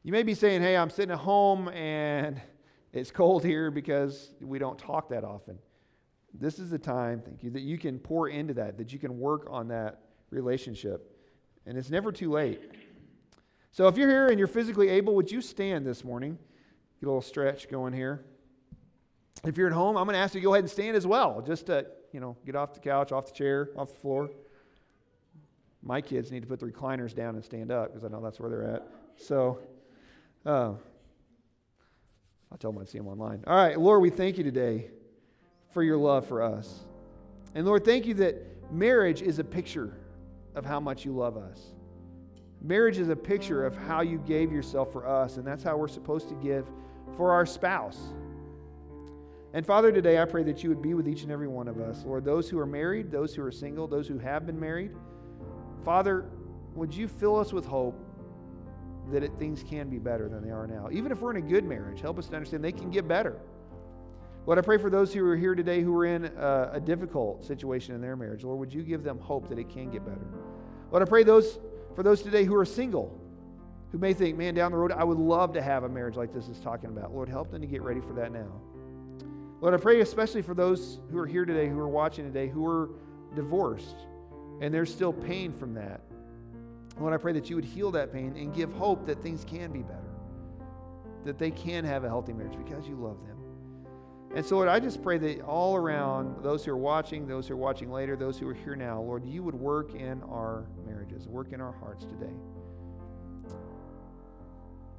you 0.04 0.12
may 0.12 0.24
be 0.24 0.34
saying, 0.34 0.62
hey, 0.62 0.76
I'm 0.76 0.90
sitting 0.90 1.14
at 1.14 1.20
home 1.20 1.70
and 1.70 2.42
it's 2.92 3.10
cold 3.10 3.46
here 3.46 3.72
because 3.72 4.32
we 4.42 4.60
don't 4.60 4.78
talk 4.78 5.08
that 5.12 5.24
often. 5.24 5.60
This 6.34 6.60
is 6.60 6.70
the 6.70 6.80
time, 6.80 7.22
thank 7.24 7.44
you, 7.44 7.50
that 7.52 7.62
you 7.62 7.78
can 7.78 8.00
pour 8.00 8.30
into 8.30 8.54
that, 8.56 8.78
that 8.78 8.94
you 8.94 9.00
can 9.00 9.20
work 9.20 9.48
on 9.50 9.68
that 9.68 10.00
relationship. 10.30 11.18
And 11.66 11.78
it's 11.78 11.90
never 11.90 12.12
too 12.12 12.32
late. 12.32 12.62
So 13.72 13.88
if 13.88 13.98
you're 13.98 14.10
here 14.10 14.28
and 14.28 14.40
you're 14.40 14.48
physically 14.48 14.90
able, 14.90 15.16
would 15.16 15.32
you 15.32 15.42
stand 15.42 15.86
this 15.86 16.04
morning? 16.04 16.38
Get 17.00 17.08
a 17.08 17.10
little 17.10 17.22
stretch 17.22 17.70
going 17.70 17.94
here. 17.94 18.26
If 19.46 19.58
you're 19.58 19.68
at 19.68 19.74
home, 19.74 19.98
I'm 19.98 20.06
going 20.06 20.14
to 20.14 20.20
ask 20.20 20.34
you 20.34 20.42
to 20.42 20.46
go 20.46 20.54
ahead 20.54 20.64
and 20.64 20.72
stand 20.72 20.96
as 20.96 21.08
well, 21.08 21.42
just 21.42 21.68
to, 21.68 21.86
you 22.12 22.20
know, 22.20 22.38
get 22.46 22.56
off 22.56 22.74
the 22.74 22.80
couch, 22.80 23.12
off 23.12 23.28
the 23.28 23.34
chair, 23.34 23.70
off 23.76 23.90
the 23.90 24.00
floor. 24.00 24.30
My 25.84 26.00
kids 26.00 26.32
need 26.32 26.42
to 26.42 26.48
put 26.48 26.60
the 26.60 26.68
recliners 26.68 27.16
down 27.16 27.36
and 27.36 27.44
stand 27.44 27.72
up 27.72 27.88
because 27.88 28.04
I 28.04 28.08
know 28.08 28.22
that's 28.22 28.40
where 28.40 28.50
they're 28.50 28.76
at. 28.76 28.88
So, 29.18 29.60
uh, 30.46 30.74
I'll 32.52 32.58
tell 32.60 32.72
them 32.72 32.82
I'd 32.82 32.90
see 32.90 32.98
them 32.98 33.08
online. 33.08 33.44
All 33.48 33.56
right, 33.56 33.80
Lord, 33.80 34.02
we 34.02 34.10
thank 34.10 34.38
you 34.38 34.44
today 34.44 34.92
for 35.72 35.84
your 35.84 35.98
love 35.98 36.26
for 36.28 36.42
us. 36.42 36.82
And 37.56 37.66
Lord, 37.66 37.84
thank 37.84 38.06
you 38.06 38.14
that 38.16 38.72
marriage 38.72 39.22
is 39.22 39.40
a 39.40 39.44
picture 39.44 39.94
of 40.56 40.66
how 40.66 40.80
much 40.80 41.06
you 41.06 41.12
love 41.12 41.38
us. 41.38 41.60
Marriage 42.62 43.00
is 43.00 43.10
a 43.10 43.16
picture 43.16 43.66
of 43.66 43.76
how 43.76 44.02
you 44.02 44.20
gave 44.20 44.52
yourself 44.52 44.92
for 44.92 45.08
us, 45.08 45.38
and 45.38 45.48
that's 45.48 45.64
how 45.64 45.78
we're 45.78 45.88
supposed 45.88 46.30
to 46.30 46.36
give 46.36 46.68
for 47.18 47.32
our 47.32 47.46
spouse. 47.46 48.00
And 49.54 49.66
Father, 49.66 49.92
today 49.92 50.22
I 50.22 50.26
pray 50.26 50.44
that 50.44 50.64
you 50.64 50.70
would 50.70 50.82
be 50.82 50.94
with 50.94 51.08
each 51.08 51.24
and 51.24 51.32
every 51.32 51.48
one 51.48 51.68
of 51.68 51.80
us. 51.80 52.04
Lord, 52.06 52.24
those 52.24 52.50
who 52.50 52.58
are 52.60 52.66
married, 52.66 53.12
those 53.12 53.36
who 53.36 53.44
are 53.44 53.52
single, 53.52 53.88
those 53.88 54.08
who 54.08 54.18
have 54.20 54.46
been 54.46 54.60
married. 54.60 54.92
Father, 55.84 56.26
would 56.76 56.94
you 56.94 57.08
fill 57.08 57.38
us 57.38 57.52
with 57.52 57.66
hope 57.66 58.00
that 59.12 59.24
it, 59.24 59.32
things 59.40 59.64
can 59.64 59.90
be 59.90 59.98
better 59.98 60.30
than 60.30 60.44
they 60.44 60.52
are 60.52 60.68
now? 60.68 60.88
Even 60.92 61.12
if 61.12 61.20
we're 61.20 61.32
in 61.32 61.44
a 61.44 61.48
good 61.48 61.66
marriage, 61.66 62.00
help 62.00 62.18
us 62.18 62.28
to 62.28 62.36
understand 62.36 62.64
they 62.64 62.72
can 62.72 62.92
get 62.92 63.08
better. 63.08 63.42
Lord, 64.46 64.58
I 64.58 64.62
pray 64.62 64.78
for 64.78 64.90
those 64.90 65.14
who 65.14 65.24
are 65.26 65.36
here 65.36 65.54
today 65.54 65.82
who 65.82 65.96
are 65.96 66.06
in 66.06 66.26
a, 66.26 66.72
a, 66.74 66.80
difficult 66.80 67.46
situation 67.46 67.94
in 67.94 68.02
their 68.02 68.16
marriage. 68.16 68.44
Lord, 68.44 68.60
would 68.60 68.74
you 68.74 68.82
give 68.82 69.04
them 69.04 69.20
hope 69.20 69.48
that 69.50 69.60
it 69.60 69.70
can 69.70 69.92
get 69.92 70.04
better? 70.04 70.26
Lord, 70.90 71.04
I 71.04 71.06
pray 71.06 71.24
those 71.24 71.60
for 71.96 72.04
those 72.04 72.22
today 72.22 72.44
who 72.44 72.56
are 72.56 72.66
single, 72.66 73.20
who 73.92 74.00
may 74.00 74.14
think, 74.14 74.38
man, 74.38 74.56
down 74.56 74.72
the 74.72 74.78
road, 74.78 74.92
I 74.92 75.04
would 75.04 75.20
love 75.20 75.54
to 75.54 75.62
have 75.62 75.84
a 75.84 75.90
marriage 75.90 76.16
like 76.16 76.34
this 76.34 76.48
is 76.48 76.60
talking 76.60 76.90
about. 76.90 77.14
Lord, 77.14 77.30
help 77.30 77.52
them 77.52 77.62
to 77.62 77.68
get 77.68 77.82
ready 77.84 78.02
for 78.02 78.14
that 78.14 78.32
now. 78.32 78.50
Lord, 79.60 79.76
I 79.76 79.78
pray 79.78 80.00
especially 80.02 80.42
for 80.42 80.56
those 80.56 81.00
who 81.12 81.20
are 81.20 81.28
here 81.28 81.46
today, 81.46 81.70
who 81.70 81.80
are 81.80 81.90
watching 81.90 82.26
today, 82.26 82.48
who 82.48 82.66
are 82.66 82.90
divorced, 83.36 84.08
and 84.60 84.74
there's 84.74 84.92
still 84.92 85.14
pain 85.14 85.54
from 85.54 85.76
that. 85.76 86.02
Lord, 87.00 87.14
I 87.14 87.18
pray 87.18 87.34
that 87.34 87.50
you 87.50 87.56
would 87.58 87.66
heal 87.66 87.92
that 87.92 88.12
pain 88.12 88.36
and 88.36 88.54
give 88.54 88.72
hope 88.72 89.06
that 89.06 89.22
things 89.22 89.46
can 89.46 89.72
be 89.72 89.84
better, 89.84 90.00
that 91.26 91.38
they 91.38 91.52
can 91.52 91.84
have 91.84 92.04
a 92.04 92.08
healthy 92.08 92.34
marriage 92.34 92.58
because 92.58 92.88
you 92.88 92.96
love 92.96 93.18
them. 93.28 93.41
And 94.34 94.46
so, 94.46 94.56
Lord, 94.56 94.70
I 94.70 94.80
just 94.80 95.04
pray 95.04 95.18
that 95.18 95.42
all 95.42 95.76
around 95.76 96.42
those 96.42 96.64
who 96.64 96.72
are 96.72 96.78
watching, 96.78 97.28
those 97.28 97.48
who 97.48 97.54
are 97.54 97.58
watching 97.58 97.92
later, 97.92 98.16
those 98.16 98.40
who 98.40 98.48
are 98.48 98.54
here 98.54 98.76
now, 98.76 99.02
Lord, 99.02 99.26
you 99.26 99.44
would 99.44 99.56
work 99.56 99.94
in 99.94 100.24
our 100.24 100.66
marriages, 100.86 101.28
work 101.28 101.52
in 101.52 101.60
our 101.60 101.74
hearts 101.74 102.06
today. 102.06 102.34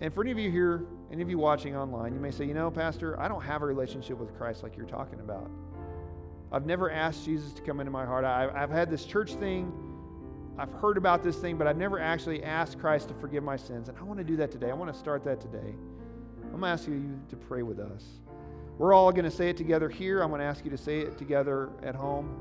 And 0.02 0.12
for 0.12 0.22
any 0.22 0.32
of 0.32 0.38
you 0.38 0.50
here, 0.50 0.84
any 1.10 1.22
of 1.22 1.30
you 1.30 1.38
watching 1.38 1.76
online, 1.76 2.12
you 2.12 2.20
may 2.20 2.30
say, 2.30 2.44
you 2.44 2.52
know, 2.52 2.70
Pastor, 2.70 3.18
I 3.18 3.28
don't 3.28 3.40
have 3.40 3.62
a 3.62 3.66
relationship 3.66 4.18
with 4.18 4.36
Christ 4.36 4.62
like 4.62 4.76
you're 4.76 4.84
talking 4.84 5.20
about. 5.20 5.50
I've 6.50 6.66
never 6.66 6.90
asked 6.90 7.24
Jesus 7.24 7.54
to 7.54 7.62
come 7.62 7.80
into 7.80 7.92
my 7.92 8.04
heart. 8.04 8.26
I've, 8.26 8.54
I've 8.54 8.70
had 8.70 8.90
this 8.90 9.04
church 9.04 9.34
thing. 9.34 9.72
I've 10.58 10.72
heard 10.74 10.98
about 10.98 11.22
this 11.22 11.36
thing, 11.36 11.56
but 11.56 11.66
I've 11.66 11.78
never 11.78 11.98
actually 11.98 12.42
asked 12.44 12.78
Christ 12.78 13.08
to 13.08 13.14
forgive 13.14 13.42
my 13.42 13.56
sins. 13.56 13.88
And 13.88 13.96
I 13.96 14.02
want 14.02 14.18
to 14.18 14.24
do 14.24 14.36
that 14.36 14.50
today. 14.50 14.70
I 14.70 14.74
want 14.74 14.92
to 14.92 14.98
start 14.98 15.24
that 15.24 15.40
today. 15.40 15.74
I'm 16.42 16.50
going 16.50 16.62
to 16.62 16.68
ask 16.68 16.86
you 16.86 17.18
to 17.30 17.36
pray 17.36 17.62
with 17.62 17.78
us. 17.78 18.04
We're 18.82 18.94
all 18.94 19.12
going 19.12 19.26
to 19.26 19.30
say 19.30 19.48
it 19.48 19.56
together 19.56 19.88
here. 19.88 20.22
I'm 20.22 20.30
going 20.30 20.40
to 20.40 20.44
ask 20.44 20.64
you 20.64 20.70
to 20.72 20.76
say 20.76 20.98
it 20.98 21.16
together 21.16 21.70
at 21.84 21.94
home. 21.94 22.34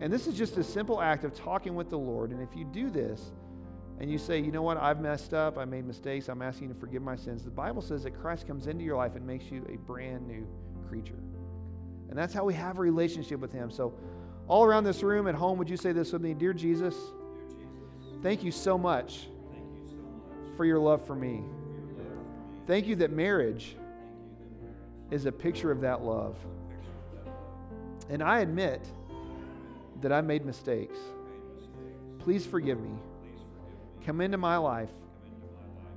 And 0.00 0.12
this 0.12 0.28
is 0.28 0.38
just 0.38 0.56
a 0.56 0.62
simple 0.62 1.02
act 1.02 1.24
of 1.24 1.34
talking 1.34 1.74
with 1.74 1.90
the 1.90 1.98
Lord. 1.98 2.30
And 2.30 2.40
if 2.40 2.54
you 2.54 2.64
do 2.64 2.90
this 2.90 3.32
and 3.98 4.08
you 4.08 4.18
say, 4.18 4.38
you 4.38 4.52
know 4.52 4.62
what, 4.62 4.76
I've 4.76 5.00
messed 5.00 5.34
up, 5.34 5.58
I 5.58 5.64
made 5.64 5.84
mistakes, 5.84 6.28
I'm 6.28 6.42
asking 6.42 6.68
you 6.68 6.74
to 6.74 6.78
forgive 6.78 7.02
my 7.02 7.16
sins, 7.16 7.42
the 7.42 7.50
Bible 7.50 7.82
says 7.82 8.04
that 8.04 8.12
Christ 8.12 8.46
comes 8.46 8.68
into 8.68 8.84
your 8.84 8.96
life 8.96 9.16
and 9.16 9.26
makes 9.26 9.50
you 9.50 9.66
a 9.68 9.78
brand 9.78 10.28
new 10.28 10.46
creature. 10.88 11.18
And 12.08 12.16
that's 12.16 12.32
how 12.32 12.44
we 12.44 12.54
have 12.54 12.78
a 12.78 12.80
relationship 12.80 13.40
with 13.40 13.52
Him. 13.52 13.68
So, 13.68 13.94
all 14.46 14.64
around 14.64 14.84
this 14.84 15.02
room 15.02 15.26
at 15.26 15.34
home, 15.34 15.58
would 15.58 15.68
you 15.68 15.76
say 15.76 15.90
this 15.90 16.12
with 16.12 16.22
me? 16.22 16.34
Dear 16.34 16.52
Jesus, 16.52 16.94
thank 18.22 18.44
you 18.44 18.52
so 18.52 18.78
much 18.78 19.26
for 20.56 20.64
your 20.64 20.78
love 20.78 21.04
for 21.04 21.16
me. 21.16 21.42
Thank 22.68 22.86
you 22.86 22.94
that 22.94 23.10
marriage 23.10 23.74
is 25.10 25.26
a 25.26 25.32
picture 25.32 25.70
of 25.70 25.80
that 25.80 26.02
love. 26.02 26.36
And 28.10 28.22
I 28.22 28.40
admit 28.40 28.86
that 30.00 30.12
I 30.12 30.20
made 30.20 30.44
mistakes. 30.44 30.98
Please 32.18 32.46
forgive 32.46 32.80
me. 32.80 32.90
Come 34.04 34.20
into 34.20 34.38
my 34.38 34.56
life 34.56 34.90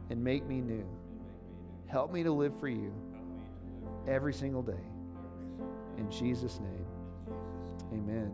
and 0.10 0.24
make 0.24 0.46
me 0.46 0.62
new. 0.62 0.86
Help 1.88 2.12
me 2.12 2.24
to 2.24 2.32
live 2.32 2.54
for 2.60 2.68
you 2.68 2.94
every 4.08 4.34
single 4.34 4.62
day. 4.62 4.74
In 5.98 6.10
Jesus' 6.10 6.60
name, 6.60 6.86
amen. 7.94 8.32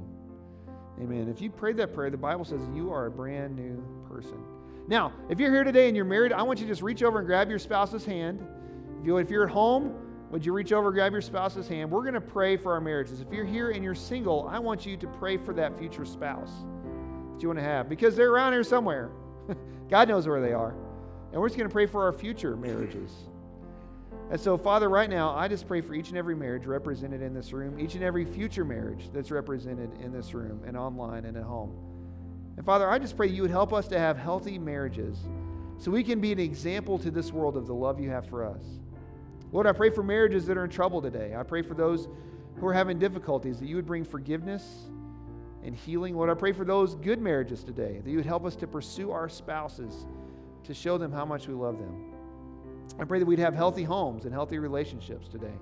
Amen. 0.99 1.27
If 1.29 1.41
you 1.41 1.49
prayed 1.51 1.77
that 1.77 1.93
prayer, 1.93 2.09
the 2.09 2.17
Bible 2.17 2.45
says 2.45 2.61
you 2.73 2.91
are 2.91 3.05
a 3.05 3.11
brand 3.11 3.55
new 3.55 3.84
person. 4.09 4.38
Now, 4.88 5.11
if 5.30 5.39
you're 5.39 5.51
here 5.51 5.63
today 5.63 5.88
and 5.88 5.95
you're 5.95 6.05
married, 6.05 6.32
I 6.34 6.41
want 6.41 6.59
you 6.59 6.65
to 6.65 6.71
just 6.71 6.82
reach 6.82 7.03
over 7.03 7.19
and 7.19 7.28
grab 7.28 7.49
your 7.49 7.59
spouse's 7.59 8.05
hand. 8.05 8.45
If, 8.99 9.05
you, 9.05 9.17
if 9.17 9.30
you're 9.30 9.43
at 9.43 9.51
home, 9.51 9.93
would 10.30 10.45
you 10.45 10.51
reach 10.51 10.73
over, 10.73 10.91
grab 10.91 11.13
your 11.13 11.21
spouse's 11.21 11.67
hand? 11.67 11.89
We're 11.89 12.01
going 12.01 12.13
to 12.13 12.21
pray 12.21 12.57
for 12.57 12.73
our 12.73 12.82
marriages. 12.82 13.21
If 13.21 13.32
you're 13.32 13.45
here 13.45 13.71
and 13.71 13.84
you're 13.84 13.95
single, 13.95 14.47
I 14.49 14.59
want 14.59 14.86
you 14.86 14.97
to 14.97 15.07
pray 15.07 15.38
for 15.38 15.53
that 15.53 15.78
future 15.80 16.05
spouse 16.05 16.51
that 17.34 17.41
you 17.41 17.47
want 17.47 17.59
to 17.59 17.63
have 17.63 17.88
because 17.88 18.15
they're 18.15 18.32
around 18.32 18.53
here 18.53 18.63
somewhere. 18.63 19.09
God 19.89 20.09
knows 20.09 20.28
where 20.28 20.41
they 20.41 20.51
are. 20.51 20.75
And 21.32 21.39
we're 21.39 21.47
just 21.47 21.57
going 21.57 21.69
to 21.69 21.73
pray 21.73 21.86
for 21.86 22.03
our 22.03 22.11
future 22.11 22.57
marriages. 22.57 23.11
And 24.30 24.39
so, 24.39 24.57
Father, 24.57 24.89
right 24.89 25.09
now, 25.09 25.34
I 25.34 25.47
just 25.47 25.65
pray 25.65 25.80
for 25.80 25.93
each 25.93 26.09
and 26.09 26.17
every 26.17 26.36
marriage 26.36 26.65
represented 26.65 27.21
in 27.21 27.34
this 27.34 27.53
room, 27.53 27.80
each 27.80 27.95
and 27.95 28.03
every 28.03 28.25
future 28.25 28.65
marriage 28.65 29.09
that's 29.13 29.32
represented 29.32 29.89
in 30.01 30.11
this 30.11 30.34
room 30.34 30.61
and 30.65 30.75
online 30.75 31.23
and 31.23 31.38
at 31.38 31.43
home. 31.43 31.73
And 32.57 32.65
Father, 32.65 32.89
I 32.89 32.99
just 32.99 33.15
pray 33.15 33.28
you 33.28 33.43
would 33.43 33.51
help 33.51 33.71
us 33.71 33.88
to 33.89 33.99
have 33.99 34.17
healthy 34.17 34.59
marriages 34.59 35.17
so 35.78 35.91
we 35.91 36.03
can 36.03 36.19
be 36.19 36.34
an 36.34 36.39
example 36.39 36.99
to 36.99 37.11
this 37.11 37.32
world 37.32 37.55
of 37.55 37.67
the 37.67 37.73
love 37.73 38.01
you 38.01 38.09
have 38.09 38.28
for 38.28 38.43
us. 38.43 38.63
Lord, 39.52 39.68
I 39.68 39.72
pray 39.72 39.89
for 39.89 40.04
marriages 40.04 40.45
that 40.48 40.58
are 40.58 40.66
in 40.66 40.70
trouble 40.70 41.02
today. 41.02 41.36
I 41.36 41.43
pray 41.43 41.62
for 41.62 41.74
those 41.74 42.08
who 42.58 42.68
are 42.68 42.74
having 42.74 43.00
difficulties 43.00 43.60
that 43.60 43.68
you 43.68 43.76
would 43.76 43.86
bring 43.86 44.04
forgiveness 44.04 44.86
and 45.64 45.76
healing. 45.76 46.16
Lord, 46.16 46.30
I 46.30 46.34
pray 46.34 46.52
for 46.52 46.66
those 46.66 46.95
good 46.95 47.22
marriages 47.22 47.64
today, 47.64 48.02
that 48.04 48.10
you 48.10 48.18
would 48.18 48.26
help 48.26 48.45
us 48.45 48.56
to 48.58 48.68
pursue 48.68 49.12
our 49.12 49.30
spouses, 49.30 50.06
to 50.64 50.74
show 50.74 50.98
them 50.98 51.12
how 51.12 51.26
much 51.26 51.48
we 51.48 51.54
love 51.54 51.78
them. 51.78 52.14
I 53.00 53.06
pray 53.06 53.20
that 53.20 53.26
we'd 53.26 53.39
have 53.39 53.54
healthy 53.54 53.84
homes 53.84 54.26
and 54.26 54.34
healthy 54.34 54.58
relationships 54.60 55.28
today. 55.28 55.54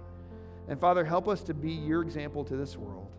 And 0.67 0.79
Father, 0.79 1.03
help 1.03 1.27
us 1.27 1.41
to 1.43 1.53
be 1.53 1.71
your 1.71 2.01
example 2.01 2.43
to 2.45 2.55
this 2.55 2.77
world. 2.77 3.11